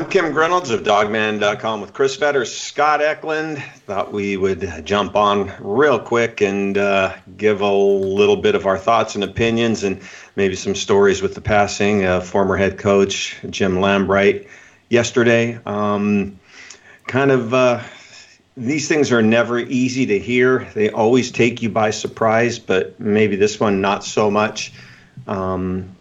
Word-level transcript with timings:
I'm 0.00 0.08
Kim 0.08 0.32
Grinolds 0.32 0.70
of 0.70 0.82
Dawgman.com 0.82 1.82
with 1.82 1.92
Chris 1.92 2.16
Fetters, 2.16 2.56
Scott 2.56 3.02
Eklund. 3.02 3.62
Thought 3.84 4.14
we 4.14 4.34
would 4.38 4.86
jump 4.86 5.14
on 5.14 5.52
real 5.60 5.98
quick 5.98 6.40
and 6.40 6.78
uh, 6.78 7.14
give 7.36 7.60
a 7.60 7.70
little 7.70 8.36
bit 8.36 8.54
of 8.54 8.64
our 8.64 8.78
thoughts 8.78 9.14
and 9.14 9.22
opinions 9.22 9.84
and 9.84 10.00
maybe 10.36 10.56
some 10.56 10.74
stories 10.74 11.20
with 11.20 11.34
the 11.34 11.42
passing 11.42 12.06
of 12.06 12.26
former 12.26 12.56
head 12.56 12.78
coach 12.78 13.36
Jim 13.50 13.74
Lambright 13.74 14.48
yesterday. 14.88 15.60
Um, 15.66 16.40
kind 17.06 17.30
of, 17.30 17.52
uh, 17.52 17.82
these 18.56 18.88
things 18.88 19.12
are 19.12 19.20
never 19.20 19.58
easy 19.58 20.06
to 20.06 20.18
hear. 20.18 20.66
They 20.72 20.88
always 20.88 21.30
take 21.30 21.60
you 21.60 21.68
by 21.68 21.90
surprise, 21.90 22.58
but 22.58 22.98
maybe 22.98 23.36
this 23.36 23.60
one 23.60 23.82
not 23.82 24.02
so 24.02 24.30
much. 24.30 24.72
Um, 25.26 25.94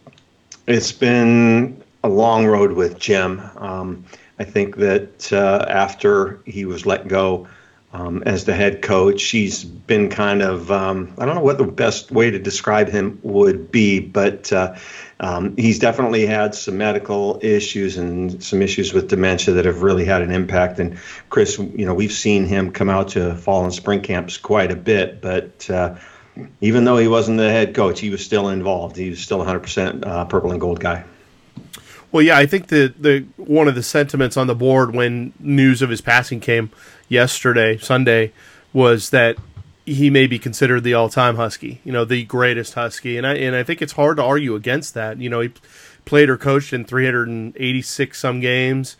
it's 0.67 0.93
been 0.93 1.83
a 2.03 2.09
long 2.09 2.45
road 2.45 2.73
with 2.73 2.99
Jim. 2.99 3.41
Um, 3.57 4.05
I 4.37 4.45
think 4.45 4.77
that 4.77 5.31
uh, 5.33 5.65
after 5.69 6.41
he 6.45 6.65
was 6.65 6.85
let 6.85 7.07
go 7.07 7.47
um, 7.91 8.23
as 8.23 8.45
the 8.45 8.53
head 8.53 8.81
coach, 8.81 9.23
he's 9.23 9.63
been 9.63 10.09
kind 10.09 10.41
of, 10.41 10.71
um, 10.71 11.13
I 11.17 11.25
don't 11.25 11.35
know 11.35 11.41
what 11.41 11.57
the 11.57 11.65
best 11.65 12.11
way 12.11 12.29
to 12.29 12.37
describe 12.37 12.87
him 12.87 13.19
would 13.23 13.71
be, 13.71 13.99
but 13.99 14.53
uh, 14.53 14.75
um, 15.19 15.57
he's 15.57 15.79
definitely 15.79 16.25
had 16.25 16.53
some 16.53 16.77
medical 16.77 17.39
issues 17.41 17.97
and 17.97 18.41
some 18.43 18.61
issues 18.61 18.93
with 18.93 19.09
dementia 19.09 19.55
that 19.55 19.65
have 19.65 19.81
really 19.81 20.05
had 20.05 20.21
an 20.21 20.31
impact. 20.31 20.79
And 20.79 20.99
Chris, 21.29 21.57
you 21.57 21.85
know, 21.85 21.95
we've 21.95 22.11
seen 22.11 22.45
him 22.45 22.71
come 22.71 22.89
out 22.89 23.09
to 23.09 23.35
fall 23.35 23.63
and 23.63 23.73
spring 23.73 24.01
camps 24.01 24.37
quite 24.37 24.71
a 24.71 24.75
bit, 24.75 25.19
but 25.19 25.67
uh, 25.69 25.95
even 26.61 26.85
though 26.85 26.97
he 26.97 27.07
wasn't 27.07 27.39
the 27.39 27.49
head 27.49 27.73
coach, 27.73 27.99
he 27.99 28.11
was 28.11 28.23
still 28.23 28.49
involved. 28.49 28.95
He 28.95 29.09
was 29.09 29.19
still 29.19 29.39
100% 29.39 30.05
uh, 30.05 30.25
purple 30.25 30.51
and 30.51 30.61
gold 30.61 30.79
guy. 30.79 31.03
Well, 32.11 32.23
yeah, 32.23 32.37
I 32.37 32.45
think 32.45 32.67
the 32.67 32.93
the 32.99 33.25
one 33.37 33.67
of 33.67 33.75
the 33.75 33.83
sentiments 33.83 34.35
on 34.35 34.47
the 34.47 34.55
board 34.55 34.95
when 34.95 35.33
news 35.39 35.81
of 35.81 35.89
his 35.89 36.01
passing 36.01 36.39
came 36.39 36.71
yesterday, 37.07 37.77
Sunday, 37.77 38.33
was 38.73 39.11
that 39.11 39.37
he 39.85 40.09
may 40.09 40.27
be 40.27 40.37
considered 40.39 40.83
the 40.83 40.93
all-time 40.93 41.35
Husky, 41.35 41.81
you 41.83 41.91
know, 41.91 42.05
the 42.05 42.23
greatest 42.23 42.73
Husky, 42.73 43.17
and 43.17 43.27
I 43.27 43.35
and 43.35 43.55
I 43.55 43.63
think 43.63 43.81
it's 43.81 43.93
hard 43.93 44.17
to 44.17 44.23
argue 44.23 44.55
against 44.55 44.93
that. 44.95 45.19
You 45.19 45.29
know, 45.29 45.41
he 45.41 45.51
played 46.05 46.29
or 46.29 46.37
coached 46.37 46.73
in 46.73 46.85
386 46.85 48.17
some 48.19 48.39
games. 48.39 48.97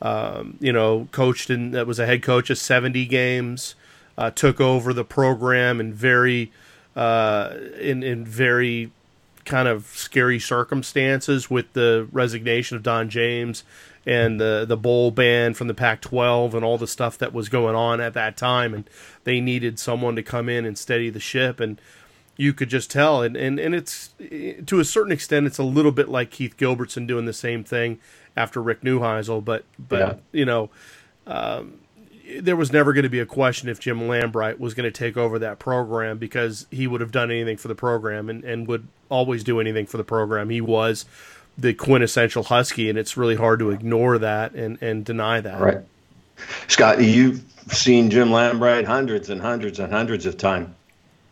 Um, 0.00 0.56
you 0.60 0.72
know, 0.72 1.08
coached 1.12 1.50
in 1.50 1.72
that 1.72 1.86
was 1.86 1.98
a 1.98 2.06
head 2.06 2.22
coach 2.22 2.50
of 2.50 2.58
70 2.58 3.06
games. 3.06 3.74
Uh, 4.18 4.30
took 4.30 4.60
over 4.60 4.92
the 4.92 5.04
program 5.04 5.80
in 5.80 5.92
very 5.92 6.52
uh, 6.94 7.54
in 7.80 8.02
in 8.02 8.24
very 8.24 8.92
kind 9.44 9.68
of 9.68 9.86
scary 9.86 10.38
circumstances 10.38 11.50
with 11.50 11.72
the 11.72 12.08
resignation 12.12 12.76
of 12.76 12.82
Don 12.82 13.08
James 13.08 13.64
and 14.04 14.40
the 14.40 14.64
the 14.66 14.76
bowl 14.76 15.10
ban 15.10 15.54
from 15.54 15.68
the 15.68 15.74
Pac-12 15.74 16.54
and 16.54 16.64
all 16.64 16.78
the 16.78 16.86
stuff 16.86 17.18
that 17.18 17.32
was 17.32 17.48
going 17.48 17.74
on 17.74 18.00
at 18.00 18.14
that 18.14 18.36
time, 18.36 18.74
and 18.74 18.88
they 19.24 19.40
needed 19.40 19.78
someone 19.78 20.16
to 20.16 20.22
come 20.22 20.48
in 20.48 20.64
and 20.64 20.76
steady 20.76 21.10
the 21.10 21.20
ship, 21.20 21.60
and 21.60 21.80
you 22.36 22.52
could 22.52 22.68
just 22.68 22.90
tell, 22.90 23.22
and 23.22 23.36
and 23.36 23.58
and 23.58 23.74
it's 23.74 24.10
to 24.66 24.80
a 24.80 24.84
certain 24.84 25.12
extent, 25.12 25.46
it's 25.46 25.58
a 25.58 25.64
little 25.64 25.92
bit 25.92 26.08
like 26.08 26.30
Keith 26.30 26.56
Gilbertson 26.56 27.06
doing 27.06 27.26
the 27.26 27.32
same 27.32 27.62
thing 27.62 28.00
after 28.36 28.60
Rick 28.60 28.82
Neuheisel, 28.82 29.44
but 29.44 29.64
but 29.78 29.98
yeah. 29.98 30.14
you 30.32 30.44
know. 30.44 30.70
Um, 31.24 31.81
there 32.40 32.56
was 32.56 32.72
never 32.72 32.92
going 32.92 33.04
to 33.04 33.08
be 33.08 33.20
a 33.20 33.26
question 33.26 33.68
if 33.68 33.80
Jim 33.80 34.00
Lambright 34.00 34.58
was 34.58 34.74
going 34.74 34.90
to 34.90 34.96
take 34.96 35.16
over 35.16 35.38
that 35.38 35.58
program 35.58 36.18
because 36.18 36.66
he 36.70 36.86
would 36.86 37.00
have 37.00 37.12
done 37.12 37.30
anything 37.30 37.56
for 37.56 37.68
the 37.68 37.74
program 37.74 38.28
and, 38.28 38.44
and 38.44 38.66
would 38.66 38.86
always 39.08 39.44
do 39.44 39.60
anything 39.60 39.86
for 39.86 39.96
the 39.96 40.04
program. 40.04 40.50
He 40.50 40.60
was 40.60 41.04
the 41.58 41.74
quintessential 41.74 42.44
Husky, 42.44 42.88
and 42.88 42.98
it's 42.98 43.16
really 43.16 43.36
hard 43.36 43.58
to 43.58 43.70
ignore 43.70 44.18
that 44.18 44.54
and, 44.54 44.78
and 44.80 45.04
deny 45.04 45.40
that. 45.40 45.60
Right. 45.60 45.78
Scott, 46.68 47.02
you've 47.02 47.42
seen 47.68 48.10
Jim 48.10 48.28
Lambright 48.28 48.84
hundreds 48.84 49.30
and 49.30 49.40
hundreds 49.40 49.78
and 49.78 49.92
hundreds 49.92 50.26
of 50.26 50.36
times. 50.38 50.74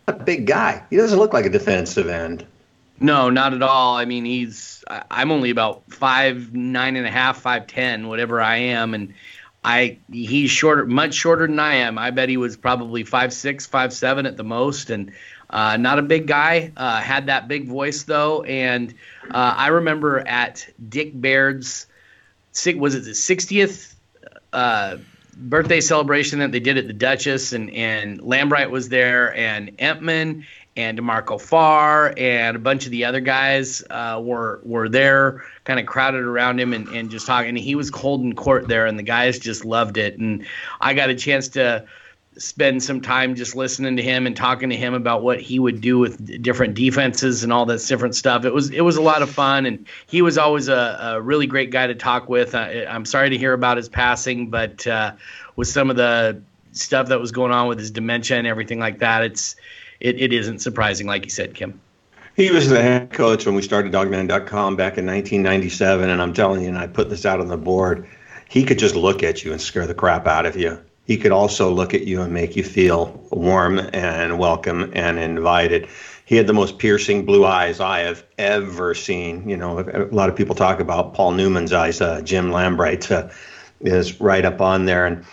A 0.06 0.12
big 0.12 0.47
guy. 0.47 0.83
He 0.91 0.97
doesn't 0.97 1.19
look 1.19 1.33
like 1.33 1.47
a 1.47 1.50
defensive 1.50 2.09
end. 2.09 2.47
No, 3.00 3.31
not 3.31 3.55
at 3.55 3.62
all. 3.62 3.97
I 3.97 4.05
mean, 4.05 4.25
he's. 4.25 4.84
I'm 5.10 5.33
only 5.33 5.50
about 5.50 5.83
five 5.89 6.53
nine 6.53 6.97
and 6.97 7.06
a 7.06 7.10
half, 7.10 7.41
five 7.41 7.66
ten, 7.66 8.09
whatever 8.09 8.41
I 8.43 8.56
am, 8.56 8.93
and 8.93 9.15
I 9.62 9.98
he's 10.10 10.50
shorter, 10.50 10.87
much 10.87 11.15
shorter 11.15 11.47
than 11.47 11.59
I 11.59 11.75
am. 11.76 11.98
I 11.98 12.10
bet 12.10 12.28
he 12.28 12.37
was 12.37 12.56
probably 12.56 13.04
five 13.04 13.32
six, 13.32 13.66
five 13.66 13.93
seven 13.93 14.26
at 14.26 14.37
the 14.37 14.44
most, 14.44 14.91
and 14.91 15.12
uh, 15.50 15.76
not 15.76 15.98
a 15.98 16.03
big 16.03 16.26
guy. 16.26 16.72
Uh, 16.76 17.00
had 17.00 17.26
that 17.26 17.47
big 17.48 17.66
voice 17.66 18.04
though, 18.04 18.43
and 18.44 18.94
uh, 19.31 19.54
I 19.56 19.69
remember 19.69 20.26
at 20.26 20.66
Dick 20.88 21.12
Baird's 21.19 21.87
was 22.76 22.94
it 22.94 23.04
the 23.04 23.10
60th 23.10 23.94
uh, 24.53 24.97
birthday 25.37 25.81
celebration 25.81 26.41
that 26.41 26.53
they 26.53 26.60
did 26.60 26.78
at 26.78 26.87
the 26.87 26.92
Duchess, 26.92 27.53
and 27.53 27.71
and 27.71 28.21
Lambright 28.21 28.71
was 28.71 28.88
there, 28.88 29.34
and 29.34 29.77
Emtman 29.78 30.44
and 30.81 30.99
DeMarco 30.99 31.41
Farr 31.41 32.15
and 32.17 32.57
a 32.57 32.61
bunch 32.61 32.85
of 32.85 32.91
the 32.91 33.05
other 33.05 33.21
guys 33.21 33.83
uh, 33.91 34.21
were 34.23 34.61
were 34.63 34.89
there, 34.89 35.45
kind 35.65 35.79
of 35.79 35.87
crowded 35.87 36.23
around 36.23 36.59
him 36.59 36.73
and, 36.73 36.89
and 36.89 37.11
just 37.11 37.27
talking. 37.27 37.51
And 37.51 37.59
he 37.59 37.75
was 37.75 37.91
holding 37.91 38.35
court 38.35 38.69
there, 38.69 38.87
and 38.87 38.99
the 38.99 39.03
guys 39.03 39.39
just 39.39 39.65
loved 39.65 39.97
it. 39.97 40.19
And 40.19 40.47
I 40.81 40.95
got 40.95 41.11
a 41.11 41.15
chance 41.15 41.49
to 41.49 41.87
spend 42.39 42.83
some 42.83 43.01
time 43.01 43.35
just 43.35 43.55
listening 43.55 43.97
to 43.97 44.03
him 44.03 44.27
and 44.27 44.37
talking 44.37 44.71
to 44.71 44.77
him 44.77 44.95
about 44.95 45.23
what 45.23 45.41
he 45.41 45.59
would 45.59 45.81
do 45.81 45.99
with 45.99 46.43
different 46.43 46.75
defenses 46.75 47.45
and 47.45 47.53
all 47.53 47.67
this 47.67 47.87
different 47.87 48.15
stuff. 48.15 48.45
It 48.45 48.55
was 48.55 48.71
it 48.71 48.81
was 48.83 48.97
a 48.97 49.03
lot 49.03 49.23
of 49.23 49.31
fun, 49.31 49.67
and 49.67 49.87
he 50.07 50.23
was 50.23 50.39
always 50.39 50.69
a, 50.69 50.99
a 51.01 51.21
really 51.21 51.47
great 51.47 51.71
guy 51.71 51.87
to 51.87 51.95
talk 51.95 52.29
with. 52.29 52.55
I, 52.55 52.85
am 52.87 53.05
sorry 53.05 53.31
to 53.31 53.39
hear 53.39 53.53
about 53.53 53.77
his 53.77 53.89
passing, 53.89 54.51
but 54.51 54.87
uh, 54.87 55.13
with 55.57 55.69
some 55.69 55.91
of 55.91 55.97
the 55.97 56.41
stuff 56.73 57.09
that 57.09 57.21
was 57.21 57.33
going 57.33 57.53
on 57.53 57.69
with 57.69 57.79
his 57.79 57.91
dementia 57.91 58.39
and 58.39 58.47
everything 58.47 58.79
like 58.79 59.01
that, 59.01 59.23
it's 59.23 59.57
it, 60.00 60.21
it 60.21 60.33
isn't 60.33 60.61
surprising, 60.61 61.06
like 61.06 61.25
you 61.25 61.31
said, 61.31 61.55
Kim. 61.55 61.81
He 62.37 62.50
was 62.50 62.69
the 62.69 62.81
head 62.81 63.12
coach 63.12 63.44
when 63.44 63.55
we 63.55 63.62
started 63.62 63.93
dawgman.com 63.93 64.77
back 64.77 64.97
in 64.97 65.06
1997, 65.06 66.09
and 66.09 66.22
I'm 66.22 66.33
telling 66.33 66.62
you, 66.62 66.69
and 66.69 66.78
I 66.78 66.87
put 66.87 67.11
this 67.11 67.27
out 67.27 67.41
on 67.41 67.49
the 67.49 67.56
board. 67.56 68.06
He 68.49 68.65
could 68.65 68.78
just 68.78 68.94
look 68.94 69.22
at 69.22 69.44
you 69.44 69.53
and 69.53 69.60
scare 69.60 69.87
the 69.87 69.94
crap 69.94 70.27
out 70.27 70.47
of 70.47 70.56
you. 70.56 70.81
He 71.05 71.16
could 71.16 71.33
also 71.33 71.71
look 71.71 71.93
at 71.93 72.06
you 72.06 72.22
and 72.22 72.33
make 72.33 72.56
you 72.56 72.62
feel 72.62 73.21
warm 73.31 73.81
and 73.93 74.39
welcome 74.39 74.93
and 74.94 75.19
invited. 75.19 75.89
He 76.25 76.37
had 76.37 76.47
the 76.47 76.53
most 76.53 76.78
piercing 76.78 77.27
blue 77.27 77.44
eyes 77.44 77.81
I 77.81 78.00
have 78.00 78.25
ever 78.39 78.94
seen. 78.94 79.49
You 79.49 79.56
know, 79.56 79.81
a 79.81 80.15
lot 80.15 80.28
of 80.28 80.37
people 80.37 80.55
talk 80.55 80.78
about 80.78 81.15
Paul 81.15 81.33
Newman's 81.33 81.72
eyes. 81.72 82.00
Uh, 82.00 82.21
Jim 82.22 82.50
Lambright 82.50 83.10
uh, 83.10 83.28
is 83.81 84.21
right 84.21 84.44
up 84.44 84.60
on 84.60 84.84
there, 84.84 85.05
and 85.05 85.25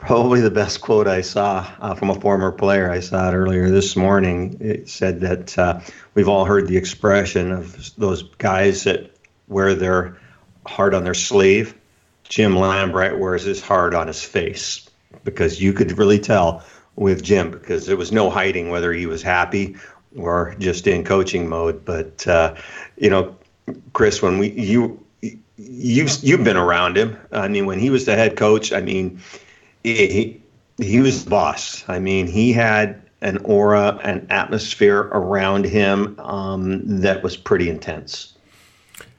probably 0.00 0.40
the 0.40 0.50
best 0.50 0.80
quote 0.80 1.06
I 1.06 1.20
saw 1.20 1.70
uh, 1.80 1.94
from 1.94 2.10
a 2.10 2.20
former 2.20 2.52
player. 2.52 2.90
I 2.90 3.00
saw 3.00 3.30
it 3.30 3.34
earlier 3.34 3.70
this 3.70 3.96
morning. 3.96 4.56
It 4.60 4.88
said 4.88 5.20
that 5.20 5.58
uh, 5.58 5.80
we've 6.14 6.28
all 6.28 6.44
heard 6.44 6.68
the 6.68 6.76
expression 6.76 7.52
of 7.52 7.94
those 7.96 8.22
guys 8.22 8.84
that 8.84 9.10
wear 9.48 9.74
their 9.74 10.16
heart 10.66 10.94
on 10.94 11.04
their 11.04 11.14
sleeve. 11.14 11.74
Jim 12.24 12.54
Lambright 12.54 13.18
wears 13.18 13.42
his 13.42 13.62
heart 13.62 13.94
on 13.94 14.06
his 14.06 14.22
face 14.22 14.88
because 15.24 15.60
you 15.60 15.72
could 15.72 15.96
really 15.98 16.18
tell 16.18 16.62
with 16.96 17.22
Jim 17.22 17.50
because 17.50 17.86
there 17.86 17.96
was 17.96 18.12
no 18.12 18.28
hiding 18.28 18.70
whether 18.70 18.92
he 18.92 19.06
was 19.06 19.22
happy 19.22 19.76
or 20.16 20.54
just 20.58 20.86
in 20.86 21.04
coaching 21.04 21.48
mode. 21.48 21.84
But 21.84 22.26
uh, 22.26 22.54
you 22.96 23.10
know, 23.10 23.36
Chris, 23.92 24.20
when 24.20 24.38
we 24.38 24.50
you 24.50 25.04
you've 25.56 26.22
you've 26.22 26.44
been 26.44 26.56
around 26.56 26.96
him. 26.96 27.18
I 27.32 27.48
mean, 27.48 27.66
when 27.66 27.78
he 27.78 27.90
was 27.90 28.04
the 28.04 28.14
head 28.14 28.36
coach, 28.36 28.72
I 28.72 28.80
mean 28.80 29.20
he, 29.82 30.42
he 30.78 31.00
was 31.00 31.24
the 31.24 31.30
boss. 31.30 31.84
I 31.88 31.98
mean, 31.98 32.26
he 32.26 32.52
had 32.52 33.02
an 33.20 33.38
aura, 33.38 33.98
an 34.04 34.26
atmosphere 34.30 35.00
around 35.12 35.64
him 35.64 36.18
um, 36.20 37.00
that 37.00 37.22
was 37.22 37.36
pretty 37.36 37.68
intense. 37.68 38.34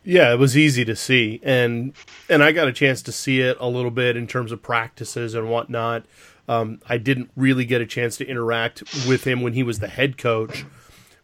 Yeah, 0.04 0.32
it 0.34 0.40
was 0.40 0.58
easy 0.58 0.86
to 0.86 0.96
see, 0.96 1.42
and 1.44 1.94
and 2.30 2.42
I 2.42 2.52
got 2.52 2.68
a 2.68 2.74
chance 2.74 3.02
to 3.04 3.12
see 3.12 3.42
it 3.42 3.58
a 3.60 3.68
little 3.68 3.92
bit 3.92 4.16
in 4.16 4.28
terms 4.28 4.52
of 4.52 4.62
practices 4.62 5.36
and 5.36 5.50
whatnot. 5.50 6.06
Um, 6.48 6.80
I 6.88 6.98
didn't 6.98 7.30
really 7.36 7.66
get 7.66 7.82
a 7.82 7.86
chance 7.86 8.18
to 8.18 8.26
interact 8.26 8.82
with 9.08 9.26
him 9.28 9.42
when 9.42 9.54
he 9.54 9.62
was 9.62 9.80
the 9.80 9.88
head 9.88 10.18
coach, 10.18 10.66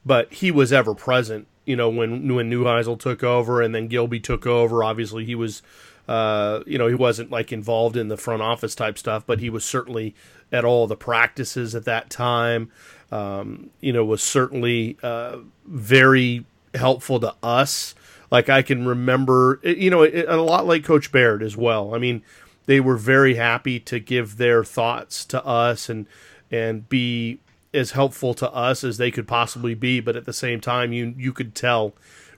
but 0.06 0.32
he 0.34 0.52
was 0.52 0.72
ever 0.72 0.94
present. 0.94 1.48
You 1.66 1.78
know, 1.78 1.90
when 1.90 2.36
when 2.36 2.52
Neuheisel 2.52 3.00
took 3.00 3.24
over 3.24 3.62
and 3.62 3.74
then 3.74 3.88
Gilby 3.88 4.20
took 4.20 4.46
over, 4.46 4.84
obviously 4.84 5.26
he 5.26 5.34
was 5.36 5.64
uh, 6.08 6.62
you 6.66 6.78
know, 6.78 6.88
he 6.88 6.96
wasn't 6.96 7.32
like 7.32 7.52
involved 7.52 7.98
in 7.98 8.08
the 8.08 8.18
front 8.18 8.42
office 8.42 8.76
type 8.76 8.98
stuff, 8.98 9.24
but 9.26 9.40
he 9.40 9.50
was 9.50 9.66
certainly 9.66 10.16
at 10.52 10.64
all 10.64 10.88
the 10.88 10.96
practices 10.96 11.74
at 11.76 11.86
that 11.86 12.10
time. 12.10 12.72
Um, 13.12 13.70
you 13.82 13.94
know, 13.94 14.04
was 14.04 14.22
certainly 14.22 14.98
uh, 15.04 15.38
very 15.66 16.46
helpful 16.74 17.20
to 17.20 17.36
us. 17.42 17.96
Like 18.32 18.50
I 18.50 18.62
can 18.62 18.86
remember, 18.86 19.60
you 19.64 19.90
know, 19.90 20.04
a 20.04 20.38
lot 20.38 20.66
like 20.66 20.84
Coach 20.84 21.12
Baird 21.12 21.42
as 21.44 21.56
well. 21.56 21.94
I 21.94 22.00
mean, 22.00 22.24
they 22.66 22.80
were 22.80 22.98
very 22.98 23.36
happy 23.36 23.80
to 23.82 24.00
give 24.00 24.38
their 24.38 24.64
thoughts 24.64 25.26
to 25.26 25.46
us 25.46 25.90
and 25.90 26.08
and 26.52 26.88
be 26.90 27.40
as 27.74 27.92
helpful 27.92 28.34
to 28.34 28.52
us 28.52 28.84
as 28.84 28.98
they 28.98 29.12
could 29.12 29.28
possibly 29.28 29.74
be. 29.74 30.00
But 30.00 30.16
at 30.16 30.26
the 30.26 30.34
same 30.34 30.60
time, 30.60 30.94
you 30.94 31.14
you 31.18 31.34
could 31.34 31.56
tell 31.56 31.94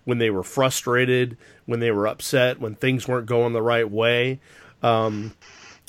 when 0.07 0.19
they 0.19 0.29
were 0.29 0.41
frustrated, 0.41 1.35
when 1.65 1.81
they 1.81 1.91
were 1.91 2.07
upset, 2.07 2.61
when 2.61 2.75
things 2.75 3.09
weren't 3.09 3.25
going 3.25 3.51
the 3.51 3.61
right 3.61 3.91
way. 3.91 4.39
Um, 4.81 5.33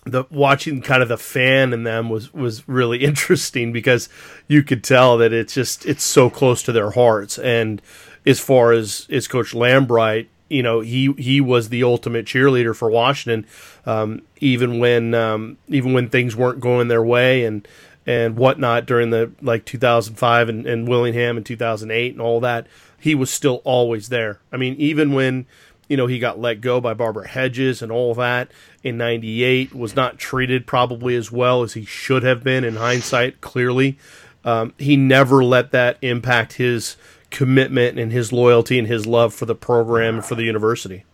the 0.04 0.24
watching 0.28 0.82
kind 0.82 1.04
of 1.04 1.08
the 1.08 1.16
fan 1.16 1.72
in 1.72 1.84
them 1.84 2.10
was 2.10 2.34
was 2.34 2.68
really 2.68 2.98
interesting 3.04 3.72
because 3.72 4.08
you 4.48 4.64
could 4.64 4.82
tell 4.82 5.18
that 5.18 5.32
it's 5.32 5.54
just 5.54 5.86
it's 5.86 6.02
so 6.02 6.28
close 6.28 6.64
to 6.64 6.72
their 6.72 6.90
hearts. 6.90 7.38
And 7.38 7.80
as 8.26 8.40
far 8.40 8.72
as 8.72 9.06
as 9.08 9.28
Coach 9.28 9.52
Lambright, 9.52 10.26
you 10.48 10.64
know, 10.64 10.80
he 10.80 11.12
he 11.12 11.40
was 11.40 11.68
the 11.68 11.84
ultimate 11.84 12.26
cheerleader 12.26 12.74
for 12.74 12.90
Washington, 12.90 13.46
um, 13.86 14.22
even 14.40 14.80
when 14.80 15.14
um, 15.14 15.58
even 15.68 15.92
when 15.92 16.08
things 16.08 16.34
weren't 16.34 16.58
going 16.58 16.88
their 16.88 17.04
way 17.04 17.44
and 17.44 17.68
and 18.04 18.36
whatnot 18.36 18.84
during 18.84 19.10
the 19.10 19.30
like 19.40 19.64
2005 19.64 20.48
and, 20.48 20.66
and 20.66 20.88
Willingham 20.88 21.36
in 21.36 21.44
2008 21.44 22.14
and 22.14 22.20
all 22.20 22.40
that. 22.40 22.66
He 23.00 23.14
was 23.14 23.30
still 23.30 23.60
always 23.64 24.08
there. 24.08 24.40
I 24.52 24.56
mean, 24.56 24.74
even 24.78 25.12
when 25.12 25.46
you 25.88 25.96
know, 25.96 26.06
he 26.06 26.18
got 26.18 26.38
let 26.38 26.60
go 26.60 26.80
by 26.80 26.94
Barbara 26.94 27.26
Hedges 27.26 27.82
and 27.82 27.90
all 27.90 28.14
that 28.14 28.50
in 28.82 28.98
98, 28.98 29.74
was 29.74 29.96
not 29.96 30.18
treated 30.18 30.66
probably 30.66 31.16
as 31.16 31.32
well 31.32 31.62
as 31.62 31.72
he 31.72 31.84
should 31.84 32.22
have 32.22 32.44
been 32.44 32.62
in 32.62 32.76
hindsight, 32.76 33.40
clearly. 33.40 33.98
Um, 34.44 34.74
he 34.78 34.96
never 34.96 35.42
let 35.42 35.72
that 35.72 35.98
impact 36.02 36.54
his 36.54 36.96
commitment 37.30 37.98
and 37.98 38.12
his 38.12 38.32
loyalty 38.32 38.78
and 38.78 38.86
his 38.86 39.06
love 39.06 39.34
for 39.34 39.46
the 39.46 39.54
program 39.54 40.16
and 40.16 40.24
for 40.24 40.34
the 40.34 40.44
university. 40.44 41.04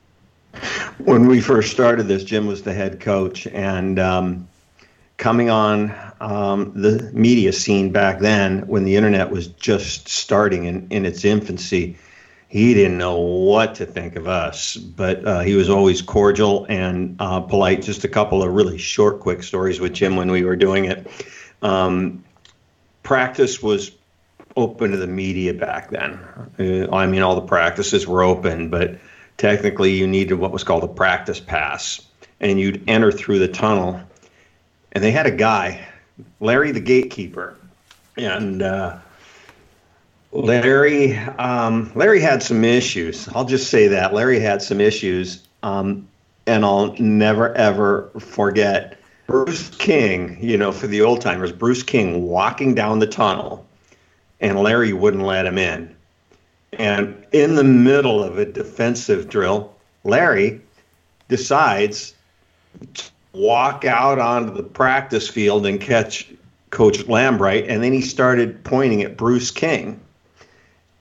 When 0.99 1.27
we 1.27 1.41
first 1.41 1.71
started 1.71 2.05
this, 2.05 2.23
Jim 2.23 2.47
was 2.47 2.63
the 2.63 2.73
head 2.73 3.01
coach, 3.01 3.47
and 3.49 3.99
um, 3.99 4.49
coming 5.17 5.51
on 5.51 5.95
um, 6.25 6.73
the 6.75 7.11
media 7.13 7.53
scene 7.53 7.93
back 7.93 8.19
then 8.21 8.67
when 8.67 8.85
the 8.85 8.97
internet 8.97 9.31
was 9.31 9.49
just 9.49 10.09
starting 10.09 10.65
in, 10.65 10.89
in 10.91 11.05
its 11.05 11.25
infancy 11.25 11.97
he 12.55 12.73
didn't 12.73 12.99
know 12.99 13.19
what 13.19 13.75
to 13.75 13.85
think 13.85 14.15
of 14.15 14.29
us, 14.29 14.77
but 14.77 15.27
uh, 15.27 15.41
he 15.41 15.57
was 15.57 15.69
always 15.69 16.01
cordial 16.01 16.67
and 16.69 17.17
uh, 17.19 17.41
polite. 17.41 17.83
Just 17.83 18.05
a 18.05 18.09
couple 18.09 18.45
of 18.45 18.55
really 18.55 18.79
short, 18.79 19.19
quick 19.19 19.43
stories 19.43 19.81
with 19.81 19.93
Jim 19.93 20.15
when 20.15 20.31
we 20.31 20.45
were 20.45 20.55
doing 20.55 20.85
it. 20.85 21.05
Um, 21.63 22.23
practice 23.03 23.61
was 23.61 23.91
open 24.57 24.93
to 24.93 24.97
the 24.97 25.09
media 25.09 25.53
back 25.53 25.91
then. 25.91 26.21
Uh, 26.57 26.95
I 26.95 27.09
mean, 27.09 27.23
all 27.23 27.35
the 27.35 27.41
practices 27.41 28.07
were 28.07 28.23
open, 28.23 28.71
but 28.71 29.01
technically 29.37 29.95
you 29.95 30.07
needed 30.07 30.35
what 30.35 30.53
was 30.53 30.63
called 30.63 30.85
a 30.85 30.89
practice 30.89 31.41
pass, 31.41 32.07
and 32.39 32.61
you'd 32.61 32.89
enter 32.89 33.11
through 33.11 33.41
the 33.41 33.49
tunnel. 33.49 34.01
And 34.93 35.03
they 35.03 35.11
had 35.11 35.27
a 35.27 35.33
guy, 35.33 35.89
Larry 36.41 36.71
the 36.71 36.81
gatekeeper, 36.81 37.57
and 38.17 38.63
uh, 38.63 38.99
Larry, 40.33 41.17
um, 41.17 41.91
Larry 41.95 42.21
had 42.21 42.43
some 42.43 42.65
issues. 42.65 43.29
I'll 43.29 43.45
just 43.45 43.71
say 43.71 43.89
that 43.89 44.13
Larry 44.13 44.41
had 44.41 44.63
some 44.63 44.81
issues, 44.81 45.47
um, 45.63 46.09
and 46.47 46.65
I'll 46.65 46.95
never 46.99 47.55
ever 47.55 48.11
forget 48.19 48.99
Bruce 49.27 49.71
King. 49.71 50.39
You 50.41 50.57
know, 50.57 50.73
for 50.73 50.87
the 50.87 51.03
old 51.03 51.21
timers, 51.21 51.53
Bruce 51.53 51.83
King 51.83 52.23
walking 52.23 52.75
down 52.75 52.99
the 52.99 53.07
tunnel, 53.07 53.67
and 54.41 54.59
Larry 54.59 54.93
wouldn't 54.93 55.25
let 55.25 55.47
him 55.47 55.59
in. 55.59 55.95
And 56.79 57.25
in 57.33 57.55
the 57.55 57.65
middle 57.65 58.23
of 58.23 58.39
a 58.39 58.45
defensive 58.45 59.29
drill, 59.29 59.75
Larry 60.03 60.61
decides 61.29 62.15
walk 63.35 63.85
out 63.85 64.19
onto 64.19 64.55
the 64.55 64.63
practice 64.63 65.29
field 65.29 65.67
and 65.67 65.81
catch 65.81 66.33
Coach 66.71 66.99
Lambright, 67.07 67.67
and 67.69 67.83
then 67.83 67.93
he 67.93 68.01
started 68.01 68.65
pointing 68.65 69.03
at 69.03 69.17
Bruce 69.17 69.51
King 69.51 70.01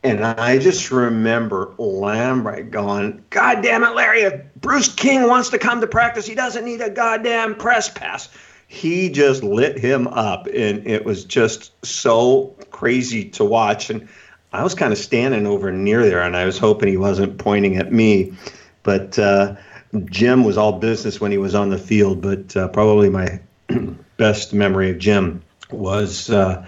and 0.04 0.26
I 0.26 0.58
just 0.60 0.92
remember 0.92 1.74
Lambright 1.78 2.72
going, 2.72 3.24
God 3.30 3.64
damn 3.64 3.84
it, 3.84 3.96
Larry, 3.96 4.24
if 4.24 4.42
Bruce 4.58 4.94
King 4.94 5.28
wants 5.30 5.50
to 5.50 5.58
come 5.58 5.80
to 5.80 5.88
practice, 5.88 6.26
he 6.26 6.36
doesn't 6.36 6.66
need 6.66 6.82
a 6.82 6.90
goddamn 6.90 7.56
press 7.56 7.90
pass. 7.90 8.28
He 8.68 9.10
just 9.10 9.44
lit 9.44 9.78
him 9.78 10.08
up, 10.08 10.48
and 10.48 10.86
it 10.86 11.06
was 11.06 11.24
just 11.24 11.72
so 11.86 12.54
crazy 12.72 13.30
to 13.30 13.46
watch. 13.46 13.90
And 13.90 14.08
I 14.52 14.64
was 14.64 14.76
kind 14.76 14.92
of 14.92 15.00
standing 15.00 15.48
over 15.48 15.72
near 15.72 16.04
there, 16.04 16.22
and 16.22 16.36
I 16.36 16.46
was 16.46 16.58
hoping 16.58 16.90
he 16.90 16.98
wasn't 16.98 17.38
pointing 17.38 17.78
at 17.78 17.94
me. 17.94 18.34
But 18.82 19.18
uh, 19.18 19.56
Jim 20.06 20.44
was 20.44 20.58
all 20.58 20.80
business 20.80 21.22
when 21.22 21.32
he 21.32 21.38
was 21.38 21.56
on 21.56 21.70
the 21.70 21.78
field, 21.78 22.22
but 22.22 22.56
uh, 22.58 22.68
probably 22.70 23.10
my 23.10 23.40
best 24.18 24.54
memory 24.54 24.92
of 24.92 25.00
Jim 25.00 25.42
was. 25.72 26.30
Uh, 26.30 26.66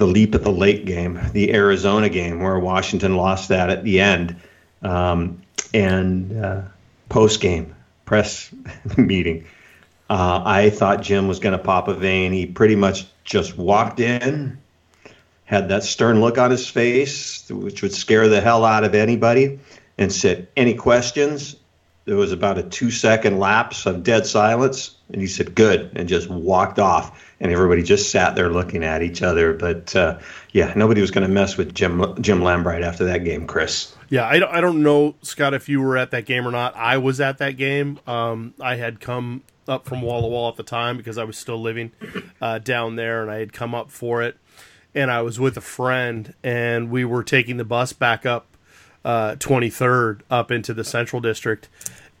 the 0.00 0.06
leap 0.06 0.34
at 0.34 0.42
the 0.42 0.50
late 0.50 0.86
game, 0.86 1.20
the 1.34 1.52
Arizona 1.52 2.08
game, 2.08 2.40
where 2.40 2.58
Washington 2.58 3.16
lost 3.16 3.50
that 3.50 3.68
at 3.68 3.84
the 3.84 4.00
end, 4.00 4.34
um, 4.82 5.42
and 5.74 6.42
uh, 6.42 6.62
post 7.10 7.42
game 7.42 7.74
press 8.06 8.50
meeting. 8.96 9.44
Uh, 10.08 10.42
I 10.44 10.70
thought 10.70 11.02
Jim 11.02 11.28
was 11.28 11.38
going 11.38 11.56
to 11.56 11.62
pop 11.62 11.86
a 11.86 11.94
vein. 11.94 12.32
He 12.32 12.46
pretty 12.46 12.76
much 12.76 13.06
just 13.24 13.56
walked 13.58 14.00
in, 14.00 14.58
had 15.44 15.68
that 15.68 15.84
stern 15.84 16.20
look 16.22 16.38
on 16.38 16.50
his 16.50 16.66
face, 16.66 17.48
which 17.50 17.82
would 17.82 17.92
scare 17.92 18.26
the 18.26 18.40
hell 18.40 18.64
out 18.64 18.84
of 18.84 18.94
anybody, 18.94 19.60
and 19.98 20.10
said, 20.10 20.48
Any 20.56 20.74
questions? 20.74 21.56
There 22.10 22.16
was 22.16 22.32
about 22.32 22.58
a 22.58 22.64
two 22.64 22.90
second 22.90 23.38
lapse 23.38 23.86
of 23.86 24.02
dead 24.02 24.26
silence. 24.26 24.96
And 25.12 25.20
he 25.20 25.28
said, 25.28 25.54
Good, 25.54 25.92
and 25.94 26.08
just 26.08 26.28
walked 26.28 26.80
off 26.80 27.24
and 27.38 27.52
everybody 27.52 27.84
just 27.84 28.10
sat 28.10 28.34
there 28.34 28.50
looking 28.50 28.82
at 28.82 29.00
each 29.00 29.22
other. 29.22 29.54
But 29.54 29.94
uh, 29.94 30.18
yeah, 30.50 30.72
nobody 30.74 31.02
was 31.02 31.12
going 31.12 31.24
to 31.24 31.32
mess 31.32 31.56
with 31.56 31.72
Jim 31.72 32.00
Jim 32.20 32.40
Lambright 32.40 32.82
after 32.82 33.04
that 33.04 33.18
game, 33.18 33.46
Chris. 33.46 33.94
Yeah, 34.08 34.26
I 34.26 34.40
don't, 34.40 34.52
I 34.52 34.60
don't 34.60 34.82
know, 34.82 35.14
Scott, 35.22 35.54
if 35.54 35.68
you 35.68 35.80
were 35.80 35.96
at 35.96 36.10
that 36.10 36.26
game 36.26 36.48
or 36.48 36.50
not. 36.50 36.74
I 36.74 36.98
was 36.98 37.20
at 37.20 37.38
that 37.38 37.52
game. 37.52 38.00
Um, 38.08 38.54
I 38.60 38.74
had 38.74 38.98
come 38.98 39.44
up 39.68 39.84
from 39.84 40.02
Walla 40.02 40.26
Walla 40.26 40.48
at 40.48 40.56
the 40.56 40.64
time 40.64 40.96
because 40.96 41.16
I 41.16 41.22
was 41.22 41.38
still 41.38 41.62
living 41.62 41.92
uh, 42.42 42.58
down 42.58 42.96
there, 42.96 43.22
and 43.22 43.30
I 43.30 43.38
had 43.38 43.52
come 43.52 43.72
up 43.72 43.88
for 43.92 44.20
it. 44.20 44.36
And 44.96 45.12
I 45.12 45.22
was 45.22 45.38
with 45.38 45.56
a 45.56 45.60
friend, 45.60 46.34
and 46.42 46.90
we 46.90 47.04
were 47.04 47.22
taking 47.22 47.56
the 47.56 47.64
bus 47.64 47.92
back 47.92 48.26
up 48.26 48.48
uh, 49.04 49.36
23rd 49.36 50.20
up 50.30 50.50
into 50.50 50.74
the 50.74 50.84
Central 50.84 51.20
District. 51.20 51.68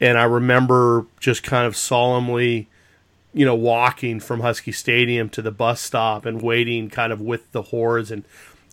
And 0.00 0.18
I 0.18 0.24
remember 0.24 1.06
just 1.20 1.42
kind 1.42 1.66
of 1.66 1.76
solemnly 1.76 2.68
you 3.32 3.44
know, 3.44 3.54
walking 3.54 4.20
from 4.20 4.40
Husky 4.40 4.72
Stadium 4.72 5.28
to 5.30 5.42
the 5.42 5.52
bus 5.52 5.80
stop 5.80 6.26
and 6.26 6.42
waiting 6.42 6.90
kind 6.90 7.12
of 7.12 7.20
with 7.20 7.50
the 7.52 7.62
hordes. 7.62 8.10
And 8.10 8.24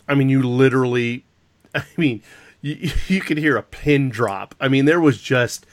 I 0.07 0.15
mean, 0.15 0.29
you 0.29 0.41
literally, 0.41 1.25
I 1.75 1.83
mean, 1.95 2.21
you, 2.61 2.91
you 3.07 3.21
could 3.21 3.37
hear 3.37 3.57
a 3.57 3.63
pin 3.63 4.09
drop. 4.09 4.55
I 4.59 4.67
mean, 4.67 4.85
there 4.85 5.01
was 5.01 5.21
just, 5.21 5.65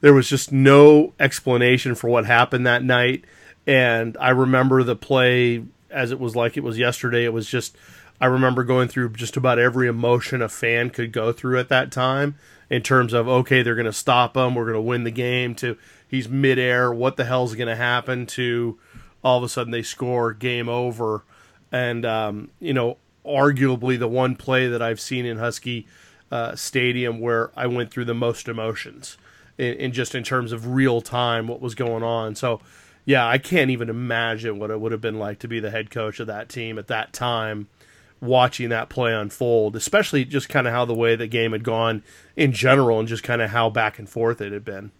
there 0.00 0.14
was 0.14 0.28
just 0.28 0.52
no 0.52 1.12
explanation 1.20 1.94
for 1.94 2.08
what 2.08 2.24
happened 2.24 2.66
that 2.66 2.82
night. 2.82 3.24
And 3.66 4.16
I 4.18 4.30
remember 4.30 4.82
the 4.82 4.96
play 4.96 5.64
as 5.90 6.10
it 6.12 6.18
was 6.20 6.34
like 6.34 6.56
it 6.56 6.64
was 6.64 6.78
yesterday. 6.78 7.24
It 7.24 7.32
was 7.32 7.46
just, 7.46 7.76
I 8.20 8.26
remember 8.26 8.64
going 8.64 8.88
through 8.88 9.10
just 9.10 9.36
about 9.36 9.58
every 9.58 9.88
emotion 9.88 10.42
a 10.42 10.48
fan 10.48 10.90
could 10.90 11.10
go 11.10 11.32
through 11.32 11.58
at 11.58 11.70
that 11.70 11.90
time 11.90 12.34
in 12.68 12.82
terms 12.82 13.12
of, 13.12 13.26
okay, 13.26 13.62
they're 13.62 13.74
going 13.74 13.86
to 13.86 13.92
stop 13.92 14.36
him, 14.36 14.54
We're 14.54 14.64
going 14.64 14.74
to 14.74 14.80
win 14.80 15.04
the 15.04 15.10
game 15.10 15.54
to, 15.56 15.76
he's 16.06 16.28
midair. 16.28 16.92
What 16.92 17.16
the 17.16 17.24
hell's 17.24 17.54
going 17.54 17.68
to 17.68 17.76
happen 17.76 18.26
to 18.26 18.78
all 19.24 19.38
of 19.38 19.44
a 19.44 19.48
sudden 19.48 19.70
they 19.70 19.82
score, 19.82 20.34
game 20.34 20.68
over? 20.68 21.24
And, 21.72 22.04
um, 22.04 22.50
you 22.60 22.74
know, 22.74 22.98
arguably 23.24 23.98
the 23.98 24.08
one 24.08 24.36
play 24.36 24.68
that 24.68 24.82
I've 24.82 25.00
seen 25.00 25.24
in 25.24 25.38
Husky 25.38 25.86
uh, 26.30 26.54
Stadium 26.54 27.20
where 27.20 27.50
I 27.56 27.66
went 27.66 27.90
through 27.90 28.04
the 28.04 28.14
most 28.14 28.48
emotions 28.48 29.16
in, 29.56 29.74
in 29.74 29.92
just 29.92 30.14
in 30.14 30.24
terms 30.24 30.52
of 30.52 30.68
real 30.68 31.00
time 31.00 31.48
what 31.48 31.60
was 31.60 31.74
going 31.74 32.02
on. 32.02 32.34
So, 32.34 32.60
yeah, 33.04 33.26
I 33.26 33.38
can't 33.38 33.70
even 33.70 33.88
imagine 33.88 34.58
what 34.58 34.70
it 34.70 34.78
would 34.78 34.92
have 34.92 35.00
been 35.00 35.18
like 35.18 35.38
to 35.40 35.48
be 35.48 35.58
the 35.58 35.70
head 35.70 35.90
coach 35.90 36.20
of 36.20 36.26
that 36.26 36.48
team 36.50 36.78
at 36.78 36.88
that 36.88 37.12
time 37.14 37.68
watching 38.20 38.68
that 38.68 38.88
play 38.88 39.14
unfold, 39.14 39.76
especially 39.76 40.24
just 40.24 40.48
kind 40.48 40.66
of 40.66 40.72
how 40.72 40.84
the 40.84 40.94
way 40.94 41.16
the 41.16 41.26
game 41.26 41.52
had 41.52 41.64
gone 41.64 42.02
in 42.36 42.52
general 42.52 42.98
and 42.98 43.08
just 43.08 43.22
kind 43.22 43.42
of 43.42 43.50
how 43.50 43.70
back 43.70 43.98
and 43.98 44.08
forth 44.08 44.40
it 44.40 44.52
had 44.52 44.64
been. 44.64 44.90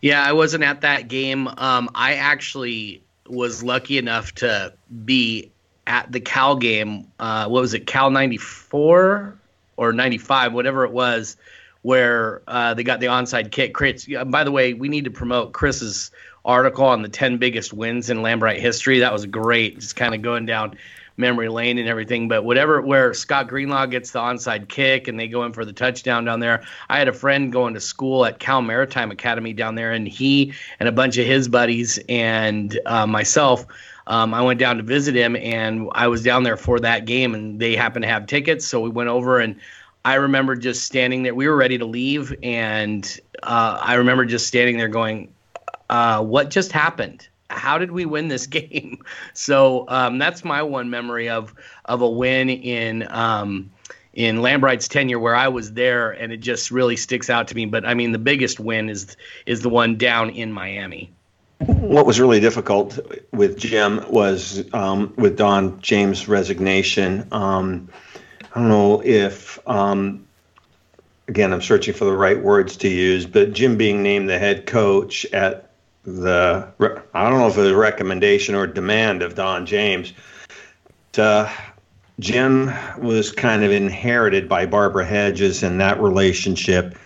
Yeah, 0.00 0.22
I 0.22 0.32
wasn't 0.32 0.64
at 0.64 0.82
that 0.82 1.08
game. 1.08 1.48
Um, 1.48 1.90
I 1.94 2.14
actually 2.14 3.02
was 3.28 3.62
lucky 3.62 3.98
enough 3.98 4.34
to 4.36 4.72
be 5.04 5.50
at 5.86 6.10
the 6.10 6.20
Cal 6.20 6.56
game. 6.56 7.10
Uh, 7.18 7.48
what 7.48 7.60
was 7.60 7.74
it, 7.74 7.86
Cal 7.86 8.10
94 8.10 9.38
or 9.76 9.92
95, 9.92 10.52
whatever 10.52 10.84
it 10.84 10.92
was, 10.92 11.36
where 11.82 12.42
uh, 12.46 12.74
they 12.74 12.82
got 12.82 13.00
the 13.00 13.06
onside 13.06 13.50
kick. 13.50 13.74
Chris, 13.74 14.08
by 14.26 14.44
the 14.44 14.52
way, 14.52 14.74
we 14.74 14.88
need 14.88 15.04
to 15.04 15.10
promote 15.10 15.52
Chris's 15.52 16.10
article 16.44 16.86
on 16.86 17.02
the 17.02 17.08
10 17.08 17.38
biggest 17.38 17.72
wins 17.72 18.10
in 18.10 18.18
Lambright 18.18 18.58
history. 18.58 19.00
That 19.00 19.12
was 19.12 19.26
great, 19.26 19.78
just 19.78 19.96
kind 19.96 20.14
of 20.14 20.22
going 20.22 20.46
down 20.46 20.76
memory 21.16 21.48
lane 21.48 21.78
and 21.78 21.88
everything. 21.88 22.28
But 22.28 22.44
whatever, 22.44 22.80
where 22.80 23.14
Scott 23.14 23.48
Greenlaw 23.48 23.86
gets 23.86 24.10
the 24.10 24.18
onside 24.18 24.68
kick 24.68 25.08
and 25.08 25.18
they 25.18 25.28
go 25.28 25.44
in 25.44 25.52
for 25.52 25.64
the 25.64 25.72
touchdown 25.72 26.24
down 26.24 26.40
there. 26.40 26.62
I 26.88 26.98
had 26.98 27.08
a 27.08 27.12
friend 27.12 27.52
going 27.52 27.74
to 27.74 27.80
school 27.80 28.24
at 28.24 28.38
Cal 28.38 28.62
Maritime 28.62 29.10
Academy 29.10 29.52
down 29.52 29.74
there, 29.74 29.92
and 29.92 30.06
he 30.06 30.52
and 30.80 30.88
a 30.88 30.92
bunch 30.92 31.16
of 31.18 31.26
his 31.26 31.48
buddies 31.48 31.98
and 32.08 32.78
uh, 32.86 33.06
myself. 33.06 33.66
Um, 34.08 34.34
I 34.34 34.42
went 34.42 34.60
down 34.60 34.76
to 34.76 34.84
visit 34.84 35.16
him, 35.16 35.34
and 35.34 35.88
I 35.92 36.06
was 36.06 36.22
down 36.22 36.44
there 36.44 36.56
for 36.56 36.78
that 36.80 37.06
game, 37.06 37.34
and 37.34 37.58
they 37.58 37.74
happened 37.74 38.04
to 38.04 38.08
have 38.08 38.26
tickets, 38.26 38.64
so 38.64 38.80
we 38.80 38.90
went 38.90 39.08
over 39.08 39.40
and 39.40 39.56
I 40.06 40.14
remember 40.14 40.54
just 40.54 40.84
standing 40.84 41.24
there. 41.24 41.34
We 41.34 41.48
were 41.48 41.56
ready 41.56 41.78
to 41.78 41.84
leave, 41.84 42.32
and 42.40 43.20
uh, 43.42 43.80
I 43.82 43.94
remember 43.94 44.24
just 44.24 44.46
standing 44.46 44.76
there 44.76 44.86
going, 44.86 45.34
uh, 45.90 46.22
"What 46.22 46.48
just 46.48 46.70
happened? 46.70 47.26
How 47.50 47.78
did 47.78 47.92
we 47.92 48.04
win 48.04 48.28
this 48.28 48.46
game?" 48.58 49.02
So 49.34 49.84
um, 49.88 50.18
that's 50.18 50.44
my 50.44 50.62
one 50.62 50.90
memory 50.90 51.28
of 51.28 51.54
of 51.84 52.02
a 52.02 52.08
win 52.08 52.50
in 52.50 53.06
um, 53.10 53.70
in 54.12 54.40
Lambright's 54.40 54.88
tenure, 54.88 55.18
where 55.18 55.36
I 55.36 55.48
was 55.48 55.72
there, 55.74 56.10
and 56.10 56.32
it 56.32 56.38
just 56.38 56.70
really 56.70 56.96
sticks 56.96 57.30
out 57.30 57.48
to 57.48 57.54
me. 57.54 57.66
But 57.66 57.84
I 57.84 57.94
mean, 57.94 58.12
the 58.12 58.18
biggest 58.18 58.58
win 58.58 58.88
is 58.88 59.16
is 59.44 59.60
the 59.60 59.68
one 59.68 59.96
down 59.96 60.30
in 60.30 60.52
Miami. 60.52 61.12
What 61.58 62.04
was 62.04 62.20
really 62.20 62.40
difficult 62.40 62.98
with 63.32 63.58
Jim 63.58 64.04
was 64.10 64.62
um, 64.74 65.14
with 65.16 65.38
Don 65.38 65.80
James' 65.80 66.28
resignation. 66.28 67.26
Um, 67.32 67.88
I 68.54 68.60
don't 68.60 68.68
know 68.68 69.02
if, 69.02 69.58
um, 69.68 70.26
again, 71.28 71.52
I'm 71.52 71.62
searching 71.62 71.94
for 71.94 72.04
the 72.04 72.12
right 72.12 72.42
words 72.42 72.76
to 72.78 72.88
use, 72.88 73.26
but 73.26 73.52
Jim 73.52 73.76
being 73.76 74.02
named 74.02 74.28
the 74.28 74.38
head 74.38 74.66
coach 74.66 75.26
at 75.26 75.65
the, 76.06 76.68
I 77.12 77.28
don't 77.28 77.38
know 77.38 77.48
if 77.48 77.56
it 77.56 77.60
was 77.60 77.70
a 77.72 77.76
recommendation 77.76 78.54
or 78.54 78.66
demand 78.66 79.22
of 79.22 79.34
Don 79.34 79.66
James. 79.66 80.12
To, 81.12 81.50
Jim 82.18 82.72
was 82.98 83.32
kind 83.32 83.62
of 83.62 83.72
inherited 83.72 84.48
by 84.48 84.66
Barbara 84.66 85.04
Hedges, 85.04 85.62
and 85.62 85.80
that 85.80 86.00
relationship 86.00 86.96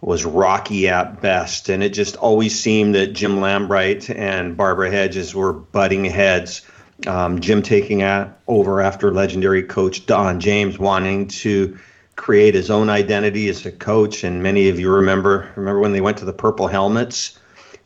was 0.00 0.24
rocky 0.24 0.88
at 0.88 1.20
best. 1.20 1.68
And 1.68 1.82
it 1.82 1.90
just 1.90 2.16
always 2.16 2.58
seemed 2.58 2.94
that 2.94 3.08
Jim 3.08 3.38
Lambright 3.40 4.14
and 4.16 4.56
Barbara 4.56 4.90
Hedges 4.90 5.34
were 5.34 5.52
butting 5.52 6.04
heads 6.04 6.62
um, 7.06 7.40
Jim 7.40 7.62
taking 7.62 8.02
over 8.48 8.80
after 8.80 9.12
legendary 9.12 9.62
coach 9.62 10.06
Don 10.06 10.40
James 10.40 10.78
wanting 10.78 11.28
to 11.28 11.78
create 12.16 12.54
his 12.54 12.70
own 12.70 12.90
identity 12.90 13.48
as 13.48 13.64
a 13.64 13.70
coach. 13.70 14.24
And 14.24 14.42
many 14.42 14.68
of 14.68 14.80
you 14.80 14.90
remember 14.90 15.48
remember 15.54 15.80
when 15.80 15.92
they 15.92 16.00
went 16.00 16.18
to 16.18 16.24
the 16.24 16.32
Purple 16.32 16.66
Helmets 16.66 17.38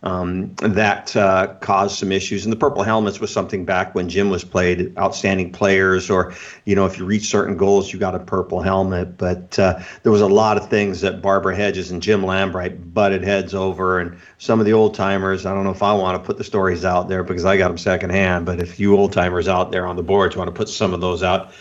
um, 0.02 0.54
that 0.56 1.14
uh, 1.14 1.54
caused 1.60 1.98
some 1.98 2.10
issues. 2.10 2.44
And 2.44 2.52
the 2.52 2.56
Purple 2.56 2.82
Helmets 2.82 3.20
was 3.20 3.32
something 3.32 3.64
back 3.64 3.94
when 3.94 4.08
Jim 4.08 4.30
was 4.30 4.42
played, 4.42 4.96
outstanding 4.98 5.52
players, 5.52 6.10
or, 6.10 6.34
you 6.64 6.74
know, 6.74 6.86
if 6.86 6.98
you 6.98 7.04
reach 7.04 7.26
certain 7.26 7.56
goals, 7.56 7.92
you 7.92 8.00
got 8.00 8.14
a 8.14 8.18
Purple 8.18 8.60
Helmet. 8.60 9.16
But 9.16 9.58
uh, 9.58 9.80
there 10.02 10.10
was 10.10 10.20
a 10.20 10.26
lot 10.26 10.56
of 10.56 10.68
things 10.68 11.02
that 11.02 11.22
Barbara 11.22 11.54
Hedges 11.54 11.92
and 11.92 12.02
Jim 12.02 12.22
Lambright 12.22 12.92
butted 12.92 13.22
heads 13.22 13.54
over. 13.54 14.00
And 14.00 14.18
some 14.38 14.58
of 14.58 14.66
the 14.66 14.72
old 14.72 14.94
timers, 14.94 15.46
I 15.46 15.54
don't 15.54 15.62
know 15.62 15.70
if 15.70 15.82
I 15.84 15.92
want 15.92 16.20
to 16.20 16.26
put 16.26 16.36
the 16.36 16.44
stories 16.44 16.84
out 16.84 17.08
there 17.08 17.22
because 17.22 17.44
I 17.44 17.56
got 17.56 17.68
them 17.68 17.78
secondhand, 17.78 18.44
but 18.44 18.58
if 18.58 18.80
you 18.80 18.96
old 18.96 19.12
timers 19.12 19.46
out 19.46 19.70
there 19.70 19.86
on 19.86 19.94
the 19.94 20.02
boards 20.02 20.36
want 20.36 20.48
to 20.48 20.52
put 20.52 20.68
some 20.68 20.94
of 20.94 21.00
those 21.00 21.22
out, 21.22 21.52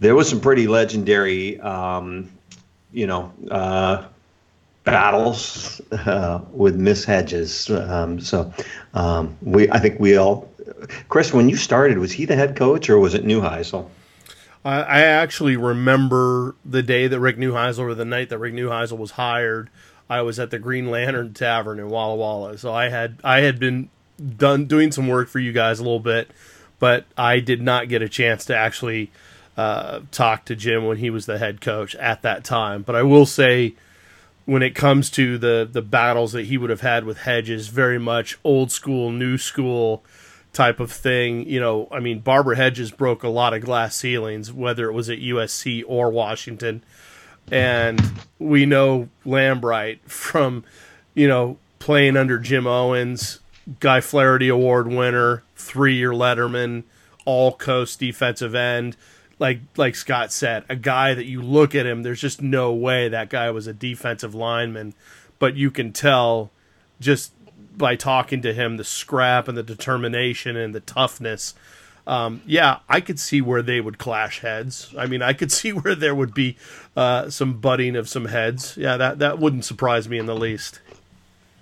there 0.00 0.14
was 0.14 0.28
some 0.28 0.40
pretty 0.40 0.66
legendary, 0.66 1.60
um, 1.60 2.30
you 2.92 3.06
know, 3.06 3.32
uh, 3.50 4.06
battles 4.86 5.82
uh, 5.92 6.40
with 6.52 6.76
Miss 6.76 7.04
Hedges. 7.04 7.68
Um, 7.68 8.18
so 8.20 8.50
um, 8.94 9.36
we, 9.42 9.70
I 9.70 9.78
think 9.78 10.00
we 10.00 10.16
all. 10.16 10.50
Chris, 11.08 11.34
when 11.34 11.50
you 11.50 11.56
started, 11.56 11.98
was 11.98 12.12
he 12.12 12.24
the 12.24 12.36
head 12.36 12.56
coach 12.56 12.88
or 12.88 12.98
was 12.98 13.12
it 13.12 13.24
Neuheisel? 13.24 13.90
I, 14.64 14.80
I 14.80 15.00
actually 15.00 15.56
remember 15.56 16.54
the 16.64 16.82
day 16.82 17.06
that 17.08 17.20
Rick 17.20 17.36
Neuheisel, 17.36 17.80
or 17.80 17.94
the 17.94 18.04
night 18.04 18.30
that 18.30 18.38
Rick 18.38 18.54
Neuheisel 18.54 18.96
was 18.96 19.12
hired. 19.12 19.68
I 20.08 20.22
was 20.22 20.38
at 20.38 20.50
the 20.50 20.58
Green 20.58 20.90
Lantern 20.90 21.34
Tavern 21.34 21.78
in 21.78 21.90
Walla 21.90 22.16
Walla, 22.16 22.56
so 22.56 22.72
I 22.72 22.88
had 22.88 23.18
I 23.22 23.40
had 23.40 23.58
been 23.58 23.90
done 24.36 24.66
doing 24.66 24.92
some 24.92 25.08
work 25.08 25.28
for 25.28 25.40
you 25.40 25.52
guys 25.52 25.78
a 25.80 25.82
little 25.82 26.00
bit, 26.00 26.30
but 26.78 27.04
I 27.18 27.40
did 27.40 27.60
not 27.60 27.88
get 27.88 28.02
a 28.02 28.08
chance 28.08 28.44
to 28.46 28.56
actually 28.56 29.10
uh, 29.56 30.00
talk 30.12 30.44
to 30.44 30.54
Jim 30.54 30.86
when 30.86 30.98
he 30.98 31.10
was 31.10 31.26
the 31.26 31.38
head 31.38 31.60
coach 31.60 31.96
at 31.96 32.22
that 32.22 32.44
time. 32.44 32.82
But 32.82 32.94
I 32.94 33.02
will 33.02 33.26
say 33.26 33.74
when 34.46 34.62
it 34.62 34.74
comes 34.74 35.10
to 35.10 35.36
the 35.36 35.68
the 35.70 35.82
battles 35.82 36.32
that 36.32 36.46
he 36.46 36.56
would 36.56 36.70
have 36.70 36.80
had 36.80 37.04
with 37.04 37.18
Hedges, 37.18 37.68
very 37.68 37.98
much 37.98 38.38
old 38.42 38.72
school, 38.72 39.10
new 39.10 39.36
school 39.36 40.02
type 40.52 40.80
of 40.80 40.90
thing. 40.90 41.46
You 41.46 41.60
know, 41.60 41.88
I 41.92 42.00
mean, 42.00 42.20
Barbara 42.20 42.56
Hedges 42.56 42.90
broke 42.90 43.22
a 43.22 43.28
lot 43.28 43.52
of 43.52 43.62
glass 43.62 43.94
ceilings, 43.94 44.52
whether 44.52 44.88
it 44.88 44.92
was 44.92 45.10
at 45.10 45.18
USC 45.18 45.84
or 45.86 46.10
Washington, 46.10 46.82
and 47.50 48.00
we 48.38 48.64
know 48.64 49.08
Lambright 49.26 49.98
from, 50.06 50.64
you 51.14 51.28
know, 51.28 51.58
playing 51.78 52.16
under 52.16 52.38
Jim 52.38 52.66
Owens, 52.66 53.40
Guy 53.80 54.00
Flaherty 54.00 54.48
Award 54.48 54.86
winner, 54.86 55.42
three 55.56 55.96
year 55.96 56.12
Letterman, 56.12 56.84
all 57.24 57.52
coast 57.52 57.98
defensive 57.98 58.54
end 58.54 58.96
like 59.38 59.60
like 59.76 59.94
Scott 59.94 60.32
said, 60.32 60.64
a 60.68 60.76
guy 60.76 61.14
that 61.14 61.26
you 61.26 61.42
look 61.42 61.74
at 61.74 61.86
him, 61.86 62.02
there's 62.02 62.20
just 62.20 62.40
no 62.40 62.72
way 62.72 63.08
that 63.08 63.28
guy 63.28 63.50
was 63.50 63.66
a 63.66 63.72
defensive 63.72 64.34
lineman, 64.34 64.94
but 65.38 65.56
you 65.56 65.70
can 65.70 65.92
tell 65.92 66.50
just 67.00 67.32
by 67.76 67.96
talking 67.96 68.40
to 68.42 68.54
him 68.54 68.76
the 68.76 68.84
scrap 68.84 69.48
and 69.48 69.56
the 69.56 69.62
determination 69.62 70.56
and 70.56 70.74
the 70.74 70.80
toughness. 70.80 71.54
Um, 72.06 72.40
yeah, 72.46 72.78
I 72.88 73.00
could 73.00 73.18
see 73.18 73.40
where 73.40 73.62
they 73.62 73.80
would 73.80 73.98
clash 73.98 74.40
heads. 74.40 74.94
I 74.96 75.06
mean, 75.06 75.22
I 75.22 75.32
could 75.32 75.52
see 75.60 75.72
where 75.72 75.94
there 75.94 76.14
would 76.14 76.34
be 76.34 76.56
uh, 76.96 77.30
some 77.30 77.60
butting 77.60 77.96
of 77.96 78.08
some 78.08 78.26
heads. 78.26 78.76
Yeah, 78.76 78.96
that 78.96 79.18
that 79.18 79.38
wouldn't 79.38 79.64
surprise 79.64 80.08
me 80.08 80.18
in 80.18 80.26
the 80.26 80.36
least. 80.36 80.80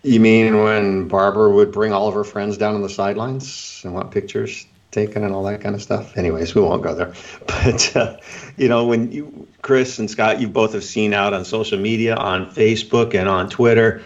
You 0.02 0.20
mean 0.20 0.62
when 0.62 1.08
Barbara 1.08 1.50
would 1.50 1.72
bring 1.72 1.92
all 1.92 2.08
of 2.08 2.14
her 2.14 2.24
friends 2.24 2.58
down 2.58 2.74
on 2.74 2.82
the 2.82 2.90
sidelines 2.90 3.80
and 3.84 3.94
want 3.94 4.10
pictures? 4.10 4.66
Taken 4.94 5.24
and 5.24 5.34
all 5.34 5.42
that 5.44 5.60
kind 5.60 5.74
of 5.74 5.82
stuff. 5.82 6.16
Anyways, 6.16 6.54
we 6.54 6.62
won't 6.62 6.82
go 6.82 6.94
there. 6.94 7.12
But 7.46 7.96
uh, 7.96 8.16
you 8.56 8.68
know, 8.68 8.86
when 8.86 9.12
you, 9.12 9.46
Chris 9.62 9.98
and 9.98 10.10
Scott, 10.10 10.40
you 10.40 10.48
both 10.48 10.72
have 10.72 10.84
seen 10.84 11.12
out 11.12 11.34
on 11.34 11.44
social 11.44 11.78
media, 11.78 12.14
on 12.14 12.50
Facebook 12.50 13.14
and 13.14 13.28
on 13.28 13.50
Twitter, 13.50 14.02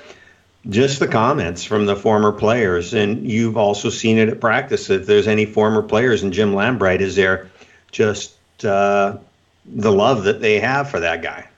just 0.68 0.98
the 0.98 1.08
comments 1.08 1.64
from 1.64 1.86
the 1.86 1.96
former 1.96 2.32
players, 2.32 2.94
and 2.94 3.30
you've 3.30 3.56
also 3.56 3.90
seen 3.90 4.18
it 4.18 4.28
at 4.28 4.40
practice. 4.40 4.90
If 4.90 5.06
there's 5.06 5.28
any 5.28 5.46
former 5.46 5.82
players, 5.82 6.22
and 6.22 6.32
Jim 6.32 6.52
Lambright 6.52 7.00
is 7.00 7.16
there, 7.16 7.50
just 7.92 8.34
uh, 8.64 9.18
the 9.66 9.92
love 9.92 10.24
that 10.24 10.40
they 10.40 10.60
have 10.60 10.90
for 10.90 11.00
that 11.00 11.22
guy. 11.22 11.48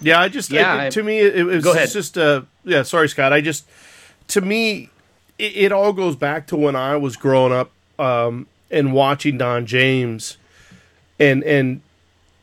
Yeah, 0.00 0.20
I 0.20 0.28
just 0.28 0.50
yeah. 0.50 0.84
I, 0.84 0.90
to 0.90 1.02
me, 1.02 1.18
it, 1.18 1.36
it 1.36 1.44
was 1.44 1.64
go 1.64 1.72
ahead. 1.72 1.90
just 1.90 2.16
uh, 2.16 2.42
yeah. 2.64 2.82
Sorry, 2.82 3.08
Scott. 3.08 3.32
I 3.32 3.40
just 3.40 3.66
to 4.28 4.40
me, 4.40 4.90
it, 5.38 5.56
it, 5.56 5.72
all 5.72 5.92
goes 5.92 6.16
back 6.16 6.46
to 6.48 6.56
when 6.56 6.76
I 6.76 6.96
was 6.96 7.16
growing 7.16 7.52
up 7.52 7.70
um, 7.98 8.46
and 8.70 8.92
watching 8.92 9.38
Don 9.38 9.66
James, 9.66 10.36
and 11.18 11.42
and 11.44 11.80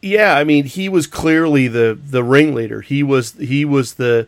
yeah, 0.02 0.36
I 0.36 0.44
mean 0.44 0.66
he 0.66 0.90
was 0.90 1.08
clearly 1.08 1.68
the 1.68 1.98
the 2.02 2.24
ringleader. 2.24 2.82
He 2.82 3.04
was 3.04 3.34
he 3.34 3.66
was 3.66 3.96
the 3.96 4.28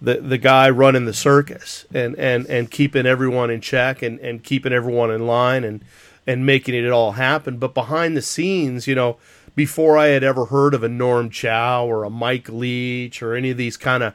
the 0.00 0.16
the 0.16 0.38
guy 0.38 0.68
running 0.68 1.04
the 1.04 1.14
circus 1.14 1.86
and 1.94 2.16
and 2.16 2.46
and 2.46 2.70
keeping 2.70 3.06
everyone 3.06 3.50
in 3.50 3.60
check 3.60 4.02
and 4.02 4.18
and 4.20 4.42
keeping 4.42 4.72
everyone 4.72 5.10
in 5.10 5.26
line 5.26 5.64
and 5.64 5.80
and 6.26 6.44
making 6.44 6.74
it 6.74 6.90
all 6.90 7.12
happen. 7.12 7.56
But 7.56 7.74
behind 7.74 8.16
the 8.16 8.22
scenes, 8.22 8.86
you 8.86 8.94
know, 8.94 9.16
before 9.54 9.96
I 9.96 10.08
had 10.08 10.24
ever 10.24 10.46
heard 10.46 10.74
of 10.74 10.82
a 10.82 10.88
Norm 10.88 11.30
Chow 11.30 11.86
or 11.86 12.04
a 12.04 12.10
Mike 12.10 12.48
Leach 12.48 13.22
or 13.22 13.34
any 13.34 13.50
of 13.50 13.56
these 13.56 13.76
kind 13.76 14.02
of 14.02 14.14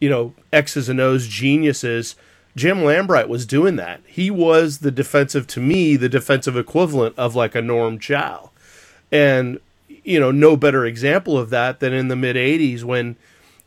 you 0.00 0.10
know 0.10 0.34
X's 0.52 0.88
and 0.88 1.00
O's 1.00 1.26
geniuses 1.26 2.14
Jim 2.54 2.78
Lambright 2.78 3.28
was 3.28 3.46
doing 3.46 3.76
that. 3.76 4.00
He 4.06 4.30
was 4.30 4.78
the 4.78 4.90
defensive, 4.90 5.46
to 5.48 5.60
me, 5.60 5.96
the 5.96 6.08
defensive 6.08 6.56
equivalent 6.56 7.18
of 7.18 7.34
like 7.34 7.54
a 7.54 7.62
Norm 7.62 7.98
Chow. 7.98 8.50
And, 9.10 9.58
you 10.04 10.20
know, 10.20 10.30
no 10.30 10.56
better 10.56 10.84
example 10.84 11.38
of 11.38 11.50
that 11.50 11.80
than 11.80 11.92
in 11.92 12.08
the 12.08 12.16
mid 12.16 12.36
80s 12.36 12.84
when, 12.84 13.16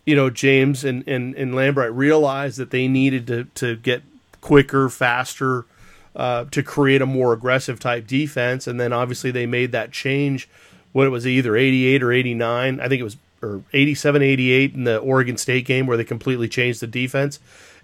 you 0.06 0.16
know, 0.16 0.30
James 0.30 0.84
and, 0.84 1.08
and, 1.08 1.34
and 1.36 1.54
Lambright 1.54 1.96
realized 1.96 2.58
that 2.58 2.72
they 2.72 2.88
needed 2.88 3.26
to, 3.28 3.46
to 3.56 3.76
get 3.78 4.04
quicker, 4.42 4.90
faster, 4.90 5.66
uh, 6.16 6.46
to 6.46 6.62
create 6.62 7.02
a 7.02 7.08
more 7.08 7.34
aggressive 7.34 7.80
type 7.80 8.06
defense. 8.06 8.68
And 8.68 8.80
then 8.80 8.94
obviously 8.94 9.32
they 9.32 9.48
made 9.48 9.72
that 9.72 9.92
change 9.92 10.48
when 10.94 11.08
it 11.08 11.12
was 11.12 11.26
either 11.26 11.56
88 11.56 12.04
or 12.04 12.12
89. 12.12 12.80
I 12.80 12.88
think 12.88 13.02
it 13.02 13.04
was 13.04 13.18
or 13.42 13.64
87, 13.74 14.22
88 14.22 14.74
in 14.74 14.84
the 14.86 14.98
Oregon 14.98 15.38
State 15.38 15.66
game 15.66 15.86
where 15.86 15.98
they 15.98 16.04
completely 16.04 16.48
changed 16.48 16.80
the 16.80 16.88
defense 16.88 17.40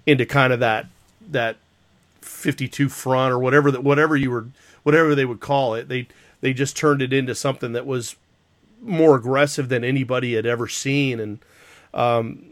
into 0.06 0.26
kind 0.26 0.54
of 0.54 0.60
that 0.60 0.88
that 1.30 1.58
52 2.22 2.90
front 2.90 3.32
or 3.32 3.40
whatever 3.40 3.72
that 3.72 3.84
whatever 3.84 4.16
you 4.16 4.32
were 4.32 4.48
whatever 4.84 5.16
they 5.16 5.26
would 5.26 5.40
call 5.40 5.74
it. 5.76 5.88
They 5.88 6.08
they 6.42 6.54
just 6.54 6.76
turned 6.76 7.02
it 7.02 7.14
into 7.14 7.36
something 7.36 7.74
that 7.74 7.86
was 7.86 8.16
more 8.82 9.16
aggressive 9.16 9.70
than 9.70 9.84
anybody 9.84 10.34
had 10.34 10.46
ever 10.46 10.68
seen 10.68 11.20
and 11.20 11.40
um, 11.94 12.46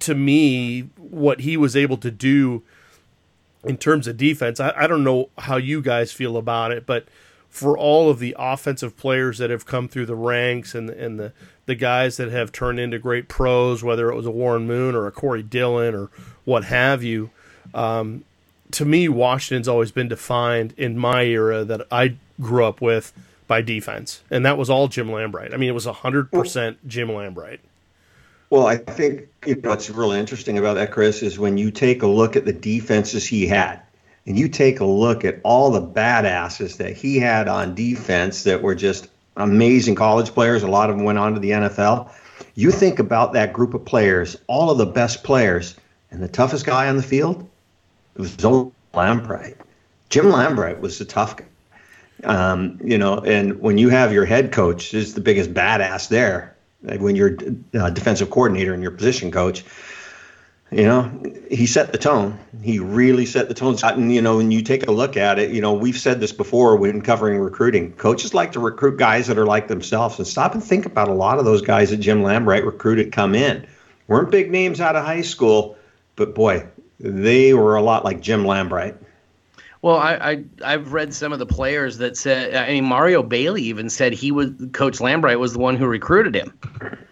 to 0.00 0.14
me 0.14 0.90
what 0.96 1.40
he 1.40 1.56
was 1.56 1.76
able 1.76 1.96
to 1.98 2.10
do 2.10 2.62
in 3.62 3.76
terms 3.76 4.08
of 4.08 4.16
defense 4.16 4.58
I, 4.58 4.72
I 4.76 4.86
don't 4.88 5.04
know 5.04 5.28
how 5.38 5.58
you 5.58 5.80
guys 5.80 6.12
feel 6.12 6.36
about 6.36 6.72
it 6.72 6.86
but 6.86 7.06
for 7.48 7.78
all 7.78 8.10
of 8.10 8.18
the 8.18 8.34
offensive 8.36 8.96
players 8.96 9.38
that 9.38 9.50
have 9.50 9.64
come 9.64 9.86
through 9.86 10.06
the 10.06 10.16
ranks 10.16 10.74
and 10.74 10.90
and 10.90 11.20
the 11.20 11.32
the 11.70 11.76
guys 11.76 12.16
that 12.16 12.32
have 12.32 12.50
turned 12.50 12.80
into 12.80 12.98
great 12.98 13.28
pros, 13.28 13.84
whether 13.84 14.10
it 14.10 14.16
was 14.16 14.26
a 14.26 14.30
Warren 14.30 14.66
Moon 14.66 14.96
or 14.96 15.06
a 15.06 15.12
Corey 15.12 15.44
Dillon 15.44 15.94
or 15.94 16.10
what 16.44 16.64
have 16.64 17.04
you. 17.04 17.30
Um, 17.72 18.24
to 18.72 18.84
me, 18.84 19.08
Washington's 19.08 19.68
always 19.68 19.92
been 19.92 20.08
defined 20.08 20.74
in 20.76 20.98
my 20.98 21.22
era 21.22 21.64
that 21.64 21.86
I 21.92 22.16
grew 22.40 22.64
up 22.64 22.80
with 22.80 23.12
by 23.46 23.62
defense, 23.62 24.20
and 24.32 24.44
that 24.44 24.58
was 24.58 24.68
all 24.68 24.88
Jim 24.88 25.08
Lambright. 25.08 25.54
I 25.54 25.58
mean, 25.58 25.68
it 25.68 25.74
was 25.74 25.84
hundred 25.86 26.32
percent 26.32 26.88
Jim 26.88 27.06
Lambright. 27.08 27.60
Well, 28.50 28.66
I 28.66 28.76
think 28.76 29.28
you 29.46 29.54
know 29.54 29.70
what's 29.70 29.88
really 29.90 30.18
interesting 30.18 30.58
about 30.58 30.74
that, 30.74 30.90
Chris, 30.90 31.22
is 31.22 31.38
when 31.38 31.56
you 31.56 31.70
take 31.70 32.02
a 32.02 32.08
look 32.08 32.34
at 32.34 32.46
the 32.46 32.52
defenses 32.52 33.24
he 33.24 33.46
had, 33.46 33.80
and 34.26 34.36
you 34.36 34.48
take 34.48 34.80
a 34.80 34.84
look 34.84 35.24
at 35.24 35.38
all 35.44 35.70
the 35.70 35.80
badasses 35.80 36.78
that 36.78 36.96
he 36.96 37.20
had 37.20 37.46
on 37.46 37.76
defense 37.76 38.42
that 38.42 38.60
were 38.60 38.74
just 38.74 39.08
amazing 39.40 39.94
college 39.94 40.30
players. 40.32 40.62
A 40.62 40.68
lot 40.68 40.90
of 40.90 40.96
them 40.96 41.04
went 41.04 41.18
on 41.18 41.34
to 41.34 41.40
the 41.40 41.50
NFL. 41.50 42.10
You 42.54 42.70
think 42.70 42.98
about 42.98 43.32
that 43.32 43.52
group 43.52 43.74
of 43.74 43.84
players, 43.84 44.36
all 44.46 44.70
of 44.70 44.78
the 44.78 44.86
best 44.86 45.22
players, 45.22 45.76
and 46.10 46.22
the 46.22 46.28
toughest 46.28 46.66
guy 46.66 46.88
on 46.88 46.96
the 46.96 47.02
field, 47.02 47.48
it 48.14 48.20
was 48.20 48.36
Jim 48.36 48.72
Lambright. 48.94 49.56
Jim 50.08 50.26
Lambright 50.26 50.80
was 50.80 50.98
the 50.98 51.04
tough 51.04 51.36
guy. 51.36 51.46
Um, 52.24 52.78
you 52.84 52.98
know, 52.98 53.18
and 53.18 53.58
when 53.60 53.78
you 53.78 53.88
have 53.88 54.12
your 54.12 54.26
head 54.26 54.52
coach 54.52 54.92
is 54.92 55.14
the 55.14 55.20
biggest 55.20 55.54
badass 55.54 56.08
there, 56.08 56.54
when 56.82 57.16
you're 57.16 57.36
a 57.74 57.84
uh, 57.84 57.90
defensive 57.90 58.30
coordinator 58.30 58.74
and 58.74 58.82
your 58.82 58.92
position 58.92 59.30
coach, 59.30 59.64
you 60.70 60.84
know, 60.84 61.10
he 61.50 61.66
set 61.66 61.92
the 61.92 61.98
tone. 61.98 62.38
He 62.62 62.78
really 62.78 63.26
set 63.26 63.48
the 63.48 63.54
tone. 63.54 63.76
And, 63.82 64.14
you 64.14 64.22
know, 64.22 64.36
when 64.36 64.50
you 64.50 64.62
take 64.62 64.86
a 64.86 64.92
look 64.92 65.16
at 65.16 65.38
it, 65.38 65.50
you 65.50 65.60
know, 65.60 65.72
we've 65.72 65.98
said 65.98 66.20
this 66.20 66.32
before 66.32 66.76
when 66.76 67.02
covering 67.02 67.38
recruiting. 67.40 67.92
Coaches 67.92 68.34
like 68.34 68.52
to 68.52 68.60
recruit 68.60 68.96
guys 68.98 69.26
that 69.26 69.38
are 69.38 69.46
like 69.46 69.68
themselves. 69.68 70.18
And 70.18 70.26
stop 70.26 70.54
and 70.54 70.62
think 70.62 70.86
about 70.86 71.08
a 71.08 71.14
lot 71.14 71.38
of 71.38 71.44
those 71.44 71.62
guys 71.62 71.90
that 71.90 71.96
Jim 71.96 72.22
Lambright 72.22 72.64
recruited 72.64 73.12
come 73.12 73.34
in. 73.34 73.66
Weren't 74.06 74.30
big 74.30 74.50
names 74.50 74.80
out 74.80 74.96
of 74.96 75.04
high 75.04 75.22
school, 75.22 75.76
but 76.16 76.34
boy, 76.34 76.66
they 76.98 77.54
were 77.54 77.76
a 77.76 77.82
lot 77.82 78.04
like 78.04 78.20
Jim 78.20 78.44
Lambright. 78.44 78.96
Well, 79.82 79.96
I, 79.96 80.44
I 80.62 80.72
have 80.72 80.92
read 80.92 81.14
some 81.14 81.32
of 81.32 81.38
the 81.38 81.46
players 81.46 81.96
that 81.98 82.14
said. 82.14 82.54
I 82.54 82.68
mean, 82.68 82.84
Mario 82.84 83.22
Bailey 83.22 83.62
even 83.62 83.88
said 83.88 84.12
he 84.12 84.30
was 84.30 84.50
Coach 84.72 84.98
Lambright 84.98 85.38
was 85.38 85.54
the 85.54 85.58
one 85.58 85.76
who 85.76 85.86
recruited 85.86 86.34
him 86.34 86.52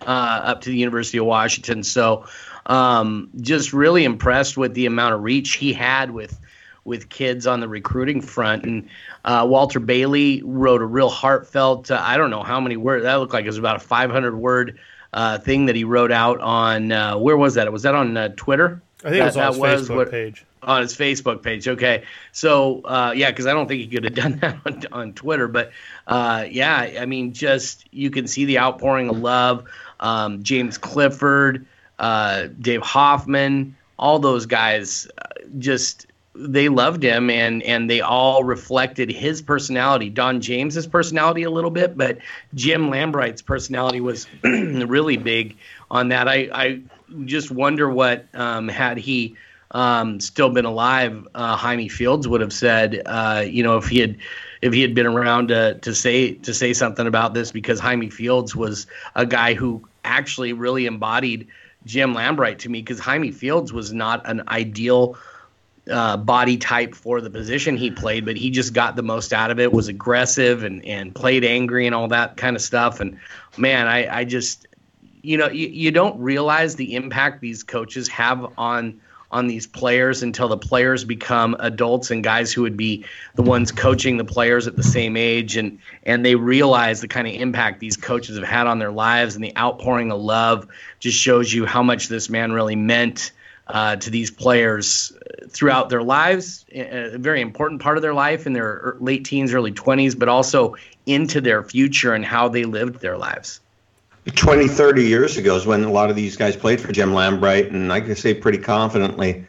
uh, 0.03 0.41
up 0.45 0.61
to 0.63 0.71
the 0.71 0.77
University 0.77 1.17
of 1.17 1.25
Washington. 1.25 1.83
So, 1.83 2.27
um, 2.69 3.31
just 3.41 3.73
really 3.73 4.05
impressed 4.05 4.57
with 4.57 4.75
the 4.75 4.87
amount 4.87 5.15
of 5.15 5.23
reach 5.23 5.55
he 5.55 5.73
had 5.73 6.11
with 6.11 6.39
with 6.85 7.11
kids 7.11 7.47
on 7.47 7.61
the 7.61 7.69
recruiting 7.69 8.23
front. 8.23 8.65
And 8.65 8.89
uh, 9.25 9.47
Walter 9.47 9.79
Bailey 9.79 10.43
wrote 10.43 10.81
a 10.81 10.87
real 10.87 11.11
heartfelt. 11.11 11.91
Uh, 11.91 12.01
I 12.03 12.17
don't 12.17 12.31
know 12.31 12.43
how 12.43 12.61
many 12.61 12.79
words 12.79 13.05
that 13.05 13.17
looked 13.17 13.35
like. 13.35 13.45
It 13.45 13.49
was 13.49 13.59
about 13.59 13.77
a 13.77 13.81
500 13.81 14.35
word 14.37 14.79
uh, 15.13 15.39
thing 15.39 15.67
that 15.67 15.77
he 15.77 15.85
wrote 15.85 16.13
out 16.13 16.41
on. 16.41 16.91
Uh, 16.91 17.19
where 17.19 17.37
was 17.37 17.55
that? 17.55 17.71
Was 17.71 17.83
that 17.83 17.95
on 17.95 18.17
uh, 18.17 18.31
Twitter? 18.37 18.81
I 19.05 19.11
think 19.11 19.19
that, 19.19 19.19
it 19.21 19.25
was 19.25 19.37
on 19.37 19.53
his 19.53 19.59
was 19.59 19.89
Facebook 19.89 19.97
what, 19.97 20.11
page 20.11 20.45
on 20.63 20.83
his 20.83 20.97
Facebook 20.97 21.43
page. 21.43 21.69
Okay, 21.69 22.05
so 22.33 22.81
uh, 22.83 23.13
yeah, 23.15 23.31
because 23.31 23.47
I 23.47 23.53
don't 23.53 23.69
think 23.69 23.81
he 23.81 23.89
could 23.89 24.05
have 24.05 24.15
done 24.15 24.39
that 24.39 24.59
on, 24.67 24.83
on 24.93 25.13
Twitter, 25.13 25.49
but 25.49 25.73
uh, 26.07 26.47
yeah, 26.51 26.77
I 27.01 27.07
mean, 27.07 27.33
just 27.33 27.87
you 27.93 28.11
can 28.11 28.27
see 28.27 28.45
the 28.45 28.59
outpouring 28.59 29.09
of 29.09 29.19
love. 29.19 29.65
Um, 30.01 30.43
James 30.43 30.79
Clifford, 30.79 31.67
uh, 31.99 32.49
Dave 32.61 32.83
Hoffman, 32.83 33.77
all 33.99 34.19
those 34.19 34.47
guys, 34.47 35.09
uh, 35.19 35.25
just 35.59 36.07
they 36.35 36.69
loved 36.69 37.03
him, 37.03 37.31
and 37.31 37.63
and 37.65 37.91
they 37.91 38.01
all 38.01 38.45
reflected 38.45 39.11
his 39.11 39.43
personality. 39.43 40.09
Don 40.09 40.41
James's 40.41 40.87
personality 40.87 41.43
a 41.43 41.51
little 41.51 41.71
bit, 41.71 41.97
but 41.97 42.19
Jim 42.55 42.91
Lambright's 42.91 43.43
personality 43.43 44.01
was 44.01 44.27
really 44.43 45.17
big 45.17 45.57
on 45.91 46.09
that. 46.09 46.29
I 46.29 46.49
I 46.53 46.81
just 47.25 47.51
wonder 47.51 47.91
what 47.91 48.27
um, 48.35 48.69
had 48.69 48.99
he 48.99 49.37
um, 49.73 50.21
still 50.21 50.51
been 50.51 50.65
alive, 50.65 51.27
uh, 51.35 51.57
Jaime 51.57 51.89
Fields 51.89 52.27
would 52.27 52.41
have 52.41 52.53
said, 52.53 53.03
uh, 53.07 53.45
you 53.47 53.63
know, 53.63 53.77
if 53.77 53.87
he 53.89 53.99
had 53.99 54.17
if 54.61 54.73
he 54.73 54.83
had 54.83 54.95
been 54.95 55.07
around 55.07 55.49
to, 55.49 55.75
to 55.75 55.95
say 55.95 56.35
to 56.35 56.55
say 56.55 56.73
something 56.73 57.07
about 57.07 57.35
this, 57.35 57.53
because 57.53 57.79
Jaime 57.81 58.11
Fields 58.11 58.57
was 58.57 58.87
a 59.15 59.27
guy 59.27 59.55
who 59.55 59.87
actually 60.05 60.53
really 60.53 60.87
embodied 60.87 61.47
Jim 61.89 62.15
Lambright 62.15 62.59
to 62.59 62.69
me, 62.69 62.83
because 62.83 63.01
Jaime 63.01 63.31
Fields 63.31 63.73
was 63.73 63.95
not 63.95 64.29
an 64.29 64.43
ideal 64.49 65.17
uh, 65.91 66.19
body 66.19 66.59
type 66.59 66.95
for 66.95 67.23
the 67.23 67.31
position 67.31 67.79
he 67.79 67.91
played, 67.91 68.27
but 68.27 68.37
he 68.37 68.51
just 68.51 68.75
got 68.75 68.95
the 68.95 69.03
most 69.03 69.33
out 69.33 69.51
of 69.51 69.59
it. 69.59 69.73
Was 69.73 69.89
aggressive 69.89 70.63
and 70.63 70.85
and 70.85 71.15
played 71.15 71.45
angry 71.45 71.87
and 71.87 71.95
all 71.95 72.09
that 72.09 72.37
kind 72.37 72.55
of 72.55 72.63
stuff. 72.63 73.01
And 73.01 73.19
man, 73.57 73.87
I 73.87 74.19
I 74.19 74.25
just 74.25 74.67
you 75.23 75.39
know 75.39 75.49
you, 75.49 75.69
you 75.69 75.91
don't 75.91 76.21
realize 76.21 76.77
the 76.77 76.95
impact 76.95 77.41
these 77.41 77.65
coaches 77.65 78.07
have 78.09 78.53
on 78.59 79.01
on 79.31 79.47
these 79.47 79.67
players 79.67 80.23
until 80.23 80.49
the 80.49 80.57
players 80.57 81.05
become 81.05 81.55
adults 81.59 82.11
and 82.11 82.25
guys 82.25 82.53
who 82.53 82.63
would 82.63 82.77
be 82.77 83.05
the 83.35 83.43
ones 83.43 83.71
coaching 83.71 84.17
the 84.17 84.25
players 84.25 84.67
at 84.67 84.77
the 84.77 84.83
same 84.83 85.17
age 85.17 85.57
and 85.57 85.79
and 86.05 86.25
they 86.25 86.35
realize 86.35 87.01
the 87.01 87.09
kind 87.09 87.27
of 87.27 87.35
impact 87.35 87.81
these 87.81 87.97
coaches 87.97 88.39
have 88.39 88.49
had 88.49 88.67
on 88.67 88.79
their 88.79 88.93
lives 88.93 89.35
and 89.35 89.45
the 89.45 89.57
outpouring 89.57 90.11
of 90.11 90.21
love 90.21 90.67
just 90.99 91.19
shows 91.19 91.53
you 91.53 91.67
how 91.67 91.83
much 91.83 92.09
this 92.09 92.31
man 92.31 92.53
really 92.53 92.77
meant 92.77 93.33
uh, 93.69 93.97
to 93.97 94.11
these 94.11 94.31
players 94.31 95.13
throughout 95.49 95.91
their 95.91 96.03
lives, 96.03 96.65
a 96.73 97.19
very 97.19 97.41
important 97.41 97.83
part 97.83 97.99
of 97.99 98.03
their 98.03 98.15
life 98.15 98.47
in 98.47 98.53
their 98.53 98.97
late 98.99 99.25
teens, 99.25 99.53
early 99.53 99.73
20s, 99.73 100.19
but 100.19 100.29
also 100.29 100.75
into 101.07 101.41
their 101.41 101.63
future 101.63 102.15
and 102.15 102.25
how 102.25 102.49
they 102.49 102.65
lived 102.65 103.01
their 103.01 103.19
lives. 103.19 103.61
20, 104.27 104.69
30 104.69 105.05
years 105.05 105.37
ago 105.37 105.57
is 105.57 105.67
when 105.67 105.85
a 105.85 105.93
lot 105.93 106.11
of 106.11 106.17
these 106.17 106.37
guys 106.37 106.57
played 106.57 106.81
for 106.81 106.93
Jim 106.93 107.11
Lambright, 107.11 107.69
and 107.69 107.93
I 107.93 108.01
can 108.01 108.17
say 108.17 108.35
pretty 108.35 108.59
confidently, 108.59 109.47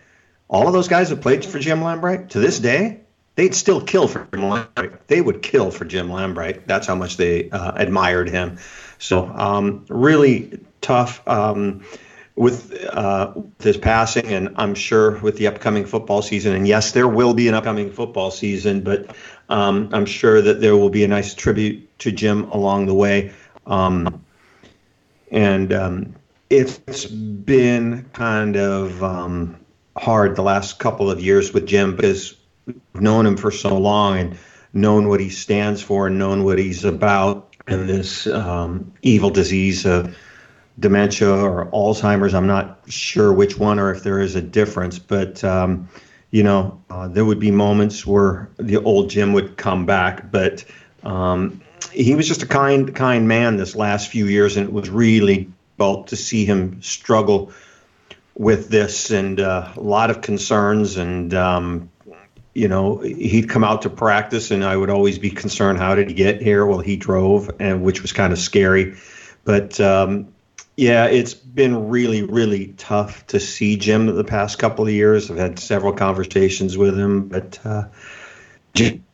all 0.48 0.68
of 0.68 0.74
those 0.74 0.88
guys 0.88 1.10
that 1.10 1.22
played 1.22 1.46
for 1.46 1.60
Jim 1.60 1.80
Lambright 1.80 2.30
to 2.30 2.40
this 2.40 2.60
day, 2.60 3.02
they'd 3.36 3.56
still 3.56 3.82
kill 3.82 4.08
for 4.08 4.28
Jim 4.32 4.42
Lambright. 4.42 4.98
They 5.08 5.22
would 5.22 5.42
kill 5.42 5.72
for 5.72 5.86
Jim 5.86 6.10
Lambright. 6.10 6.66
That's 6.66 6.88
how 6.88 6.96
much 6.96 7.18
they 7.18 7.50
uh, 7.50 7.74
admired 7.76 8.30
him. 8.30 8.58
So 8.98 9.28
um, 9.28 9.86
really 9.90 10.60
tough 10.82 11.28
um, 11.28 11.84
with 12.36 12.74
uh, 12.86 13.34
his 13.60 13.78
passing, 13.78 14.28
and 14.28 14.56
I'm 14.56 14.76
sure 14.76 15.20
with 15.20 15.38
the 15.38 15.48
upcoming 15.48 15.86
football 15.86 16.22
season. 16.22 16.56
And 16.56 16.68
yes, 16.68 16.94
there 16.94 17.08
will 17.08 17.34
be 17.34 17.48
an 17.48 17.54
upcoming 17.54 17.92
football 17.92 18.32
season, 18.32 18.82
but 18.82 19.16
um, 19.50 19.90
I'm 19.92 20.06
sure 20.06 20.42
that 20.42 20.62
there 20.62 20.76
will 20.76 20.90
be 20.90 21.04
a 21.04 21.08
nice 21.08 21.34
tribute 21.34 21.98
to 22.00 22.12
Jim 22.12 22.46
along 22.52 22.86
the 22.86 22.94
way. 22.94 23.34
Um, 23.66 24.24
and 25.32 25.74
um, 25.74 26.16
it's 26.50 27.06
been 27.06 28.10
kind 28.14 28.56
of 28.56 29.04
um, 29.04 29.60
hard 29.98 30.36
the 30.36 30.42
last 30.42 30.80
couple 30.80 31.12
of 31.12 31.22
years 31.22 31.54
with 31.54 31.68
Jim 31.68 31.96
because 31.96 32.36
we've 32.66 33.02
known 33.02 33.26
him 33.26 33.38
for 33.38 33.52
so 33.52 33.78
long 33.78 34.18
and 34.18 34.38
known 34.74 35.08
what 35.08 35.20
he 35.20 35.30
stands 35.30 35.82
for 35.82 36.08
and 36.08 36.18
known 36.18 36.44
what 36.44 36.58
he's 36.58 36.86
about 36.86 37.56
and 37.68 37.88
this 37.88 38.28
um, 38.28 38.92
evil 39.02 39.30
disease 39.30 39.86
of 39.86 40.16
dementia 40.80 41.30
or 41.30 41.66
Alzheimer's. 41.68 42.34
I'm 42.34 42.48
not 42.48 42.80
sure 42.88 43.34
which 43.34 43.58
one 43.58 43.80
or 43.80 43.94
if 43.94 44.04
there 44.04 44.20
is 44.20 44.36
a 44.36 44.42
difference, 44.42 44.98
but 44.98 45.44
um, 45.44 45.90
you 46.32 46.44
know, 46.44 46.82
uh, 46.90 47.08
there 47.08 47.26
would 47.26 47.40
be 47.40 47.52
moments 47.52 48.06
where 48.06 48.50
the 48.58 48.78
old 48.78 49.10
Jim 49.10 49.34
would 49.34 49.58
come 49.58 49.86
back, 49.86 50.32
but 50.32 50.64
um, 51.04 51.62
he 51.92 52.16
was 52.16 52.28
just 52.28 52.44
a 52.44 52.48
kind 52.48 52.96
kind 52.96 53.28
man 53.28 53.58
this 53.58 53.76
last 53.76 54.10
few 54.10 54.28
years, 54.28 54.58
and 54.58 54.68
it 54.68 54.74
was 54.74 54.90
really 54.90 55.50
felt 55.78 56.08
to 56.08 56.16
see 56.16 56.46
him 56.46 56.82
struggle 56.82 57.52
with 58.36 58.70
this 58.70 59.12
and 59.12 59.40
uh, 59.40 59.72
a 59.76 59.82
lot 59.82 60.10
of 60.10 60.22
concerns 60.22 60.98
and 60.98 61.34
um, 61.34 61.90
you 62.54 62.68
know 62.68 62.98
he'd 63.00 63.50
come 63.50 63.64
out 63.64 63.82
to 63.82 63.90
practice 63.90 64.50
and 64.50 64.64
i 64.64 64.76
would 64.76 64.90
always 64.90 65.20
be 65.20 65.30
concerned 65.30 65.78
how 65.78 65.94
did 65.94 66.08
he 66.08 66.14
get 66.14 66.42
here? 66.42 66.66
Well 66.66 66.80
he 66.80 66.96
drove 66.96 67.52
and 67.60 67.84
which 67.84 68.02
was 68.02 68.14
kind 68.14 68.34
of 68.34 68.40
scary. 68.40 68.96
But 69.44 69.80
um, 69.80 70.34
yeah 70.78 71.06
it's 71.06 71.34
been 71.34 71.90
really 71.90 72.24
really 72.24 72.74
tough 72.78 73.28
to 73.28 73.40
see 73.40 73.78
jim 73.78 74.06
the 74.08 74.24
past 74.24 74.58
couple 74.58 74.86
of 74.86 74.92
years. 74.92 75.30
I've 75.30 75.38
had 75.38 75.60
several 75.60 75.94
conversations 75.94 76.78
with 76.78 76.98
him 76.98 77.28
but 77.28 77.60
uh, 77.66 77.84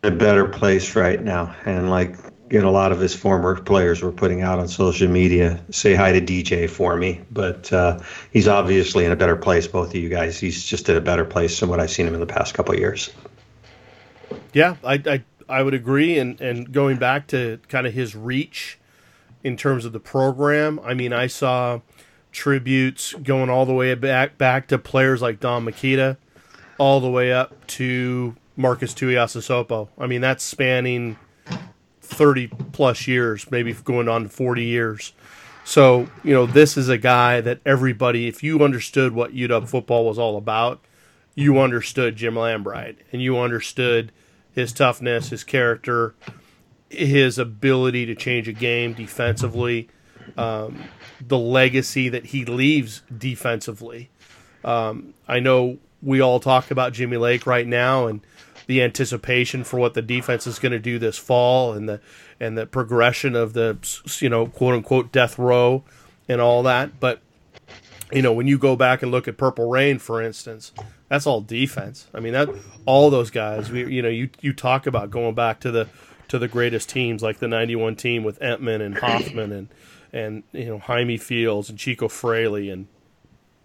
a 0.04 0.12
better 0.12 0.46
place 0.48 0.96
right 0.96 1.22
now. 1.22 1.56
And 1.66 1.90
like 1.90 2.16
get 2.50 2.64
a 2.64 2.70
lot 2.70 2.92
of 2.92 3.00
his 3.00 3.16
former 3.16 3.60
players 3.60 4.02
were 4.02 4.12
putting 4.12 4.42
out 4.42 4.60
on 4.60 4.68
social 4.68 5.08
media. 5.08 5.60
Say 5.72 5.96
hi 5.96 6.12
to 6.12 6.22
DJ 6.22 6.70
for 6.70 6.96
me, 6.96 7.22
but 7.32 7.72
uh, 7.74 8.00
he's 8.32 8.48
obviously 8.48 9.06
in 9.06 9.12
a 9.12 9.16
better 9.16 9.36
place. 9.36 9.68
Both 9.68 9.90
of 9.90 9.96
you 9.96 10.10
guys, 10.10 10.40
he's 10.40 10.64
just 10.64 10.88
in 10.90 10.96
a 10.96 11.02
better 11.02 11.26
place 11.26 11.60
than 11.60 11.70
what 11.70 11.80
I've 11.80 11.92
seen 11.92 12.08
him 12.08 12.14
in 12.14 12.20
the 12.20 12.26
past 12.26 12.54
couple 12.54 12.76
years. 12.76 13.10
Yeah, 14.54 14.76
I, 14.84 15.02
I 15.06 15.24
I 15.50 15.64
would 15.64 15.74
agree. 15.74 16.18
And 16.18 16.40
and 16.40 16.72
going 16.72 16.98
back 16.98 17.28
to 17.28 17.60
kind 17.68 17.88
of 17.88 17.94
his 17.94 18.16
reach 18.16 18.80
in 19.44 19.58
terms 19.58 19.86
of 19.86 19.94
the 19.94 20.00
program, 20.00 20.80
I 20.84 20.94
mean, 20.94 21.14
I 21.14 21.28
saw 21.28 21.82
tributes 22.32 23.14
going 23.14 23.50
all 23.50 23.66
the 23.66 23.74
way 23.74 23.94
back 23.96 24.38
back 24.38 24.68
to 24.68 24.78
players 24.78 25.22
like 25.22 25.40
Don 25.40 25.66
McKeta, 25.66 26.18
all 26.78 27.00
the 27.00 27.10
way 27.10 27.32
up 27.34 27.66
to 27.68 28.36
Marcus 28.56 28.94
Tuiasosopo. 28.94 29.90
I 29.98 30.08
mean, 30.08 30.22
that's 30.22 30.44
spanning 30.44 31.18
30 32.06 32.48
plus 32.72 33.08
years, 33.08 33.50
maybe 33.52 33.74
going 33.74 34.08
on 34.08 34.28
40 34.28 34.64
years. 34.64 35.14
So, 35.64 36.08
you 36.24 36.34
know, 36.34 36.46
this 36.46 36.78
is 36.78 36.90
a 36.90 36.98
guy 36.98 37.42
that 37.42 37.60
everybody, 37.66 38.28
if 38.28 38.44
you 38.44 38.64
understood 38.64 39.14
what 39.14 39.34
UW 39.34 39.68
football 39.68 40.06
was 40.06 40.20
all 40.20 40.38
about, 40.38 40.80
you 41.34 41.60
understood 41.60 42.16
Jim 42.16 42.36
Lambright 42.36 42.98
and 43.12 43.22
you 43.22 43.38
understood 43.40 44.12
his 44.54 44.72
toughness, 44.72 45.30
his 45.30 45.44
character, 45.44 46.16
his 46.90 47.38
ability 47.38 48.06
to 48.06 48.16
change 48.16 48.48
a 48.48 48.54
game 48.54 48.94
defensively, 48.94 49.90
um, 50.38 50.84
the 51.20 51.38
legacy 51.38 52.10
that 52.10 52.28
he 52.28 52.46
leaves 52.46 53.02
defensively. 53.16 54.10
Um, 54.64 55.14
I 55.28 55.40
know 55.40 55.80
we 56.06 56.22
all 56.22 56.40
talk 56.40 56.72
about 56.72 56.94
Jimmy 56.94 57.18
Lake 57.18 57.46
right 57.46 57.68
now 57.68 58.08
and 58.08 58.22
the 58.68 58.82
anticipation 58.82 59.64
for 59.64 59.80
what 59.80 59.94
the 59.94 60.02
defense 60.02 60.48
is 60.48 60.60
going 60.60 60.72
to 60.72 60.80
do 60.80 60.98
this 60.98 61.18
fall 61.18 61.74
and 61.74 61.90
the 61.90 62.00
and 62.40 62.58
the 62.58 62.66
progression 62.66 63.36
of 63.36 63.54
the 63.54 63.78
you 64.20 64.30
know 64.30 64.48
quote 64.48 64.76
unquote 64.76 65.12
death 65.12 65.38
row 65.38 65.84
and 66.30 66.40
all 66.40 66.64
that. 66.64 67.00
But 67.00 67.22
you 68.12 68.22
know 68.22 68.32
when 68.32 68.48
you 68.48 68.58
go 68.58 68.76
back 68.76 69.02
and 69.02 69.12
look 69.12 69.28
at 69.28 69.38
Purple 69.38 69.70
Rain, 69.70 70.00
for 70.00 70.22
instance, 70.22 70.72
that's 71.10 71.28
all 71.28 71.42
defense. 71.42 72.08
I 72.14 72.20
mean 72.20 72.34
that 72.34 72.50
all 72.86 73.10
those 73.10 73.32
guys. 73.32 73.72
We 73.72 73.86
you 73.94 74.02
know 74.02 74.10
you 74.10 74.30
you 74.42 74.54
talk 74.54 74.88
about 74.88 75.12
going 75.12 75.36
back 75.36 75.60
to 75.62 75.72
the 75.72 75.88
to 76.28 76.40
the 76.40 76.48
greatest 76.48 76.90
teams 76.90 77.22
like 77.22 77.40
the 77.40 77.48
'91 77.48 77.96
team 77.96 78.24
with 78.24 78.40
Emtman 78.40 78.82
and 78.82 78.98
Hoffman 78.98 79.52
and 79.52 79.68
and 80.14 80.44
you 80.52 80.66
know 80.66 80.80
Jaime 80.80 81.18
Fields 81.18 81.70
and 81.70 81.78
Chico 81.78 82.08
Fraley 82.08 82.70
and 82.70 82.88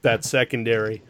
that 0.02 0.24
secondary. 0.24 1.02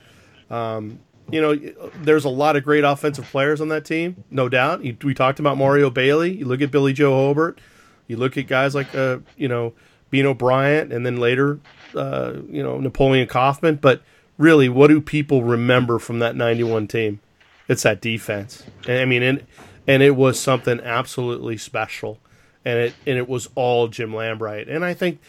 Um, 0.48 1.00
you 1.32 1.40
know, 1.40 1.90
there's 2.02 2.24
a 2.24 2.28
lot 2.28 2.56
of 2.56 2.64
great 2.64 2.84
offensive 2.84 3.24
players 3.26 3.60
on 3.60 3.68
that 3.68 3.84
team, 3.84 4.24
no 4.30 4.48
doubt. 4.48 4.82
we 4.82 5.14
talked 5.14 5.40
about 5.40 5.56
Mario 5.56 5.90
Bailey. 5.90 6.36
You 6.36 6.44
look 6.46 6.60
at 6.60 6.70
Billy 6.70 6.92
Joe 6.92 7.12
Hobert. 7.12 7.60
You 8.06 8.16
look 8.16 8.36
at 8.36 8.46
guys 8.46 8.74
like, 8.74 8.94
uh, 8.94 9.18
you 9.36 9.48
know, 9.48 9.72
Beno 10.12 10.36
Bryant, 10.36 10.92
and 10.92 11.06
then 11.06 11.18
later, 11.18 11.60
uh, 11.94 12.34
you 12.48 12.62
know, 12.62 12.78
Napoleon 12.78 13.28
Kaufman. 13.28 13.76
But 13.76 14.02
really, 14.38 14.68
what 14.68 14.88
do 14.88 15.00
people 15.00 15.44
remember 15.44 15.98
from 15.98 16.18
that 16.18 16.34
'91 16.34 16.88
team? 16.88 17.20
It's 17.68 17.84
that 17.84 18.00
defense. 18.00 18.64
And, 18.88 18.98
I 18.98 19.04
mean, 19.04 19.22
and, 19.22 19.46
and 19.86 20.02
it 20.02 20.16
was 20.16 20.40
something 20.40 20.80
absolutely 20.80 21.56
special, 21.56 22.18
and 22.64 22.78
it 22.78 22.94
and 23.06 23.16
it 23.16 23.28
was 23.28 23.48
all 23.54 23.88
Jim 23.88 24.10
Lambright. 24.10 24.68
And 24.68 24.84
I 24.84 24.94
think 24.94 25.20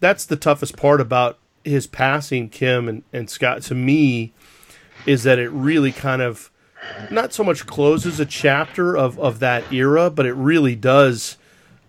that's 0.00 0.24
the 0.24 0.36
toughest 0.36 0.76
part 0.76 1.00
about 1.00 1.38
his 1.62 1.86
passing, 1.86 2.48
Kim 2.48 2.88
and, 2.88 3.02
and 3.12 3.30
Scott. 3.30 3.62
To 3.62 3.74
me 3.74 4.32
is 5.06 5.22
that 5.24 5.38
it 5.38 5.50
really 5.50 5.92
kind 5.92 6.22
of 6.22 6.50
not 7.10 7.32
so 7.32 7.44
much 7.44 7.66
closes 7.66 8.20
a 8.20 8.26
chapter 8.26 8.96
of, 8.96 9.18
of 9.18 9.40
that 9.40 9.72
era, 9.72 10.10
but 10.10 10.26
it 10.26 10.34
really 10.34 10.74
does. 10.76 11.36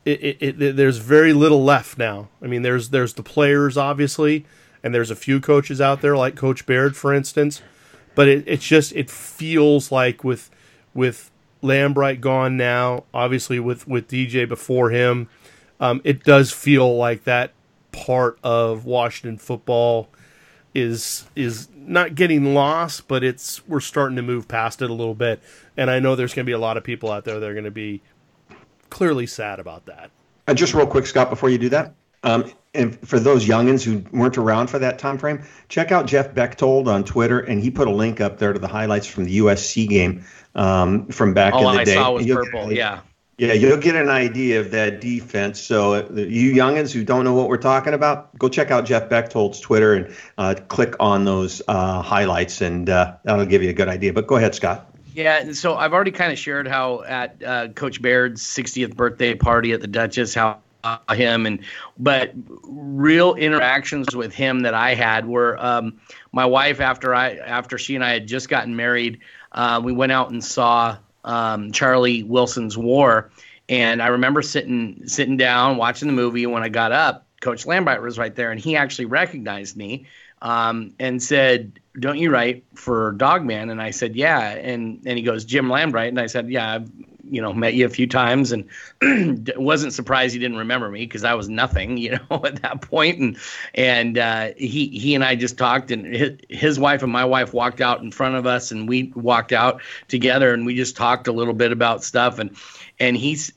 It, 0.06 0.22
it, 0.22 0.62
it, 0.62 0.76
there's 0.76 0.98
very 0.98 1.34
little 1.34 1.64
left 1.64 1.98
now. 1.98 2.30
I 2.42 2.48
mean, 2.48 2.62
there's 2.62 2.90
there's 2.90 3.14
the 3.14 3.24
players 3.24 3.78
obviously, 3.78 4.46
and 4.84 4.94
there's 4.94 5.12
a 5.12 5.16
few 5.16 5.40
coaches 5.40 5.82
out 5.82 6.02
there 6.02 6.16
like 6.16 6.36
Coach 6.36 6.66
Baird, 6.66 6.96
for 6.96 7.14
instance. 7.14 7.62
But 8.14 8.28
it, 8.28 8.44
it's 8.48 8.66
just 8.66 8.94
it 8.94 9.10
feels 9.10 9.92
like 9.92 10.24
with 10.24 10.50
with 10.94 11.32
Lambright 11.62 12.22
gone 12.22 12.56
now, 12.56 13.04
obviously 13.14 13.60
with 13.60 13.88
with 13.88 14.08
DJ 14.08 14.48
before 14.48 14.92
him, 14.92 15.28
um, 15.80 16.02
it 16.04 16.24
does 16.24 16.52
feel 16.52 16.96
like 16.96 17.24
that 17.24 17.52
part 17.92 18.38
of 18.44 18.86
Washington 18.86 19.38
football 19.38 20.10
is 20.76 21.26
is 21.36 21.70
not 21.76 22.14
getting 22.14 22.54
lost, 22.54 23.08
but 23.08 23.24
it's 23.24 23.66
we're 23.68 23.80
starting 23.80 24.18
to 24.18 24.22
move 24.22 24.48
past 24.48 24.82
it 24.82 24.90
a 24.90 24.94
little 24.94 25.16
bit. 25.16 25.42
And 25.78 25.90
I 25.90 26.00
know 26.00 26.16
there's 26.16 26.34
going 26.34 26.46
to 26.46 26.50
be 26.50 26.54
a 26.54 26.60
lot 26.60 26.78
of 26.78 26.84
people 26.84 27.12
out 27.12 27.24
there 27.24 27.40
that 27.40 27.50
are 27.50 27.54
going 27.54 27.66
to 27.66 27.72
be 27.72 28.02
clearly 28.90 29.26
sad 29.26 29.60
about 29.60 29.86
that. 29.88 30.12
Uh, 30.48 30.54
just 30.54 30.74
real 30.74 30.86
quick, 30.86 31.08
Scott, 31.08 31.30
before 31.30 31.50
you 31.50 31.58
do 31.58 31.70
that, 31.70 31.96
um, 32.24 32.52
and 32.74 33.00
for 33.08 33.20
those 33.20 33.48
youngins 33.48 33.84
who 33.84 34.04
weren't 34.16 34.38
around 34.38 34.68
for 34.68 34.78
that 34.80 35.00
time 35.00 35.18
frame, 35.18 35.44
check 35.70 35.92
out 35.92 36.06
Jeff 36.06 36.36
Bechtold 36.36 36.88
on 36.88 37.04
Twitter, 37.04 37.40
and 37.40 37.62
he 37.62 37.72
put 37.72 37.88
a 37.88 37.92
link 37.92 38.20
up 38.22 38.38
there 38.38 38.54
to 38.54 38.60
the 38.60 38.68
highlights 38.68 39.08
from 39.08 39.26
the 39.26 39.40
USC 39.40 39.88
game 39.88 40.24
um, 40.56 41.08
from 41.08 41.34
back 41.34 41.54
All 41.54 41.70
in 41.70 41.76
the 41.76 41.82
I 41.82 41.84
day. 41.86 41.94
saw 41.96 42.12
was 42.12 42.26
purple. 42.28 42.72
Yeah. 42.72 43.00
Yeah, 43.38 43.52
you'll 43.52 43.78
get 43.78 43.96
an 43.96 44.08
idea 44.08 44.62
of 44.62 44.72
that 44.72 45.02
defense. 45.02 45.60
So, 45.60 45.96
uh, 45.96 46.08
you 46.14 46.54
youngins 46.54 46.94
who 46.94 47.04
don't 47.04 47.26
know 47.26 47.34
what 47.34 47.50
we're 47.50 47.58
talking 47.58 47.94
about, 47.94 48.38
go 48.38 48.48
check 48.48 48.72
out 48.72 48.86
Jeff 48.86 49.10
Bechtold's 49.10 49.60
Twitter 49.60 49.94
and 49.94 50.16
uh, 50.38 50.56
click 50.70 50.96
on 51.02 51.26
those 51.26 51.62
uh, 51.68 52.02
highlights, 52.02 52.62
and 52.62 52.90
uh, 52.90 53.18
that'll 53.24 53.46
give 53.46 53.62
you 53.62 53.70
a 53.70 53.74
good 53.74 53.90
idea. 53.90 54.14
But 54.14 54.28
go 54.28 54.38
ahead, 54.38 54.56
Scott. 54.56 54.90
Yeah, 55.14 55.40
and 55.42 55.56
so 55.56 55.76
I've 55.76 55.92
already 55.92 56.12
kind 56.12 56.32
of 56.32 56.40
shared 56.40 56.66
how 56.66 57.04
at 57.04 57.44
uh, 57.44 57.68
Coach 57.70 58.02
Baird's 58.02 58.42
60th 58.42 58.96
birthday 58.96 59.36
party 59.36 59.74
at 59.74 59.82
the 59.82 59.88
Duchess, 59.88 60.34
how 60.34 60.60
uh, 60.86 60.98
him 61.14 61.46
and 61.46 61.60
but 61.98 62.32
real 62.64 63.34
interactions 63.34 64.16
with 64.16 64.34
him 64.34 64.62
that 64.62 64.74
I 64.74 64.94
had 64.94 65.26
were 65.26 65.58
um, 65.60 66.00
my 66.32 66.46
wife 66.46 66.80
after 66.80 67.14
I 67.14 67.36
after 67.36 67.78
she 67.78 67.96
and 67.96 68.04
I 68.04 68.14
had 68.14 68.28
just 68.28 68.48
gotten 68.48 68.78
married. 68.78 69.20
we 69.84 69.92
went 69.92 70.14
out 70.14 70.32
and 70.32 70.42
saw 70.44 70.98
um, 71.26 71.72
Charlie 71.72 72.24
Wilson's 72.24 72.78
War, 72.78 73.30
and 73.68 74.02
I 74.02 74.08
remember 74.08 74.42
sitting 74.42 75.08
sitting 75.08 75.38
down 75.38 75.78
watching 75.78 76.08
the 76.08 76.14
movie. 76.14 76.46
When 76.46 76.64
I 76.64 76.70
got 76.70 76.92
up, 76.92 77.26
Coach 77.42 77.66
Lambright 77.66 78.02
was 78.02 78.18
right 78.18 78.36
there, 78.36 78.52
and 78.52 78.60
he 78.60 78.76
actually 78.78 79.06
recognized 79.06 79.76
me 79.76 80.06
um, 80.42 80.94
and 81.00 81.22
said, 81.22 81.80
"Don't 82.00 82.20
you 82.20 82.32
write 82.32 82.64
for 82.76 83.14
Dawgman?" 83.18 83.72
And 83.72 83.82
I 83.82 83.92
said, 83.92 84.16
"Yeah." 84.16 84.52
And 84.52 85.02
and 85.06 85.18
he 85.18 85.24
goes, 85.24 85.44
"Jim 85.44 85.68
Lambright," 85.68 86.10
and 86.10 86.20
I 86.20 86.28
said, 86.28 86.50
"Yeah." 86.50 86.76
I've, 86.76 86.90
you 87.30 87.42
know, 87.42 87.54
met 87.54 87.74
you 87.74 87.86
a 87.86 87.90
few 87.90 88.08
times 88.08 88.52
and 88.52 88.70
wasn't 89.58 89.94
surprised 89.94 90.34
he 90.34 90.40
didn't 90.40 90.58
remember 90.58 90.90
me 90.90 91.02
because 91.02 91.24
I 91.24 91.34
was 91.34 91.50
nothing, 91.50 91.98
you 92.06 92.12
know, 92.12 92.42
at 92.46 92.62
that 92.62 92.82
point. 92.82 93.20
And 93.20 93.38
and 93.74 94.18
uh, 94.18 94.50
he 94.58 94.88
he 94.88 95.16
and 95.16 95.24
I 95.24 95.36
just 95.36 95.58
talked, 95.58 95.92
and 95.92 96.06
his, 96.50 96.80
wife 96.80 97.04
and 97.04 97.12
my 97.12 97.26
wife 97.26 97.54
walked 97.54 97.82
out 97.82 98.02
in 98.02 98.12
front 98.12 98.36
of 98.36 98.46
us, 98.46 98.72
and 98.72 98.88
we 98.88 99.12
walked 99.16 99.52
out 99.52 99.82
together, 100.08 100.54
and 100.54 100.66
we 100.66 100.76
just 100.76 100.96
talked 100.96 101.28
a 101.28 101.32
little 101.32 101.54
bit 101.54 101.72
about 101.72 102.04
stuff. 102.04 102.40
And 102.40 102.56
and 103.00 103.18
he's 103.18 103.52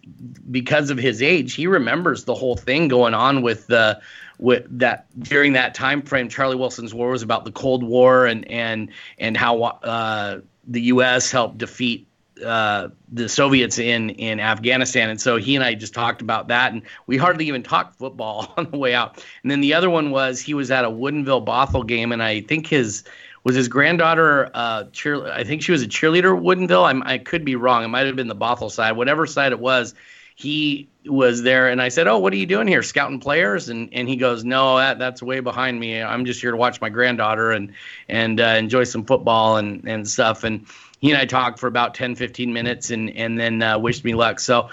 because 0.50 0.90
of 0.90 0.98
his 0.98 1.22
age, 1.22 1.54
he 1.54 1.66
remembers 1.66 2.24
the 2.24 2.34
whole 2.34 2.56
thing 2.56 2.88
going 2.88 3.14
on 3.14 3.42
with 3.42 3.66
the 3.66 4.00
with 4.38 4.66
that 4.78 5.06
during 5.20 5.52
that 5.52 5.74
time 5.74 6.02
frame. 6.02 6.28
Charlie 6.28 6.56
Wilson's 6.56 6.94
War 6.94 7.10
was 7.10 7.22
about 7.22 7.44
the 7.44 7.52
Cold 7.52 7.82
War 7.82 8.26
and 8.26 8.48
and 8.50 8.90
and 9.18 9.36
how 9.36 9.62
uh, 9.62 10.40
the 10.66 10.82
U.S. 10.82 11.30
helped 11.30 11.58
defeat 11.58 12.07
uh, 12.44 12.88
the 13.12 13.28
Soviets 13.28 13.78
in 13.78 14.10
in 14.10 14.40
Afghanistan, 14.40 15.10
and 15.10 15.20
so 15.20 15.36
he 15.36 15.56
and 15.56 15.64
I 15.64 15.74
just 15.74 15.94
talked 15.94 16.22
about 16.22 16.48
that, 16.48 16.72
and 16.72 16.82
we 17.06 17.16
hardly 17.16 17.46
even 17.46 17.62
talked 17.62 17.96
football 17.96 18.52
on 18.56 18.70
the 18.70 18.78
way 18.78 18.94
out. 18.94 19.24
And 19.42 19.50
then 19.50 19.60
the 19.60 19.74
other 19.74 19.90
one 19.90 20.10
was 20.10 20.40
he 20.40 20.54
was 20.54 20.70
at 20.70 20.84
a 20.84 20.90
Woodinville 20.90 21.44
Bothell 21.44 21.86
game, 21.86 22.12
and 22.12 22.22
I 22.22 22.40
think 22.42 22.66
his 22.66 23.04
was 23.44 23.56
his 23.56 23.68
granddaughter 23.68 24.50
uh, 24.54 24.84
cheer. 24.92 25.26
I 25.26 25.44
think 25.44 25.62
she 25.62 25.72
was 25.72 25.82
a 25.82 25.88
cheerleader 25.88 26.38
at. 26.38 26.84
I'm, 26.84 27.02
I 27.04 27.18
could 27.18 27.44
be 27.44 27.56
wrong. 27.56 27.84
It 27.84 27.88
might 27.88 28.06
have 28.06 28.16
been 28.16 28.28
the 28.28 28.36
Bothell 28.36 28.70
side, 28.70 28.92
whatever 28.92 29.26
side 29.26 29.52
it 29.52 29.60
was. 29.60 29.94
He 30.34 30.88
was 31.04 31.42
there, 31.42 31.68
and 31.68 31.82
I 31.82 31.88
said, 31.88 32.06
"Oh, 32.06 32.18
what 32.18 32.32
are 32.32 32.36
you 32.36 32.46
doing 32.46 32.68
here, 32.68 32.82
scouting 32.82 33.18
players?" 33.20 33.68
And 33.68 33.88
and 33.92 34.08
he 34.08 34.16
goes, 34.16 34.44
"No, 34.44 34.76
that 34.76 34.98
that's 34.98 35.22
way 35.22 35.40
behind 35.40 35.80
me. 35.80 36.00
I'm 36.00 36.24
just 36.24 36.40
here 36.40 36.52
to 36.52 36.56
watch 36.56 36.80
my 36.80 36.88
granddaughter 36.88 37.50
and 37.50 37.72
and 38.08 38.40
uh, 38.40 38.44
enjoy 38.44 38.84
some 38.84 39.04
football 39.04 39.56
and 39.56 39.88
and 39.88 40.08
stuff." 40.08 40.44
And 40.44 40.66
he 41.00 41.10
and 41.10 41.18
I 41.18 41.26
talked 41.26 41.58
for 41.58 41.66
about 41.66 41.94
10, 41.94 42.14
15 42.16 42.52
minutes 42.52 42.90
and, 42.90 43.10
and 43.10 43.38
then 43.38 43.62
uh, 43.62 43.78
wished 43.78 44.04
me 44.04 44.14
luck. 44.14 44.40
So 44.40 44.70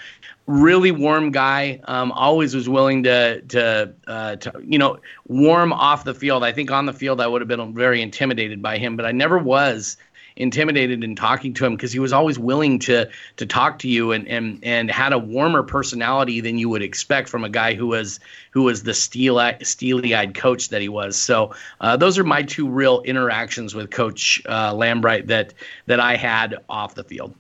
really 0.48 0.92
warm 0.92 1.32
guy. 1.32 1.80
Um, 1.86 2.12
always 2.12 2.56
was 2.56 2.70
willing 2.70 3.04
to, 3.04 3.42
to, 3.42 3.94
uh, 4.08 4.36
to, 4.38 4.54
you 4.64 4.78
know, 4.78 5.00
warm 5.28 5.74
off 5.74 6.04
the 6.04 6.14
field. 6.14 6.44
I 6.44 6.52
think 6.52 6.72
on 6.72 6.86
the 6.86 6.94
field, 6.94 7.22
I 7.22 7.28
would 7.28 7.42
have 7.42 7.48
been 7.48 7.74
very 7.74 8.02
intimidated 8.02 8.62
by 8.62 8.78
him, 8.78 8.96
but 8.96 9.06
I 9.06 9.12
never 9.12 9.38
was 9.38 9.98
intimidated 10.36 11.04
in 11.04 11.16
talking 11.16 11.54
to 11.54 11.66
him 11.66 11.76
because 11.76 11.94
he 11.94 12.00
was 12.00 12.12
always 12.12 12.38
willing 12.38 12.80
to 12.80 13.10
to 13.38 13.46
talk 13.46 13.80
to 13.80 13.88
you 13.88 14.12
and 14.12 14.28
and 14.28 14.60
and 14.64 14.92
had 14.92 15.14
a 15.14 15.20
warmer 15.20 15.64
personality 15.64 16.42
than 16.42 16.58
you 16.58 16.70
would 16.70 16.82
expect 16.82 17.30
from 17.30 17.44
a 17.44 17.50
guy 17.50 17.74
who 17.74 17.88
was 17.88 18.20
who 18.52 18.64
was 18.64 18.84
the 18.84 18.94
steel 18.94 19.40
steely 19.62 20.14
eyed 20.14 20.34
coach 20.36 20.70
that 20.70 20.82
he 20.82 20.90
was. 20.90 21.16
So 21.16 21.56
uh, 21.80 21.98
those 21.98 22.18
are 22.18 22.24
my 22.24 22.44
two 22.44 22.68
real 22.68 23.02
interactions 23.02 23.74
with 23.74 23.92
Coach 23.92 24.42
uh, 24.46 24.74
Lambright 24.74 25.28
that 25.28 25.54
that 25.86 26.00
I 26.00 26.16
had 26.16 26.58
off 26.68 26.96
the 26.96 27.04
field. 27.04 27.34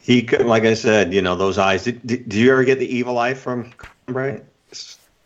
He, 0.00 0.26
like 0.26 0.64
I 0.64 0.74
said, 0.74 1.12
you 1.12 1.20
know 1.20 1.36
those 1.36 1.58
eyes. 1.58 1.84
Did, 1.84 2.06
did 2.06 2.34
you 2.34 2.50
ever 2.52 2.64
get 2.64 2.78
the 2.78 2.96
evil 2.96 3.18
eye 3.18 3.34
from 3.34 3.72
Lambright? 4.06 4.44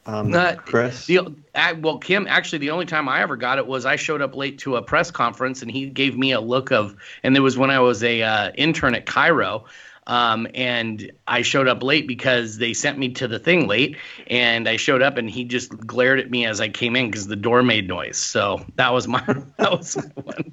Um, 0.06 0.34
uh, 0.34 0.56
Chris? 0.56 1.06
The, 1.06 1.34
well, 1.80 1.98
Kim, 1.98 2.26
actually, 2.26 2.58
the 2.58 2.70
only 2.70 2.86
time 2.86 3.08
I 3.08 3.20
ever 3.22 3.36
got 3.36 3.58
it 3.58 3.66
was 3.66 3.86
I 3.86 3.96
showed 3.96 4.20
up 4.20 4.34
late 4.34 4.58
to 4.60 4.76
a 4.76 4.82
press 4.82 5.10
conference, 5.10 5.62
and 5.62 5.70
he 5.70 5.86
gave 5.86 6.16
me 6.16 6.32
a 6.32 6.40
look 6.40 6.72
of, 6.72 6.96
and 7.22 7.36
it 7.36 7.40
was 7.40 7.56
when 7.56 7.70
I 7.70 7.78
was 7.80 8.02
a 8.02 8.22
uh, 8.22 8.52
intern 8.56 8.94
at 8.94 9.06
KIRO. 9.06 9.64
Um, 10.08 10.48
and 10.52 11.12
I 11.28 11.42
showed 11.42 11.68
up 11.68 11.80
late 11.80 12.08
because 12.08 12.58
they 12.58 12.74
sent 12.74 12.98
me 12.98 13.10
to 13.10 13.28
the 13.28 13.38
thing 13.38 13.68
late, 13.68 13.96
and 14.26 14.68
I 14.68 14.76
showed 14.76 15.00
up, 15.00 15.16
and 15.16 15.30
he 15.30 15.44
just 15.44 15.76
glared 15.86 16.18
at 16.18 16.28
me 16.28 16.44
as 16.44 16.60
I 16.60 16.68
came 16.68 16.96
in 16.96 17.06
because 17.08 17.28
the 17.28 17.36
door 17.36 17.62
made 17.62 17.86
noise. 17.86 18.16
So 18.16 18.66
that 18.74 18.92
was 18.92 19.06
my 19.06 19.22
that 19.58 19.70
was 19.70 19.96
my 19.96 20.22
one. 20.22 20.52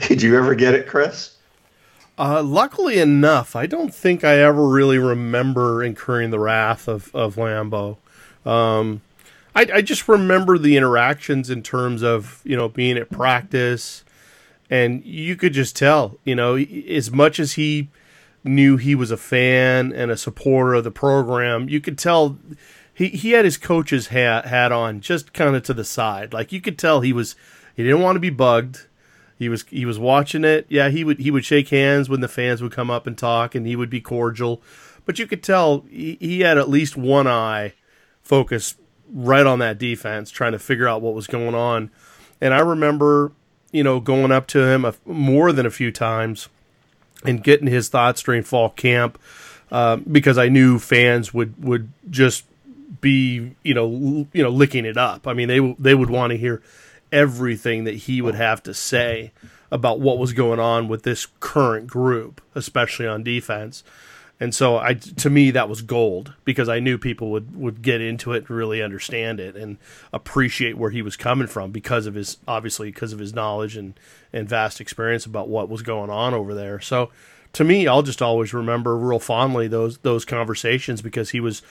Did 0.08 0.20
you 0.20 0.36
ever 0.36 0.54
get 0.54 0.74
it, 0.74 0.86
Chris? 0.86 1.35
Uh, 2.18 2.42
luckily 2.42 2.98
enough, 2.98 3.54
I 3.54 3.66
don't 3.66 3.94
think 3.94 4.24
I 4.24 4.38
ever 4.38 4.66
really 4.66 4.98
remember 4.98 5.84
incurring 5.84 6.30
the 6.30 6.38
wrath 6.38 6.88
of 6.88 7.14
of 7.14 7.36
Lambo. 7.36 7.98
Um, 8.46 9.02
I, 9.54 9.66
I 9.74 9.82
just 9.82 10.08
remember 10.08 10.58
the 10.58 10.76
interactions 10.76 11.50
in 11.50 11.62
terms 11.62 12.02
of 12.02 12.40
you 12.44 12.56
know 12.56 12.68
being 12.68 12.96
at 12.96 13.10
practice, 13.10 14.04
and 14.70 15.04
you 15.04 15.36
could 15.36 15.52
just 15.52 15.76
tell, 15.76 16.18
you 16.24 16.34
know, 16.34 16.56
as 16.56 17.10
much 17.10 17.38
as 17.38 17.54
he 17.54 17.88
knew 18.44 18.76
he 18.76 18.94
was 18.94 19.10
a 19.10 19.16
fan 19.16 19.92
and 19.92 20.10
a 20.10 20.16
supporter 20.16 20.74
of 20.74 20.84
the 20.84 20.90
program. 20.90 21.68
You 21.68 21.80
could 21.80 21.98
tell 21.98 22.38
he, 22.94 23.08
he 23.08 23.32
had 23.32 23.44
his 23.44 23.58
coach's 23.58 24.08
hat 24.08 24.46
hat 24.46 24.72
on 24.72 25.00
just 25.00 25.32
kind 25.32 25.54
of 25.54 25.62
to 25.64 25.74
the 25.74 25.84
side. 25.84 26.32
Like 26.32 26.52
you 26.52 26.60
could 26.60 26.78
tell 26.78 27.02
he 27.02 27.12
was 27.12 27.36
he 27.74 27.82
didn't 27.82 28.00
want 28.00 28.16
to 28.16 28.20
be 28.20 28.30
bugged. 28.30 28.86
He 29.38 29.48
was 29.48 29.64
he 29.68 29.84
was 29.84 29.98
watching 29.98 30.44
it. 30.44 30.66
Yeah, 30.68 30.88
he 30.88 31.04
would 31.04 31.18
he 31.18 31.30
would 31.30 31.44
shake 31.44 31.68
hands 31.68 32.08
when 32.08 32.20
the 32.20 32.28
fans 32.28 32.62
would 32.62 32.72
come 32.72 32.90
up 32.90 33.06
and 33.06 33.16
talk, 33.16 33.54
and 33.54 33.66
he 33.66 33.76
would 33.76 33.90
be 33.90 34.00
cordial. 34.00 34.62
But 35.04 35.18
you 35.18 35.26
could 35.26 35.42
tell 35.42 35.84
he, 35.90 36.16
he 36.20 36.40
had 36.40 36.58
at 36.58 36.68
least 36.68 36.96
one 36.96 37.26
eye 37.26 37.74
focused 38.22 38.78
right 39.12 39.46
on 39.46 39.58
that 39.60 39.78
defense, 39.78 40.30
trying 40.30 40.52
to 40.52 40.58
figure 40.58 40.88
out 40.88 41.02
what 41.02 41.14
was 41.14 41.26
going 41.26 41.54
on. 41.54 41.90
And 42.40 42.52
I 42.52 42.60
remember, 42.60 43.32
you 43.72 43.84
know, 43.84 44.00
going 44.00 44.32
up 44.32 44.46
to 44.48 44.66
him 44.66 44.84
a, 44.84 44.94
more 45.04 45.52
than 45.52 45.64
a 45.64 45.70
few 45.70 45.92
times 45.92 46.48
and 47.24 47.42
getting 47.42 47.66
his 47.66 47.88
thoughts 47.88 48.22
during 48.22 48.42
fall 48.42 48.70
camp 48.70 49.18
uh, 49.70 49.96
because 49.96 50.38
I 50.38 50.48
knew 50.48 50.78
fans 50.78 51.34
would 51.34 51.62
would 51.62 51.90
just 52.10 52.44
be 53.00 53.54
you 53.62 53.74
know 53.74 54.26
you 54.32 54.42
know 54.42 54.50
licking 54.50 54.84
it 54.84 54.96
up. 54.96 55.26
I 55.26 55.32
mean 55.34 55.48
they 55.48 55.60
they 55.78 55.94
would 55.94 56.10
want 56.10 56.30
to 56.30 56.36
hear 56.36 56.62
everything 57.12 57.84
that 57.84 57.94
he 57.94 58.20
would 58.20 58.34
have 58.34 58.62
to 58.64 58.74
say 58.74 59.32
about 59.70 60.00
what 60.00 60.18
was 60.18 60.32
going 60.32 60.60
on 60.60 60.88
with 60.88 61.02
this 61.02 61.26
current 61.40 61.86
group, 61.86 62.40
especially 62.54 63.06
on 63.06 63.22
defense. 63.22 63.82
And 64.38 64.54
so 64.54 64.76
I 64.76 64.94
to 64.94 65.30
me 65.30 65.50
that 65.52 65.68
was 65.68 65.80
gold 65.80 66.34
because 66.44 66.68
I 66.68 66.78
knew 66.78 66.98
people 66.98 67.30
would 67.30 67.56
would 67.56 67.80
get 67.80 68.02
into 68.02 68.32
it 68.32 68.48
and 68.48 68.50
really 68.50 68.82
understand 68.82 69.40
it 69.40 69.56
and 69.56 69.78
appreciate 70.12 70.76
where 70.76 70.90
he 70.90 71.00
was 71.00 71.16
coming 71.16 71.46
from 71.46 71.70
because 71.70 72.06
of 72.06 72.14
his 72.14 72.36
obviously 72.46 72.90
because 72.90 73.14
of 73.14 73.18
his 73.18 73.32
knowledge 73.32 73.76
and 73.76 73.98
and 74.34 74.46
vast 74.46 74.78
experience 74.78 75.24
about 75.24 75.48
what 75.48 75.70
was 75.70 75.80
going 75.80 76.10
on 76.10 76.34
over 76.34 76.54
there. 76.54 76.80
So 76.80 77.10
to 77.54 77.64
me 77.64 77.88
I'll 77.88 78.02
just 78.02 78.20
always 78.20 78.52
remember 78.52 78.94
real 78.96 79.18
fondly 79.18 79.68
those 79.68 79.98
those 79.98 80.26
conversations 80.26 81.00
because 81.00 81.30
he 81.30 81.40
was 81.40 81.62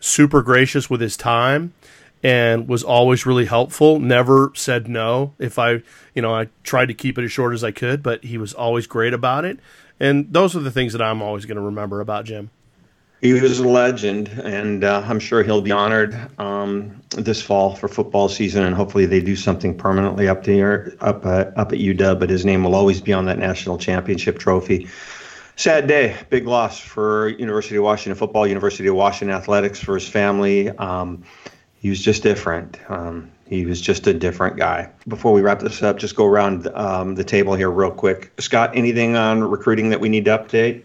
super 0.00 0.40
gracious 0.40 0.88
with 0.88 1.02
his 1.02 1.16
time 1.16 1.74
and 2.22 2.68
was 2.68 2.82
always 2.82 3.26
really 3.26 3.46
helpful. 3.46 3.98
Never 3.98 4.52
said 4.54 4.88
no. 4.88 5.34
If 5.38 5.58
i 5.58 5.82
you 6.14 6.22
know 6.22 6.34
i 6.34 6.48
tried 6.62 6.86
to 6.86 6.94
keep 6.94 7.18
it 7.18 7.24
as 7.24 7.32
short 7.32 7.54
as 7.54 7.62
i 7.62 7.70
could 7.70 8.02
but 8.02 8.24
he 8.24 8.38
was 8.38 8.52
always 8.52 8.86
great 8.86 9.14
about 9.14 9.44
it. 9.44 9.58
And 10.00 10.32
those 10.32 10.54
are 10.54 10.60
the 10.60 10.70
things 10.70 10.92
that 10.92 11.02
i'm 11.02 11.22
always 11.22 11.44
going 11.44 11.56
to 11.56 11.62
remember 11.62 12.00
about 12.00 12.24
jim. 12.24 12.50
He 13.20 13.32
was 13.32 13.58
a 13.58 13.66
legend, 13.66 14.28
and 14.44 14.84
uh, 14.84 15.02
I'm 15.04 15.18
sure 15.18 15.42
he'll 15.42 15.60
be 15.60 15.72
honored 15.72 16.16
um, 16.38 17.02
this 17.10 17.42
fall 17.42 17.74
for 17.74 17.88
football 17.88 18.28
season, 18.28 18.62
and 18.62 18.76
hopefully 18.76 19.06
they 19.06 19.20
do 19.20 19.34
something 19.34 19.76
permanently 19.76 20.28
up 20.28 20.44
there, 20.44 20.94
up 21.00 21.26
uh, 21.26 21.46
up 21.56 21.72
at 21.72 21.80
UW. 21.80 22.16
But 22.20 22.30
his 22.30 22.44
name 22.44 22.62
will 22.62 22.76
always 22.76 23.00
be 23.00 23.12
on 23.12 23.24
that 23.24 23.38
national 23.38 23.76
championship 23.78 24.38
trophy. 24.38 24.86
Sad 25.56 25.88
day, 25.88 26.16
big 26.30 26.46
loss 26.46 26.78
for 26.78 27.30
University 27.30 27.74
of 27.74 27.82
Washington 27.82 28.16
football, 28.16 28.46
University 28.46 28.86
of 28.86 28.94
Washington 28.94 29.36
athletics 29.36 29.80
for 29.80 29.94
his 29.94 30.08
family. 30.08 30.68
Um, 30.70 31.24
he 31.78 31.90
was 31.90 32.00
just 32.00 32.22
different. 32.22 32.78
Um, 32.90 33.30
he 33.46 33.64
was 33.64 33.80
just 33.80 34.06
a 34.06 34.14
different 34.14 34.56
guy. 34.56 34.90
Before 35.06 35.32
we 35.32 35.40
wrap 35.40 35.60
this 35.60 35.82
up, 35.82 35.98
just 35.98 36.16
go 36.16 36.26
around 36.26 36.66
um, 36.74 37.14
the 37.14 37.24
table 37.24 37.54
here 37.54 37.70
real 37.70 37.90
quick. 37.90 38.32
Scott, 38.38 38.72
anything 38.74 39.16
on 39.16 39.42
recruiting 39.42 39.90
that 39.90 40.00
we 40.00 40.08
need 40.08 40.26
to 40.26 40.38
update? 40.38 40.82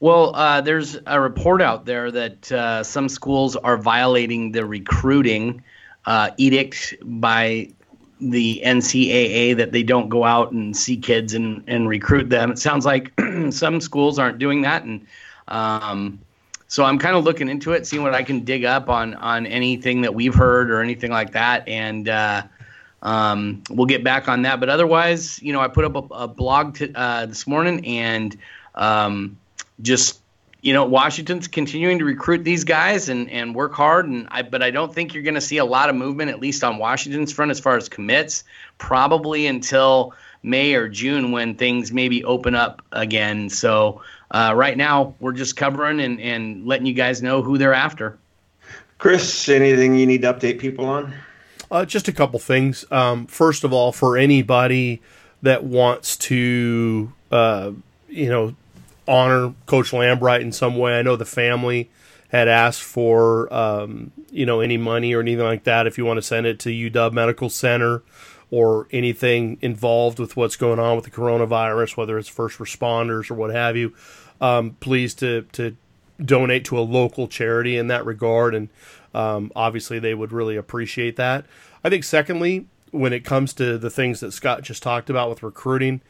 Well, 0.00 0.36
uh, 0.36 0.60
there's 0.60 0.98
a 1.06 1.20
report 1.20 1.62
out 1.62 1.86
there 1.86 2.10
that 2.10 2.52
uh, 2.52 2.82
some 2.82 3.08
schools 3.08 3.56
are 3.56 3.78
violating 3.78 4.52
the 4.52 4.66
recruiting 4.66 5.62
uh, 6.04 6.30
edict 6.36 6.94
by 7.02 7.70
the 8.20 8.62
NCAA 8.64 9.56
that 9.56 9.72
they 9.72 9.82
don't 9.82 10.08
go 10.08 10.24
out 10.24 10.52
and 10.52 10.76
see 10.76 10.96
kids 10.96 11.34
and, 11.34 11.62
and 11.66 11.88
recruit 11.88 12.28
them. 12.28 12.50
It 12.50 12.58
sounds 12.58 12.84
like 12.84 13.12
some 13.50 13.80
schools 13.80 14.18
aren't 14.18 14.38
doing 14.38 14.62
that, 14.62 14.84
and 14.84 15.06
um, 15.48 16.18
so 16.68 16.84
I'm 16.84 16.98
kind 16.98 17.16
of 17.16 17.24
looking 17.24 17.48
into 17.48 17.72
it, 17.72 17.86
seeing 17.86 18.02
what 18.02 18.14
I 18.14 18.22
can 18.22 18.40
dig 18.40 18.64
up 18.64 18.88
on 18.88 19.14
on 19.14 19.46
anything 19.46 20.02
that 20.02 20.14
we've 20.14 20.34
heard 20.34 20.70
or 20.70 20.80
anything 20.80 21.10
like 21.10 21.32
that, 21.32 21.66
and 21.68 22.08
uh, 22.08 22.42
um, 23.02 23.62
we'll 23.70 23.86
get 23.86 24.02
back 24.02 24.28
on 24.28 24.42
that. 24.42 24.60
But 24.60 24.68
otherwise, 24.68 25.40
you 25.42 25.52
know, 25.52 25.60
I 25.60 25.68
put 25.68 25.84
up 25.84 25.94
a, 25.96 26.14
a 26.14 26.28
blog 26.28 26.76
t- 26.76 26.92
uh, 26.94 27.26
this 27.26 27.46
morning 27.46 27.86
and 27.86 28.36
um, 28.74 29.38
just 29.80 30.20
you 30.66 30.72
know, 30.72 30.84
Washington's 30.84 31.46
continuing 31.46 32.00
to 32.00 32.04
recruit 32.04 32.42
these 32.42 32.64
guys 32.64 33.08
and, 33.08 33.30
and 33.30 33.54
work 33.54 33.72
hard, 33.72 34.08
and 34.08 34.26
I 34.32 34.42
but 34.42 34.64
I 34.64 34.72
don't 34.72 34.92
think 34.92 35.14
you're 35.14 35.22
going 35.22 35.34
to 35.34 35.40
see 35.40 35.58
a 35.58 35.64
lot 35.64 35.88
of 35.88 35.94
movement, 35.94 36.30
at 36.30 36.40
least 36.40 36.64
on 36.64 36.78
Washington's 36.78 37.32
front, 37.32 37.52
as 37.52 37.60
far 37.60 37.76
as 37.76 37.88
commits, 37.88 38.42
probably 38.78 39.46
until 39.46 40.12
May 40.42 40.74
or 40.74 40.88
June 40.88 41.30
when 41.30 41.54
things 41.54 41.92
maybe 41.92 42.24
open 42.24 42.56
up 42.56 42.82
again. 42.90 43.48
So 43.48 44.02
uh, 44.30 44.52
right 44.54 44.76
now, 44.76 45.14
we're 45.20 45.32
just 45.32 45.56
covering 45.56 46.00
and, 46.00 46.20
and 46.20 46.66
letting 46.66 46.86
you 46.86 46.94
guys 46.94 47.22
know 47.22 47.42
who 47.42 47.58
they're 47.58 47.74
after. 47.74 48.18
Chris, 48.98 49.48
anything 49.48 49.94
you 49.96 50.06
need 50.06 50.22
to 50.22 50.32
update 50.32 50.58
people 50.58 50.86
on? 50.86 51.12
Uh, 51.70 51.84
just 51.84 52.08
a 52.08 52.12
couple 52.12 52.38
things. 52.38 52.84
Um, 52.90 53.26
first 53.26 53.64
of 53.64 53.72
all, 53.72 53.92
for 53.92 54.16
anybody 54.16 55.02
that 55.42 55.64
wants 55.64 56.16
to, 56.16 57.12
uh, 57.30 57.72
you 58.08 58.28
know, 58.28 58.54
honor 59.08 59.54
Coach 59.66 59.90
Lambright 59.90 60.40
in 60.40 60.52
some 60.52 60.76
way. 60.76 60.98
I 60.98 61.02
know 61.02 61.16
the 61.16 61.24
family 61.24 61.90
had 62.30 62.48
asked 62.48 62.82
for 62.82 63.52
um, 63.52 64.12
you 64.30 64.46
know 64.46 64.60
any 64.60 64.76
money 64.76 65.14
or 65.14 65.20
anything 65.20 65.44
like 65.44 65.64
that. 65.64 65.86
If 65.86 65.98
you 65.98 66.04
want 66.04 66.18
to 66.18 66.22
send 66.22 66.46
it 66.46 66.58
to 66.60 66.70
UW 66.70 67.12
Medical 67.12 67.48
Center 67.48 68.02
or 68.50 68.86
anything 68.90 69.58
involved 69.60 70.18
with 70.18 70.36
what's 70.36 70.56
going 70.56 70.78
on 70.78 70.96
with 70.96 71.04
the 71.04 71.10
coronavirus, 71.10 71.96
whether 71.96 72.18
it's 72.18 72.28
first 72.28 72.58
responders 72.58 73.30
or 73.30 73.34
what 73.34 73.50
have 73.50 73.76
you, 73.76 73.92
um, 74.40 74.76
please 74.80 75.14
to 75.14 75.42
to 75.52 75.76
donate 76.24 76.64
to 76.64 76.78
a 76.78 76.80
local 76.80 77.28
charity 77.28 77.76
in 77.76 77.88
that 77.88 78.06
regard. 78.06 78.54
And 78.54 78.68
um, 79.14 79.52
obviously, 79.54 79.98
they 79.98 80.14
would 80.14 80.32
really 80.32 80.56
appreciate 80.56 81.16
that. 81.16 81.44
I 81.84 81.90
think, 81.90 82.04
secondly, 82.04 82.66
when 82.90 83.12
it 83.12 83.24
comes 83.24 83.52
to 83.54 83.78
the 83.78 83.90
things 83.90 84.20
that 84.20 84.32
Scott 84.32 84.62
just 84.62 84.82
talked 84.82 85.10
about 85.10 85.28
with 85.28 85.42
recruiting, 85.42 86.00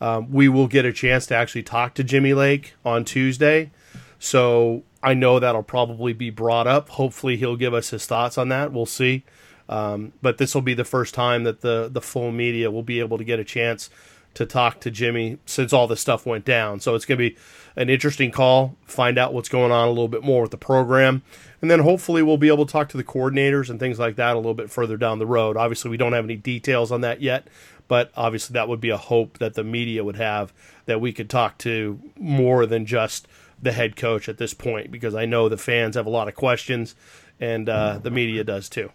um, 0.00 0.30
we 0.30 0.48
will 0.48 0.68
get 0.68 0.84
a 0.84 0.92
chance 0.92 1.26
to 1.26 1.34
actually 1.34 1.62
talk 1.62 1.94
to 1.94 2.04
Jimmy 2.04 2.34
Lake 2.34 2.74
on 2.84 3.04
Tuesday. 3.04 3.70
So 4.18 4.82
I 5.02 5.14
know 5.14 5.38
that'll 5.38 5.62
probably 5.62 6.12
be 6.12 6.30
brought 6.30 6.66
up. 6.66 6.90
Hopefully, 6.90 7.36
he'll 7.36 7.56
give 7.56 7.74
us 7.74 7.90
his 7.90 8.06
thoughts 8.06 8.36
on 8.36 8.48
that. 8.50 8.72
We'll 8.72 8.86
see. 8.86 9.24
Um, 9.68 10.12
but 10.22 10.38
this 10.38 10.54
will 10.54 10.62
be 10.62 10.74
the 10.74 10.84
first 10.84 11.14
time 11.14 11.44
that 11.44 11.60
the 11.60 11.88
the 11.90 12.00
full 12.00 12.30
media 12.30 12.70
will 12.70 12.82
be 12.82 13.00
able 13.00 13.18
to 13.18 13.24
get 13.24 13.40
a 13.40 13.44
chance 13.44 13.90
to 14.34 14.44
talk 14.44 14.80
to 14.80 14.90
Jimmy 14.90 15.38
since 15.46 15.72
all 15.72 15.86
this 15.86 16.00
stuff 16.00 16.26
went 16.26 16.44
down. 16.44 16.78
So 16.78 16.94
it's 16.94 17.06
going 17.06 17.18
to 17.18 17.30
be 17.30 17.36
an 17.74 17.88
interesting 17.88 18.30
call, 18.30 18.76
find 18.84 19.16
out 19.16 19.32
what's 19.32 19.48
going 19.48 19.72
on 19.72 19.88
a 19.88 19.90
little 19.90 20.08
bit 20.08 20.22
more 20.22 20.42
with 20.42 20.50
the 20.50 20.58
program, 20.58 21.22
and 21.62 21.70
then 21.70 21.80
hopefully 21.80 22.22
we'll 22.22 22.36
be 22.36 22.48
able 22.48 22.66
to 22.66 22.72
talk 22.72 22.90
to 22.90 22.98
the 22.98 23.04
coordinators 23.04 23.70
and 23.70 23.80
things 23.80 23.98
like 23.98 24.16
that 24.16 24.34
a 24.34 24.36
little 24.38 24.54
bit 24.54 24.70
further 24.70 24.98
down 24.98 25.18
the 25.18 25.26
road. 25.26 25.56
Obviously, 25.56 25.90
we 25.90 25.96
don't 25.96 26.12
have 26.12 26.24
any 26.24 26.36
details 26.36 26.92
on 26.92 27.00
that 27.00 27.22
yet, 27.22 27.48
but 27.88 28.10
obviously 28.14 28.54
that 28.54 28.68
would 28.68 28.80
be 28.80 28.90
a 28.90 28.98
hope 28.98 29.38
that 29.38 29.54
the 29.54 29.64
media 29.64 30.04
would 30.04 30.16
have 30.16 30.52
that 30.84 31.00
we 31.00 31.12
could 31.12 31.30
talk 31.30 31.56
to 31.58 31.98
more 32.18 32.66
than 32.66 32.84
just 32.84 33.26
the 33.62 33.72
head 33.72 33.96
coach 33.96 34.28
at 34.28 34.36
this 34.36 34.52
point 34.52 34.90
because 34.90 35.14
I 35.14 35.24
know 35.24 35.48
the 35.48 35.56
fans 35.56 35.96
have 35.96 36.06
a 36.06 36.10
lot 36.10 36.28
of 36.28 36.34
questions 36.34 36.94
and 37.40 37.68
uh, 37.68 37.98
the 37.98 38.10
media 38.10 38.44
does 38.44 38.68
too. 38.68 38.90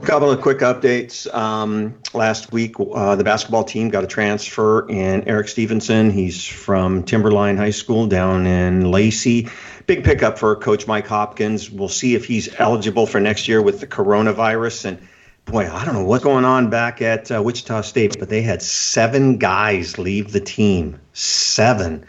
A 0.00 0.06
couple 0.06 0.30
of 0.30 0.40
quick 0.40 0.58
updates. 0.58 1.32
Um, 1.34 1.98
last 2.14 2.52
week, 2.52 2.76
uh, 2.78 3.16
the 3.16 3.24
basketball 3.24 3.64
team 3.64 3.88
got 3.88 4.04
a 4.04 4.06
transfer 4.06 4.88
in 4.88 5.26
Erik 5.26 5.48
Stevenson. 5.48 6.10
He's 6.10 6.44
from 6.44 7.02
Timberline 7.02 7.56
High 7.56 7.70
School 7.70 8.06
down 8.06 8.46
in 8.46 8.90
Lacey. 8.90 9.48
Big 9.86 10.04
pickup 10.04 10.38
for 10.38 10.54
Coach 10.54 10.86
Mike 10.86 11.08
Hopkins. 11.08 11.68
We'll 11.68 11.88
see 11.88 12.14
if 12.14 12.26
he's 12.26 12.48
eligible 12.60 13.06
for 13.06 13.20
next 13.20 13.48
year 13.48 13.60
with 13.60 13.80
the 13.80 13.88
coronavirus. 13.88 14.84
And 14.84 15.08
boy, 15.46 15.68
I 15.68 15.84
don't 15.84 15.94
know 15.94 16.04
what's 16.04 16.22
going 16.22 16.44
on 16.44 16.70
back 16.70 17.02
at 17.02 17.32
uh, 17.32 17.42
Wichita 17.42 17.80
State, 17.80 18.20
but 18.20 18.28
they 18.28 18.42
had 18.42 18.62
seven 18.62 19.38
guys 19.38 19.98
leave 19.98 20.30
the 20.30 20.40
team. 20.40 21.00
Seven. 21.12 22.06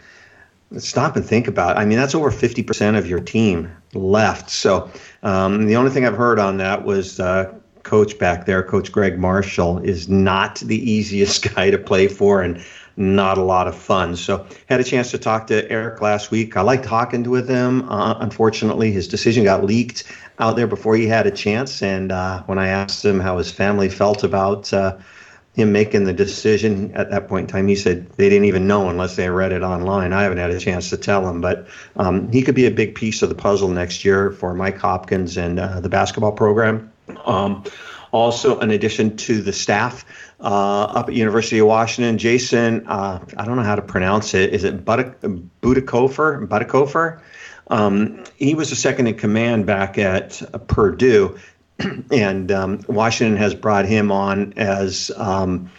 Stop 0.78 1.16
and 1.16 1.24
think 1.24 1.48
about. 1.48 1.76
I 1.76 1.84
mean, 1.84 1.98
that's 1.98 2.14
over 2.14 2.30
50% 2.30 2.96
of 2.96 3.06
your 3.06 3.20
team 3.20 3.70
left. 3.92 4.50
So 4.50 4.88
um, 5.22 5.66
the 5.66 5.76
only 5.76 5.90
thing 5.90 6.06
I've 6.06 6.16
heard 6.16 6.38
on 6.38 6.58
that 6.58 6.84
was 6.84 7.18
uh, 7.18 7.52
coach 7.82 8.18
back 8.18 8.46
there, 8.46 8.62
Coach 8.62 8.92
Greg 8.92 9.18
Marshall, 9.18 9.78
is 9.78 10.08
not 10.08 10.56
the 10.60 10.78
easiest 10.90 11.54
guy 11.54 11.70
to 11.70 11.78
play 11.78 12.06
for 12.06 12.40
and 12.42 12.64
not 12.96 13.38
a 13.38 13.42
lot 13.42 13.66
of 13.66 13.74
fun. 13.76 14.14
So 14.14 14.46
had 14.66 14.80
a 14.80 14.84
chance 14.84 15.10
to 15.10 15.18
talk 15.18 15.46
to 15.48 15.68
Erik 15.70 16.00
last 16.00 16.30
week. 16.30 16.56
I 16.56 16.60
liked 16.60 16.84
talking 16.84 17.22
with 17.24 17.48
him. 17.48 17.88
Uh, 17.88 18.14
unfortunately, 18.20 18.92
his 18.92 19.08
decision 19.08 19.42
got 19.42 19.64
leaked 19.64 20.04
out 20.38 20.56
there 20.56 20.66
before 20.66 20.94
he 20.96 21.06
had 21.06 21.26
a 21.26 21.30
chance. 21.30 21.82
And 21.82 22.12
uh, 22.12 22.42
when 22.44 22.58
I 22.58 22.68
asked 22.68 23.04
him 23.04 23.18
how 23.18 23.38
his 23.38 23.50
family 23.50 23.88
felt 23.88 24.22
about 24.22 24.72
uh, 24.72 24.98
him 25.60 25.72
making 25.72 26.04
the 26.04 26.12
decision 26.12 26.94
at 26.94 27.10
that 27.10 27.28
point 27.28 27.44
in 27.44 27.52
time, 27.52 27.68
he 27.68 27.76
said 27.76 28.10
they 28.12 28.28
didn't 28.28 28.46
even 28.46 28.66
know 28.66 28.88
unless 28.88 29.16
they 29.16 29.28
read 29.28 29.52
it 29.52 29.62
online. 29.62 30.12
I 30.12 30.22
haven't 30.22 30.38
had 30.38 30.50
a 30.50 30.58
chance 30.58 30.90
to 30.90 30.96
tell 30.96 31.28
him, 31.28 31.40
but 31.40 31.68
um, 31.96 32.32
he 32.32 32.42
could 32.42 32.54
be 32.54 32.66
a 32.66 32.70
big 32.70 32.94
piece 32.94 33.22
of 33.22 33.28
the 33.28 33.34
puzzle 33.34 33.68
next 33.68 34.04
year 34.04 34.30
for 34.30 34.54
Mike 34.54 34.78
Hopkins 34.78 35.36
and 35.36 35.60
uh, 35.60 35.80
the 35.80 35.88
basketball 35.88 36.32
program. 36.32 36.92
Um, 37.24 37.64
Also, 38.12 38.58
in 38.58 38.72
addition 38.72 39.16
to 39.18 39.40
the 39.40 39.52
staff 39.52 40.04
uh, 40.40 40.82
up 40.82 41.08
at 41.08 41.14
University 41.14 41.60
of 41.60 41.68
Washington, 41.68 42.18
Jason, 42.18 42.84
uh, 42.88 43.24
I 43.36 43.44
don't 43.44 43.54
know 43.54 43.62
how 43.62 43.76
to 43.76 43.82
pronounce 43.82 44.34
it. 44.34 44.52
Is 44.52 44.64
it 44.64 44.84
Budakofer? 44.84 46.48
Budakofer? 46.48 47.20
Um, 47.68 48.24
he 48.36 48.56
was 48.56 48.70
the 48.70 48.74
second 48.74 49.06
in 49.06 49.14
command 49.14 49.66
back 49.66 49.96
at 49.96 50.42
Purdue, 50.66 51.38
and 52.12 52.50
um, 52.52 52.80
Washington 52.88 53.36
has 53.36 53.54
brought 53.54 53.86
him 53.86 54.12
on 54.12 54.54
as 54.56 55.10
um, 55.16 55.70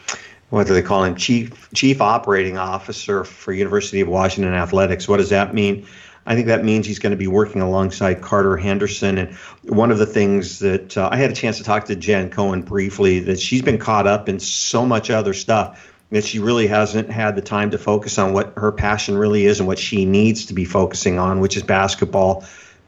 what 0.49 0.67
do 0.67 0.73
they 0.73 0.81
call 0.81 1.03
him? 1.03 1.15
Chief 1.15 1.69
Chief 1.73 2.01
Operating 2.01 2.57
Officer 2.57 3.23
for 3.23 3.53
University 3.53 4.01
of 4.01 4.07
Washington 4.07 4.53
Athletics. 4.53 5.07
What 5.07 5.17
does 5.17 5.29
that 5.29 5.53
mean? 5.53 5.85
I 6.25 6.35
think 6.35 6.47
that 6.47 6.63
means 6.63 6.85
he's 6.85 6.99
going 6.99 7.11
to 7.11 7.17
be 7.17 7.27
working 7.27 7.61
alongside 7.61 8.21
Carter 8.21 8.55
Henderson. 8.55 9.17
And 9.17 9.35
one 9.63 9.91
of 9.91 9.97
the 9.97 10.05
things 10.05 10.59
that 10.59 10.95
uh, 10.95 11.09
I 11.11 11.17
had 11.17 11.31
a 11.31 11.33
chance 11.33 11.57
to 11.57 11.63
talk 11.63 11.85
to 11.85 11.95
Jen 11.95 12.29
Cohen 12.29 12.61
briefly, 12.61 13.19
that 13.21 13.39
she's 13.39 13.63
been 13.63 13.79
caught 13.79 14.05
up 14.05 14.29
in 14.29 14.39
so 14.39 14.85
much 14.85 15.09
other 15.09 15.33
stuff 15.33 15.91
that 16.11 16.25
she 16.25 16.39
really 16.39 16.67
hasn't 16.67 17.09
had 17.09 17.35
the 17.35 17.41
time 17.41 17.71
to 17.71 17.77
focus 17.77 18.19
on 18.19 18.33
what 18.33 18.53
her 18.57 18.71
passion 18.71 19.17
really 19.17 19.45
is 19.45 19.59
and 19.59 19.67
what 19.67 19.79
she 19.79 20.05
needs 20.05 20.47
to 20.47 20.53
be 20.53 20.65
focusing 20.65 21.17
on, 21.17 21.39
which 21.39 21.57
is 21.57 21.63
basketball 21.63 22.45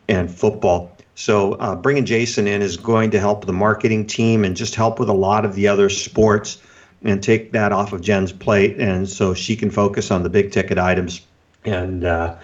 and 0.07 0.29
football. 0.29 0.92
So 1.15 1.53
uh, 1.53 1.75
bringing 1.75 2.05
Jason 2.05 2.47
in 2.47 2.61
is 2.61 2.77
going 2.77 3.11
to 3.11 3.19
help 3.19 3.45
the 3.45 3.53
marketing 3.53 4.07
team 4.07 4.43
and 4.43 4.55
just 4.55 4.75
help 4.75 4.99
with 4.99 5.09
a 5.09 5.13
lot 5.13 5.45
of 5.45 5.55
the 5.55 5.67
other 5.67 5.89
sports 5.89 6.61
and 7.03 7.21
take 7.21 7.51
that 7.51 7.71
off 7.71 7.93
of 7.93 8.01
Jen's 8.01 8.31
plate, 8.31 8.79
and 8.79 9.07
so 9.07 9.33
she 9.33 9.55
can 9.55 9.69
focus 9.69 10.09
on 10.09 10.23
the 10.23 10.29
big 10.29 10.51
ticket 10.51 10.79
items. 10.79 11.21
And 11.65 12.05
uh, 12.05 12.37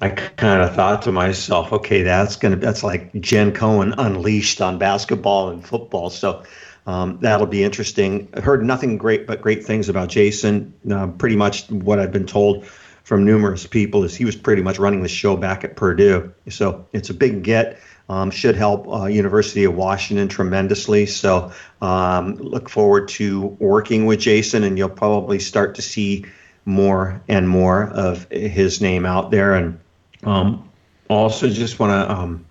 I 0.00 0.10
kind 0.10 0.62
of 0.62 0.74
thought 0.74 1.02
to 1.02 1.12
myself, 1.12 1.72
okay, 1.72 2.02
that's 2.02 2.36
gonna 2.36 2.56
that's 2.56 2.84
like 2.84 3.12
Jen 3.20 3.52
Cohen 3.52 3.94
unleashed 3.98 4.60
on 4.60 4.78
basketball 4.78 5.48
and 5.50 5.66
football. 5.66 6.10
So 6.10 6.44
um, 6.86 7.18
that'll 7.20 7.46
be 7.46 7.64
interesting. 7.64 8.28
I 8.34 8.40
heard 8.40 8.64
nothing 8.64 8.96
great 8.96 9.26
but 9.26 9.40
great 9.40 9.64
things 9.64 9.88
about 9.88 10.08
Jason. 10.08 10.72
Uh, 10.90 11.08
pretty 11.08 11.36
much 11.36 11.68
what 11.70 11.98
I've 11.98 12.12
been 12.12 12.26
told 12.26 12.66
from 13.08 13.24
numerous 13.24 13.66
people 13.66 14.04
is 14.04 14.14
he 14.14 14.26
was 14.26 14.36
pretty 14.36 14.60
much 14.60 14.78
running 14.78 15.02
the 15.02 15.08
show 15.08 15.34
back 15.34 15.64
at 15.64 15.76
Purdue. 15.76 16.30
So 16.50 16.86
it's 16.92 17.08
a 17.08 17.14
big 17.14 17.42
get. 17.42 17.80
Um, 18.10 18.30
should 18.30 18.54
help 18.54 18.86
uh, 18.86 19.06
University 19.06 19.64
of 19.64 19.74
Washington 19.74 20.28
tremendously. 20.28 21.06
So 21.06 21.50
um, 21.80 22.34
look 22.34 22.68
forward 22.68 23.08
to 23.08 23.46
working 23.60 24.04
with 24.04 24.20
Jason, 24.20 24.62
and 24.62 24.76
you'll 24.76 24.90
probably 24.90 25.38
start 25.38 25.74
to 25.76 25.82
see 25.82 26.26
more 26.66 27.22
and 27.28 27.48
more 27.48 27.84
of 27.94 28.28
his 28.30 28.82
name 28.82 29.06
out 29.06 29.30
there. 29.30 29.54
And 29.54 29.80
um, 30.24 30.68
also, 31.08 31.48
just 31.48 31.78
want 31.78 31.92
to 31.92 32.14
um, 32.14 32.44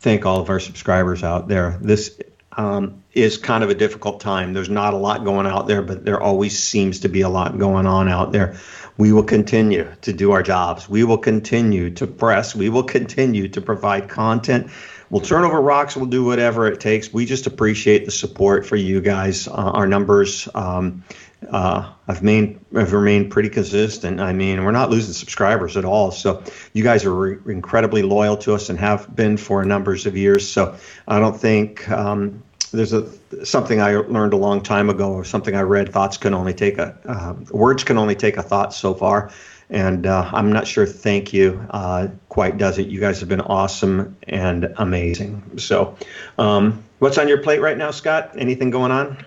thank 0.00 0.26
all 0.26 0.40
of 0.40 0.50
our 0.50 0.58
subscribers 0.58 1.22
out 1.22 1.46
there. 1.46 1.78
This 1.80 2.18
um, 2.56 3.04
is 3.12 3.38
kind 3.38 3.62
of 3.62 3.70
a 3.70 3.74
difficult 3.74 4.20
time. 4.20 4.54
There's 4.54 4.70
not 4.70 4.92
a 4.92 4.96
lot 4.96 5.24
going 5.24 5.46
out 5.46 5.68
there, 5.68 5.82
but 5.82 6.04
there 6.04 6.20
always 6.20 6.58
seems 6.58 7.00
to 7.00 7.08
be 7.08 7.20
a 7.20 7.28
lot 7.28 7.58
going 7.58 7.86
on 7.86 8.08
out 8.08 8.32
there. 8.32 8.56
We 9.00 9.12
will 9.12 9.24
continue 9.24 9.90
to 10.02 10.12
do 10.12 10.32
our 10.32 10.42
jobs. 10.42 10.86
We 10.86 11.04
will 11.04 11.16
continue 11.16 11.88
to 11.92 12.06
press. 12.06 12.54
We 12.54 12.68
will 12.68 12.82
continue 12.82 13.48
to 13.48 13.60
provide 13.62 14.10
content. 14.10 14.70
We'll 15.08 15.22
turn 15.22 15.42
over 15.42 15.58
rocks. 15.58 15.96
We'll 15.96 16.04
do 16.04 16.22
whatever 16.22 16.66
it 16.66 16.80
takes. 16.80 17.10
We 17.10 17.24
just 17.24 17.46
appreciate 17.46 18.04
the 18.04 18.10
support 18.10 18.66
for 18.66 18.76
you 18.76 19.00
guys. 19.00 19.48
Uh, 19.48 19.52
our 19.52 19.86
numbers 19.86 20.50
um, 20.54 21.02
uh, 21.48 21.90
have, 22.08 22.22
have 22.22 22.92
remained 22.92 23.30
pretty 23.30 23.48
consistent. 23.48 24.20
I 24.20 24.34
mean, 24.34 24.62
we're 24.62 24.70
not 24.70 24.90
losing 24.90 25.14
subscribers 25.14 25.78
at 25.78 25.86
all. 25.86 26.10
So 26.10 26.42
you 26.74 26.84
guys 26.84 27.06
are 27.06 27.14
re- 27.14 27.38
incredibly 27.54 28.02
loyal 28.02 28.36
to 28.36 28.52
us 28.52 28.68
and 28.68 28.78
have 28.78 29.16
been 29.16 29.38
for 29.38 29.64
numbers 29.64 30.04
of 30.04 30.14
years. 30.14 30.46
So 30.46 30.76
I 31.08 31.20
don't 31.20 31.40
think 31.40 31.88
um, 31.88 32.42
there's 32.76 32.92
a 32.92 33.44
something 33.44 33.80
I 33.80 33.96
learned 33.96 34.32
a 34.32 34.36
long 34.36 34.62
time 34.62 34.90
ago, 34.90 35.12
or 35.12 35.24
something 35.24 35.54
I 35.54 35.62
read. 35.62 35.92
Thoughts 35.92 36.16
can 36.16 36.34
only 36.34 36.54
take 36.54 36.78
a 36.78 36.96
uh, 37.04 37.34
words 37.50 37.84
can 37.84 37.98
only 37.98 38.14
take 38.14 38.36
a 38.36 38.42
thought 38.42 38.74
so 38.74 38.94
far, 38.94 39.30
and 39.68 40.06
uh, 40.06 40.30
I'm 40.32 40.52
not 40.52 40.66
sure. 40.66 40.86
Thank 40.86 41.32
you 41.32 41.66
uh, 41.70 42.08
quite 42.28 42.58
does 42.58 42.78
it. 42.78 42.88
You 42.88 43.00
guys 43.00 43.20
have 43.20 43.28
been 43.28 43.40
awesome 43.40 44.16
and 44.24 44.74
amazing. 44.76 45.58
So, 45.58 45.96
um, 46.38 46.82
what's 46.98 47.18
on 47.18 47.28
your 47.28 47.42
plate 47.42 47.60
right 47.60 47.76
now, 47.76 47.90
Scott? 47.90 48.32
Anything 48.36 48.70
going 48.70 48.92
on? 48.92 49.24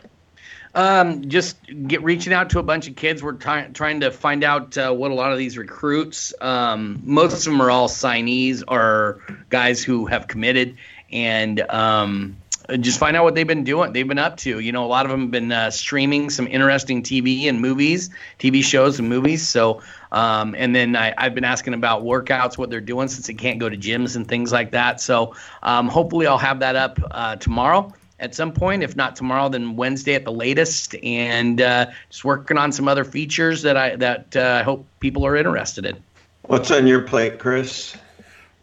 Um, 0.76 1.30
just 1.30 1.58
get 1.88 2.02
reaching 2.04 2.34
out 2.34 2.50
to 2.52 2.60
a 2.60 2.64
bunch 2.64 2.88
of 2.88 2.96
kids. 2.96 3.22
We're 3.22 3.34
ty- 3.34 3.70
trying 3.74 4.00
to 4.00 4.10
find 4.10 4.44
out 4.44 4.78
uh, 4.78 4.92
what 4.92 5.12
a 5.12 5.14
lot 5.14 5.32
of 5.32 5.38
these 5.38 5.58
recruits. 5.58 6.34
Um, 6.42 7.02
most 7.04 7.34
of 7.34 7.44
them 7.44 7.62
are 7.62 7.70
all 7.70 7.88
signees 7.88 8.64
or 8.68 9.22
guys 9.50 9.84
who 9.84 10.08
have 10.08 10.28
committed, 10.28 10.78
and 11.12 11.60
um, 11.70 12.38
just 12.80 13.00
find 13.00 13.18
out 13.18 13.24
what 13.24 13.36
they've 13.36 13.48
been 13.48 13.64
doing. 13.64 13.94
They've 13.94 14.08
been 14.08 14.20
up 14.20 14.38
to. 14.38 14.60
You 14.60 14.72
know, 14.72 14.86
a 14.86 14.88
lot 14.88 15.06
of 15.06 15.12
them 15.12 15.22
have 15.22 15.32
been 15.32 15.52
uh, 15.52 15.72
streaming 15.72 16.30
some 16.30 16.48
interesting 16.48 17.04
TV 17.04 17.46
and 17.46 17.60
movies, 17.60 18.10
TV 18.40 18.64
shows 18.64 19.00
and 19.00 19.10
movies. 19.10 19.48
So, 19.48 19.82
um, 20.12 20.56
and 20.58 20.76
then 20.76 20.96
I, 20.96 21.14
have 21.18 21.36
been 21.36 21.44
asking 21.44 21.74
about 21.74 22.04
workouts, 22.04 22.58
what 22.58 22.70
they're 22.70 22.82
doing 22.82 23.08
since 23.08 23.28
they 23.28 23.34
can't 23.34 23.60
go 23.60 23.70
to 23.70 23.78
gyms 23.78 24.16
and 24.16 24.28
things 24.28 24.52
like 24.52 24.72
that. 24.72 25.02
So, 25.02 25.36
um, 25.62 25.88
hopefully, 25.88 26.28
I'll 26.28 26.38
have 26.38 26.60
that 26.60 26.76
up 26.76 27.00
uh, 27.12 27.36
tomorrow 27.36 27.94
at 28.20 28.34
some 28.34 28.54
point. 28.54 28.84
If 28.84 28.96
not 28.96 29.16
tomorrow, 29.16 29.50
then 29.50 29.76
Wednesday 29.76 30.16
at 30.16 30.24
the 30.24 30.32
latest. 30.32 30.96
And 31.04 31.62
uh, 31.62 31.88
just 32.10 32.24
working 32.24 32.58
on 32.58 32.72
some 32.72 32.88
other 32.88 33.04
features 33.04 33.62
that 33.64 33.78
I 33.78 33.96
that 33.98 34.36
uh, 34.36 34.58
I 34.60 34.64
hope 34.64 34.86
people 35.00 35.26
are 35.26 35.36
interested 35.36 35.86
in. 35.86 36.02
What's 36.44 36.72
on 36.72 36.88
your 36.88 37.02
plate, 37.02 37.40
Chris? 37.40 37.96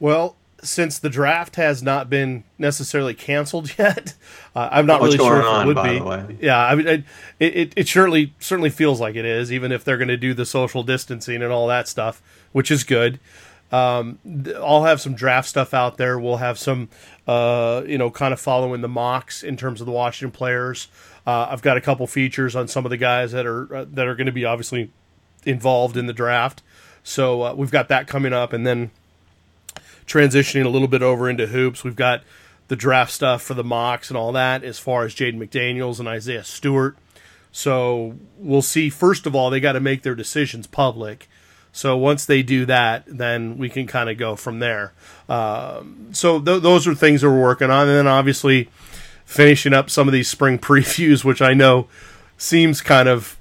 Well, 0.00 0.36
since 0.62 0.98
the 0.98 1.10
draft 1.10 1.56
has 1.56 1.82
not 1.82 2.10
been 2.10 2.44
necessarily 2.58 3.14
canceled 3.14 3.72
yet, 3.78 4.14
uh, 4.54 4.68
I'm 4.70 4.86
not 4.86 5.00
What's 5.00 5.16
really 5.16 5.26
sure 5.26 5.40
if 5.40 5.46
on, 5.46 5.68
it 5.68 6.04
would 6.04 6.38
be. 6.38 6.46
Yeah, 6.46 6.58
I 6.58 6.74
mean, 6.74 6.86
it, 6.86 7.04
it, 7.38 7.72
it 7.76 7.88
certainly 7.88 8.34
certainly 8.38 8.70
feels 8.70 9.00
like 9.00 9.16
it 9.16 9.24
is, 9.24 9.52
even 9.52 9.72
if 9.72 9.84
they're 9.84 9.98
going 9.98 10.08
to 10.08 10.16
do 10.16 10.34
the 10.34 10.46
social 10.46 10.82
distancing 10.82 11.42
and 11.42 11.52
all 11.52 11.66
that 11.68 11.88
stuff, 11.88 12.22
which 12.52 12.70
is 12.70 12.84
good. 12.84 13.20
Um, 13.72 14.18
I'll 14.56 14.84
have 14.84 15.00
some 15.00 15.14
draft 15.14 15.48
stuff 15.48 15.72
out 15.72 15.96
there. 15.96 16.18
We'll 16.18 16.38
have 16.38 16.58
some, 16.58 16.88
uh, 17.28 17.82
you 17.86 17.98
know, 17.98 18.10
kind 18.10 18.32
of 18.32 18.40
following 18.40 18.80
the 18.80 18.88
mocks 18.88 19.42
in 19.42 19.56
terms 19.56 19.80
of 19.80 19.86
the 19.86 19.92
Washington 19.92 20.36
players. 20.36 20.88
Uh, 21.26 21.46
I've 21.50 21.62
got 21.62 21.76
a 21.76 21.80
couple 21.80 22.06
features 22.06 22.56
on 22.56 22.66
some 22.66 22.84
of 22.84 22.90
the 22.90 22.96
guys 22.96 23.32
that 23.32 23.46
are 23.46 23.74
uh, 23.74 23.84
that 23.92 24.06
are 24.06 24.16
going 24.16 24.26
to 24.26 24.32
be 24.32 24.44
obviously 24.44 24.90
involved 25.44 25.96
in 25.96 26.06
the 26.06 26.12
draft. 26.12 26.62
So 27.02 27.42
uh, 27.42 27.54
we've 27.54 27.70
got 27.70 27.88
that 27.88 28.06
coming 28.08 28.32
up, 28.32 28.52
and 28.52 28.66
then 28.66 28.90
transitioning 30.06 30.64
a 30.64 30.68
little 30.68 30.88
bit 30.88 31.02
over 31.02 31.28
into 31.28 31.46
hoops. 31.46 31.84
We've 31.84 31.96
got 31.96 32.22
the 32.68 32.76
draft 32.76 33.12
stuff 33.12 33.42
for 33.42 33.54
the 33.54 33.64
mocks 33.64 34.10
and 34.10 34.16
all 34.16 34.32
that 34.32 34.62
as 34.62 34.78
far 34.78 35.04
as 35.04 35.14
Jaden 35.14 35.38
McDaniels 35.38 35.98
and 35.98 36.08
Isaiah 36.08 36.44
Stewart. 36.44 36.96
So 37.52 38.16
we'll 38.38 38.62
see. 38.62 38.90
First 38.90 39.26
of 39.26 39.34
all, 39.34 39.50
they 39.50 39.60
got 39.60 39.72
to 39.72 39.80
make 39.80 40.02
their 40.02 40.14
decisions 40.14 40.66
public. 40.66 41.28
So 41.72 41.96
once 41.96 42.24
they 42.24 42.42
do 42.42 42.66
that, 42.66 43.04
then 43.06 43.58
we 43.58 43.68
can 43.68 43.86
kind 43.86 44.10
of 44.10 44.18
go 44.18 44.36
from 44.36 44.58
there. 44.58 44.92
Um, 45.28 46.08
so 46.12 46.40
th- 46.40 46.62
those 46.62 46.86
are 46.86 46.94
things 46.94 47.20
that 47.20 47.30
we're 47.30 47.40
working 47.40 47.70
on, 47.70 47.88
and 47.88 47.96
then 47.96 48.06
obviously 48.06 48.68
finishing 49.24 49.72
up 49.72 49.90
some 49.90 50.08
of 50.08 50.12
these 50.12 50.28
spring 50.28 50.58
previews, 50.60 51.24
which 51.24 51.42
I 51.42 51.54
know 51.54 51.88
seems 52.36 52.80
kind 52.80 53.08
of 53.08 53.36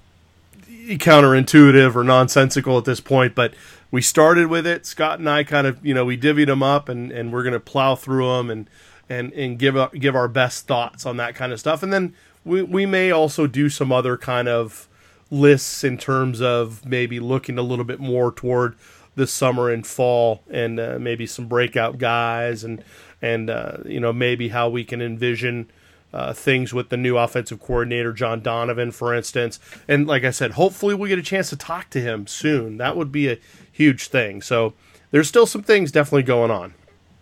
counterintuitive 0.68 1.96
or 1.96 2.04
nonsensical 2.04 2.78
at 2.78 2.86
this 2.86 3.00
point, 3.00 3.36
but 3.36 3.54
we 3.92 4.02
started 4.02 4.48
with 4.48 4.68
it. 4.68 4.86
Scott 4.86 5.20
and 5.20 5.30
I 5.30 5.44
kind 5.44 5.68
of, 5.68 5.84
you 5.86 5.94
know, 5.94 6.06
we 6.06 6.18
divvied 6.18 6.48
them 6.48 6.64
up, 6.64 6.90
and, 6.90 7.12
and 7.12 7.34
we're 7.34 7.44
going 7.44 7.54
to 7.54 7.60
plow 7.60 7.96
through 7.96 8.28
them 8.38 8.50
and 8.50 8.70
and 9.10 9.34
and 9.34 9.58
give 9.58 9.76
give 9.94 10.16
our 10.16 10.28
best 10.28 10.68
thoughts 10.68 11.06
on 11.06 11.18
that 11.18 11.36
kind 11.36 11.52
of 11.52 11.60
stuff. 11.60 11.82
And 11.84 11.92
then 11.92 12.14
we 12.46 12.62
we 12.62 12.86
may 12.86 13.12
also 13.12 13.48
do 13.48 13.70
some 13.70 13.92
other 13.92 14.18
kind 14.18 14.48
of 14.48 14.88
lists 15.32 15.84
in 15.84 15.98
terms 15.98 16.42
of 16.42 16.86
maybe 16.86 17.20
looking 17.20 17.58
a 17.58 17.62
little 17.62 17.86
bit 17.86 18.00
more 18.00 18.32
toward 18.32 18.76
the 19.16 19.28
summer 19.28 19.70
and 19.70 19.86
fall, 19.86 20.44
and 20.50 20.80
uh, 20.80 20.98
maybe 21.00 21.26
some 21.26 21.48
breakout 21.48 21.98
guys, 21.98 22.64
and 22.64 22.84
and 23.22 23.50
uh, 23.50 23.78
you 23.86 24.00
know 24.00 24.14
maybe 24.14 24.50
how 24.50 24.70
we 24.70 24.84
can 24.84 25.02
envision. 25.02 25.70
Uh, 26.12 26.34
things 26.34 26.74
with 26.74 26.90
the 26.90 26.98
new 26.98 27.18
offensive 27.18 27.60
coordinator 27.60 28.12
John 28.12 28.42
Donovan, 28.42 28.92
for 28.92 29.14
instance, 29.14 29.60
and 29.88 30.08
like 30.08 30.24
I 30.24 30.32
said, 30.32 30.54
hopefully 30.54 30.96
we 30.96 31.08
get 31.08 31.20
a 31.20 31.22
chance 31.22 31.52
to 31.52 31.56
talk 31.56 31.92
to 31.92 32.02
him 32.02 32.26
soon. 32.26 32.78
That 32.78 32.98
would 32.98 33.12
be 33.12 33.30
a 33.30 33.38
huge 33.72 34.08
thing. 34.08 34.42
So 34.42 34.74
there's 35.12 35.28
still 35.28 35.46
some 35.46 35.62
things 35.62 35.92
definitely 35.92 36.24
going 36.24 36.50
on. 36.50 36.74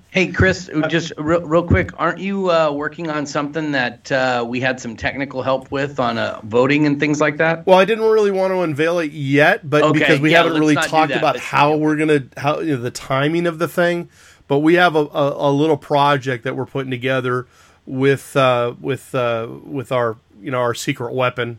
Hey, 0.09 0.29
Chris, 0.29 0.69
just 0.88 1.11
real, 1.17 1.41
real 1.41 1.61
quick, 1.61 1.91
aren't 1.99 2.19
you 2.19 2.49
uh, 2.49 2.71
working 2.71 3.09
on 3.09 3.25
something 3.25 3.73
that 3.73 4.11
uh, 4.11 4.43
we 4.47 4.61
had 4.61 4.79
some 4.79 4.95
technical 4.95 5.43
help 5.43 5.69
with 5.69 5.99
on 5.99 6.17
uh, 6.17 6.39
voting 6.43 6.85
and 6.85 6.99
things 6.99 7.19
like 7.19 7.38
that? 7.38 7.67
Well, 7.67 7.77
I 7.77 7.85
didn't 7.85 8.05
really 8.05 8.31
want 8.31 8.51
to 8.51 8.61
unveil 8.61 8.99
it 8.99 9.11
yet, 9.11 9.69
but 9.69 9.83
okay, 9.83 9.99
because 9.99 10.19
we 10.19 10.31
yeah, 10.31 10.43
haven't 10.43 10.59
really 10.59 10.75
talked 10.75 11.11
about 11.11 11.38
how 11.38 11.75
we're 11.75 11.97
gonna 11.97 12.23
how 12.38 12.61
you 12.61 12.77
know, 12.77 12.81
the 12.81 12.89
timing 12.89 13.45
of 13.45 13.59
the 13.59 13.67
thing, 13.67 14.09
but 14.47 14.59
we 14.59 14.75
have 14.75 14.95
a, 14.95 15.05
a, 15.07 15.49
a, 15.49 15.51
little 15.51 15.77
project 15.77 16.45
that 16.45 16.55
we're 16.55 16.65
putting 16.65 16.89
together 16.89 17.45
with 17.88 18.38
uh, 18.38 18.75
with 18.79 19.15
uh, 19.15 19.47
with 19.63 19.91
our 19.91 20.17
you 20.39 20.51
know 20.51 20.59
our 20.59 20.75
secret 20.75 21.13
weapon 21.13 21.57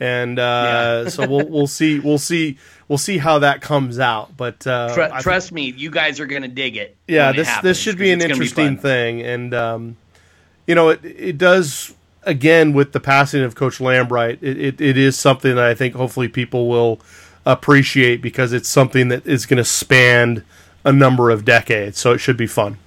and 0.00 0.38
uh, 0.38 1.02
yeah. 1.04 1.10
so 1.10 1.28
we'll 1.28 1.46
we'll 1.46 1.66
see 1.66 2.00
we'll 2.00 2.18
see 2.18 2.58
we'll 2.88 2.98
see 2.98 3.18
how 3.18 3.38
that 3.40 3.60
comes 3.60 3.98
out. 3.98 4.36
But 4.36 4.66
uh, 4.66 4.94
Tr- 4.94 5.20
trust 5.20 5.52
me, 5.52 5.70
you 5.76 5.90
guys 5.90 6.18
are 6.18 6.26
going 6.26 6.42
to 6.42 6.48
dig 6.48 6.76
it. 6.76 6.96
Yeah, 7.06 7.32
this 7.32 7.46
happens, 7.46 7.62
this 7.62 7.78
should 7.78 7.98
be 7.98 8.10
an 8.10 8.22
interesting 8.22 8.76
be 8.76 8.80
thing, 8.80 9.20
and 9.20 9.52
um, 9.52 9.96
you 10.66 10.74
know 10.74 10.88
it 10.88 11.04
it 11.04 11.38
does 11.38 11.94
again, 12.22 12.72
with 12.72 12.92
the 12.92 13.00
passing 13.00 13.42
of 13.42 13.54
Coach 13.54 13.78
Lambright, 13.78 14.38
it, 14.42 14.58
it, 14.58 14.80
it 14.80 14.96
is 14.96 15.18
something 15.18 15.54
that 15.54 15.64
I 15.64 15.74
think 15.74 15.94
hopefully 15.94 16.28
people 16.28 16.68
will 16.68 17.00
appreciate 17.46 18.20
because 18.22 18.52
it's 18.52 18.68
something 18.68 19.08
that 19.08 19.26
is 19.26 19.46
going 19.46 19.58
to 19.58 19.64
span 19.64 20.44
a 20.84 20.92
number 20.92 21.30
of 21.30 21.44
decades. 21.44 21.98
So 21.98 22.12
it 22.12 22.18
should 22.18 22.36
be 22.36 22.46
fun. 22.46 22.78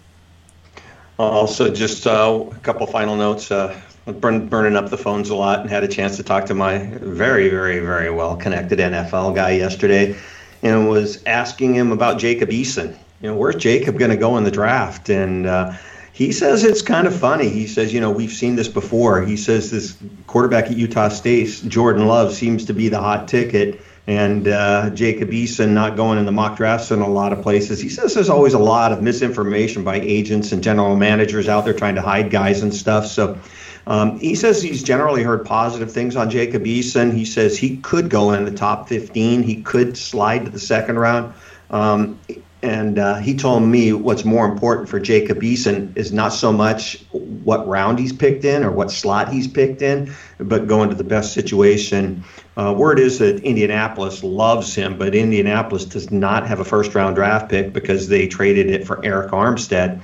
Also, 1.19 1.73
just 1.73 2.07
uh, 2.07 2.45
a 2.51 2.55
couple 2.59 2.87
final 2.87 3.15
notes. 3.15 3.51
Uh, 3.51 3.79
burn, 4.05 4.47
burning 4.47 4.75
up 4.75 4.89
the 4.89 4.97
phones 4.97 5.29
a 5.29 5.35
lot 5.35 5.59
and 5.59 5.69
had 5.69 5.83
a 5.83 5.87
chance 5.87 6.17
to 6.17 6.23
talk 6.23 6.45
to 6.47 6.53
my 6.53 6.79
very, 7.01 7.49
very, 7.49 7.79
very 7.79 8.09
well 8.09 8.35
connected 8.35 8.79
NFL 8.79 9.35
guy 9.35 9.51
yesterday 9.51 10.15
and 10.61 10.89
was 10.89 11.23
asking 11.25 11.75
him 11.75 11.91
about 11.91 12.17
Jacob 12.17 12.49
Eason. 12.49 12.95
You 13.21 13.29
know, 13.29 13.35
where's 13.35 13.55
Jacob 13.55 13.97
going 13.99 14.11
to 14.11 14.17
go 14.17 14.37
in 14.37 14.43
the 14.43 14.51
draft? 14.51 15.09
And 15.09 15.45
uh, 15.45 15.73
he 16.13 16.31
says 16.31 16.63
it's 16.63 16.81
kind 16.81 17.07
of 17.07 17.15
funny. 17.15 17.49
He 17.49 17.67
says, 17.67 17.93
you 17.93 18.01
know, 18.01 18.11
we've 18.11 18.31
seen 18.31 18.55
this 18.55 18.67
before. 18.67 19.21
He 19.21 19.37
says 19.37 19.71
this 19.71 19.97
quarterback 20.27 20.65
at 20.65 20.77
Utah 20.77 21.09
State, 21.09 21.63
Jordan 21.67 22.07
Love, 22.07 22.33
seems 22.33 22.65
to 22.65 22.73
be 22.73 22.89
the 22.89 22.99
hot 22.99 23.27
ticket 23.27 23.79
and 24.05 24.47
uh, 24.47 24.89
Jacob 24.89 25.29
Eason 25.29 25.69
not 25.69 25.95
going 25.95 26.19
in 26.19 26.25
the 26.25 26.31
mock 26.31 26.57
drafts 26.57 26.91
in 26.91 26.99
a 26.99 27.07
lot 27.07 27.31
of 27.31 27.41
places. 27.41 27.79
He 27.79 27.89
says 27.89 28.13
there's 28.13 28.29
always 28.29 28.53
a 28.53 28.59
lot 28.59 28.91
of 28.91 29.01
misinformation 29.01 29.83
by 29.83 29.99
agents 29.99 30.51
and 30.51 30.61
general 30.61 30.95
managers 30.95 31.47
out 31.47 31.63
there 31.63 31.73
trying 31.73 31.95
to 31.95 32.01
hide 32.01 32.29
guys 32.29 32.63
and 32.63 32.73
stuff. 32.73 33.05
So 33.07 33.39
um, 33.87 34.19
he 34.19 34.35
says 34.35 34.61
he's 34.61 34.83
generally 34.83 35.23
heard 35.23 35.45
positive 35.45 35.91
things 35.91 36.17
on 36.17 36.29
Jacob 36.29 36.63
Eason. 36.63 37.13
He 37.13 37.23
says 37.23 37.57
he 37.57 37.77
could 37.77 38.09
go 38.09 38.33
in 38.33 38.43
the 38.43 38.51
top 38.51 38.89
15. 38.89 39.43
He 39.43 39.61
could 39.61 39.97
slide 39.97 40.45
to 40.45 40.51
the 40.51 40.59
second 40.59 40.99
round. 40.99 41.33
Um, 41.69 42.19
and 42.63 42.97
uh, 42.97 43.15
he 43.15 43.35
told 43.35 43.63
me 43.63 43.91
what's 43.91 44.23
more 44.23 44.45
important 44.45 44.87
for 44.87 44.97
Jacob 44.97 45.41
Eason 45.41 45.95
is 45.97 46.13
not 46.13 46.29
so 46.29 46.53
much 46.53 47.03
what 47.11 47.67
round 47.67 47.99
he's 47.99 48.13
picked 48.13 48.45
in 48.45 48.63
or 48.63 48.71
what 48.71 48.89
slot 48.89 49.27
he's 49.27 49.49
picked 49.49 49.81
in, 49.81 50.13
but 50.39 50.65
going 50.65 50.87
to 50.87 50.95
the 50.95 51.03
best 51.03 51.33
situation. 51.33 52.23
Uh, 52.55 52.73
word 52.75 52.99
is 52.99 53.19
that 53.19 53.43
Indianapolis 53.43 54.23
loves 54.23 54.73
him, 54.73 54.97
but 54.97 55.13
Indianapolis 55.13 55.83
does 55.83 56.09
not 56.09 56.47
have 56.47 56.61
a 56.61 56.63
first 56.63 56.95
round 56.95 57.17
draft 57.17 57.49
pick 57.49 57.73
because 57.73 58.07
they 58.07 58.29
traded 58.29 58.69
it 58.69 58.87
for 58.87 58.95
Arik 58.97 59.31
Armstead. 59.31 59.99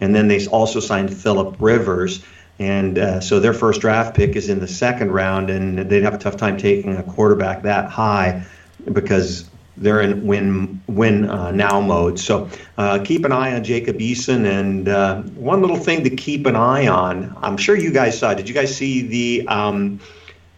And 0.00 0.14
then 0.14 0.28
they 0.28 0.46
also 0.46 0.78
signed 0.78 1.12
Philip 1.12 1.56
Rivers. 1.58 2.24
And 2.60 2.96
uh, 2.96 3.20
so 3.20 3.40
their 3.40 3.52
first 3.52 3.80
draft 3.80 4.14
pick 4.14 4.36
is 4.36 4.48
in 4.48 4.60
the 4.60 4.68
second 4.68 5.10
round, 5.10 5.50
and 5.50 5.90
they'd 5.90 6.04
have 6.04 6.14
a 6.14 6.18
tough 6.18 6.36
time 6.36 6.58
taking 6.58 6.96
a 6.96 7.02
quarterback 7.02 7.62
that 7.62 7.90
high 7.90 8.46
because 8.92 9.50
they're 9.76 10.00
in 10.00 10.26
win 10.26 10.82
win 10.86 11.28
uh, 11.28 11.50
now 11.50 11.80
mode. 11.80 12.18
So 12.18 12.48
uh, 12.78 13.00
keep 13.04 13.24
an 13.24 13.32
eye 13.32 13.54
on 13.54 13.64
Jacob 13.64 13.98
Eason. 13.98 14.46
And 14.46 14.88
uh, 14.88 15.22
one 15.22 15.60
little 15.60 15.76
thing 15.76 16.04
to 16.04 16.10
keep 16.10 16.46
an 16.46 16.56
eye 16.56 16.86
on, 16.86 17.36
I'm 17.42 17.56
sure 17.56 17.76
you 17.76 17.92
guys 17.92 18.18
saw. 18.18 18.34
Did 18.34 18.48
you 18.48 18.54
guys 18.54 18.74
see 18.74 19.06
the 19.06 19.48
um, 19.48 20.00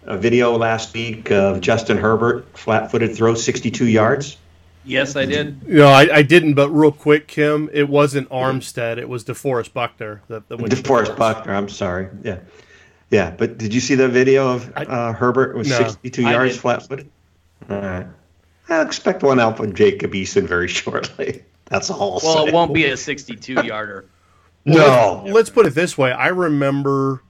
video 0.05 0.57
last 0.57 0.95
week 0.95 1.31
of 1.31 1.61
Justin 1.61 1.97
Herbert 1.97 2.47
flat-footed 2.59 3.17
throw 3.17 3.35
62 3.35 3.87
yards? 3.87 4.37
Yes, 4.85 5.17
I 5.17 5.25
did. 5.25 5.67
No, 5.69 5.89
I, 5.89 6.09
I, 6.13 6.23
didn't. 6.23 6.55
But 6.55 6.71
real 6.71 6.93
quick, 6.93 7.27
Kim, 7.27 7.69
it 7.73 7.89
wasn't 7.89 8.29
Armstead. 8.29 8.99
It 8.99 9.09
was 9.09 9.25
DeForest 9.25 9.73
Buckner. 9.73 10.23
That, 10.29 10.49
that 10.49 10.59
DeForest 10.61 11.17
Buckner. 11.17 11.53
I'm 11.53 11.69
sorry. 11.69 12.09
Yeah, 12.23 12.39
yeah. 13.11 13.33
But 13.33 13.59
did 13.59 13.75
you 13.75 13.81
see 13.81 13.97
the 13.97 14.09
video 14.09 14.49
of 14.49 14.73
uh, 14.77 15.13
Herbert 15.13 15.57
with 15.57 15.69
no, 15.69 15.79
62 15.79 16.23
yards 16.23 16.57
flat-footed? 16.57 17.11
All 17.69 17.81
right. 17.81 18.07
I 18.69 18.83
expect 18.83 19.23
one 19.23 19.39
out 19.39 19.57
from 19.57 19.75
Jacob 19.75 20.13
Eason 20.13 20.47
very 20.47 20.69
shortly. 20.69 21.45
That's 21.67 21.91
all. 21.91 22.21
I'll 22.21 22.21
well, 22.23 22.45
say. 22.45 22.49
it 22.49 22.55
won't 22.55 22.75
be 22.75 22.85
a 22.87 22.97
62 22.97 23.55
yarder. 23.65 24.07
no. 24.65 25.23
Let's, 25.25 25.35
let's 25.35 25.51
put 25.51 25.67
it 25.67 25.75
this 25.75 25.97
way. 25.99 26.13
I 26.13 26.29
remember 26.29 27.23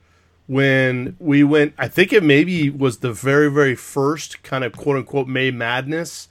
when 0.47 1.17
we 1.19 1.43
went. 1.45 1.75
I 1.79 1.89
think 1.89 2.13
it 2.13 2.23
maybe 2.23 2.71
was 2.71 2.99
the 2.99 3.13
very, 3.13 3.51
very 3.51 3.75
first 3.75 4.43
kind 4.43 4.65
of 4.65 4.73
quote 4.73 4.97
unquote 4.97 5.29
May 5.29 5.51
Madness 5.51 6.29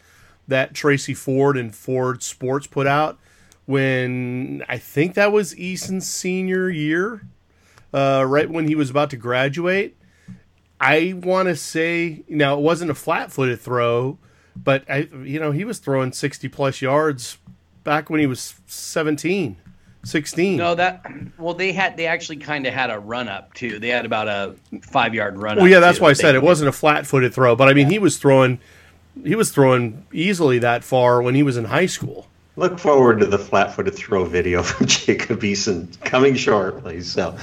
that 0.47 0.73
Tracy 0.73 1.13
Ford 1.13 1.57
and 1.57 1.75
Ford 1.75 2.21
Sports 2.21 2.67
put 2.67 2.87
out. 2.87 3.19
When 3.65 4.63
I 4.69 4.77
think 4.77 5.15
that 5.15 5.31
was 5.31 5.55
Eason's 5.57 6.07
senior 6.07 6.69
year, 6.69 7.23
uh, 7.95 8.25
right 8.27 8.49
when 8.49 8.67
he 8.67 8.75
was 8.75 8.89
about 8.89 9.09
to 9.11 9.17
graduate. 9.17 9.95
I 10.79 11.13
want 11.15 11.47
to 11.47 11.55
say 11.55 12.23
now 12.27 12.57
it 12.57 12.61
wasn't 12.61 12.91
a 12.91 12.95
flat-footed 12.95 13.61
throw 13.61 14.19
but 14.55 14.89
I, 14.89 15.09
you 15.23 15.39
know, 15.39 15.51
he 15.51 15.65
was 15.65 15.79
throwing 15.79 16.11
60 16.11 16.47
plus 16.49 16.81
yards 16.81 17.37
back 17.83 18.09
when 18.09 18.19
he 18.19 18.27
was 18.27 18.55
17, 18.67 19.57
16. 20.03 20.57
No, 20.57 20.75
that 20.75 21.05
well, 21.37 21.53
they 21.53 21.71
had 21.71 21.97
they 21.97 22.07
actually 22.07 22.37
kind 22.37 22.65
of 22.67 22.73
had 22.73 22.89
a 22.89 22.99
run 22.99 23.27
up 23.27 23.53
too. 23.53 23.79
They 23.79 23.89
had 23.89 24.05
about 24.05 24.27
a 24.27 24.55
five 24.81 25.13
yard 25.13 25.37
run. 25.37 25.57
Up. 25.57 25.61
Well, 25.61 25.71
yeah, 25.71 25.79
that's 25.79 25.97
too. 25.97 26.03
why 26.03 26.09
I 26.11 26.13
said 26.13 26.35
it 26.35 26.43
wasn't 26.43 26.69
a 26.69 26.73
flat 26.73 27.05
footed 27.05 27.33
throw, 27.33 27.55
but 27.55 27.67
I 27.67 27.73
mean, 27.73 27.87
yeah. 27.87 27.93
he 27.93 27.99
was 27.99 28.17
throwing, 28.17 28.59
he 29.23 29.35
was 29.35 29.51
throwing 29.51 30.05
easily 30.13 30.59
that 30.59 30.83
far 30.83 31.21
when 31.21 31.35
he 31.35 31.43
was 31.43 31.57
in 31.57 31.65
high 31.65 31.87
school. 31.87 32.27
Look 32.57 32.79
forward 32.79 33.19
to 33.19 33.25
the 33.25 33.39
flat 33.39 33.73
footed 33.73 33.95
throw 33.95 34.23
video 34.23 34.63
from 34.63 34.87
Jacob 34.87 35.41
Eason 35.41 35.99
coming 36.01 36.35
shortly. 36.35 37.01
So. 37.01 37.37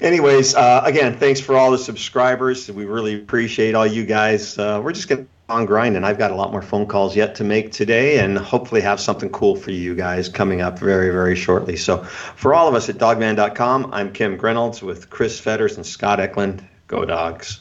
Anyways, 0.00 0.56
uh, 0.56 0.82
again, 0.84 1.16
thanks 1.18 1.40
for 1.40 1.56
all 1.56 1.70
the 1.70 1.78
subscribers. 1.78 2.70
We 2.70 2.84
really 2.84 3.14
appreciate 3.14 3.76
all 3.76 3.86
you 3.86 4.04
guys. 4.04 4.58
Uh, 4.58 4.80
we're 4.84 4.92
just 4.92 5.08
going 5.08 5.24
to 5.24 5.30
on 5.54 5.66
grind 5.66 5.96
and 5.96 6.04
I've 6.04 6.18
got 6.18 6.30
a 6.30 6.34
lot 6.34 6.52
more 6.52 6.62
phone 6.62 6.86
calls 6.86 7.16
yet 7.16 7.36
to 7.36 7.44
make 7.44 7.72
today 7.72 8.18
and 8.18 8.36
hopefully 8.36 8.80
have 8.82 9.00
something 9.00 9.30
cool 9.30 9.56
for 9.56 9.70
you 9.70 9.94
guys 9.94 10.28
coming 10.28 10.60
up 10.60 10.78
very, 10.78 11.10
very 11.10 11.36
shortly. 11.36 11.76
So 11.76 12.02
for 12.02 12.52
all 12.54 12.68
of 12.68 12.74
us 12.74 12.88
at 12.88 12.96
dawgman.com, 12.96 13.90
I'm 13.92 14.12
Kim 14.12 14.36
Grinolds 14.36 14.82
with 14.82 15.08
Chris 15.08 15.40
Fetters 15.40 15.76
and 15.76 15.86
Scott 15.86 16.20
Eklund. 16.20 16.66
Go 16.88 17.04
dogs. 17.04 17.60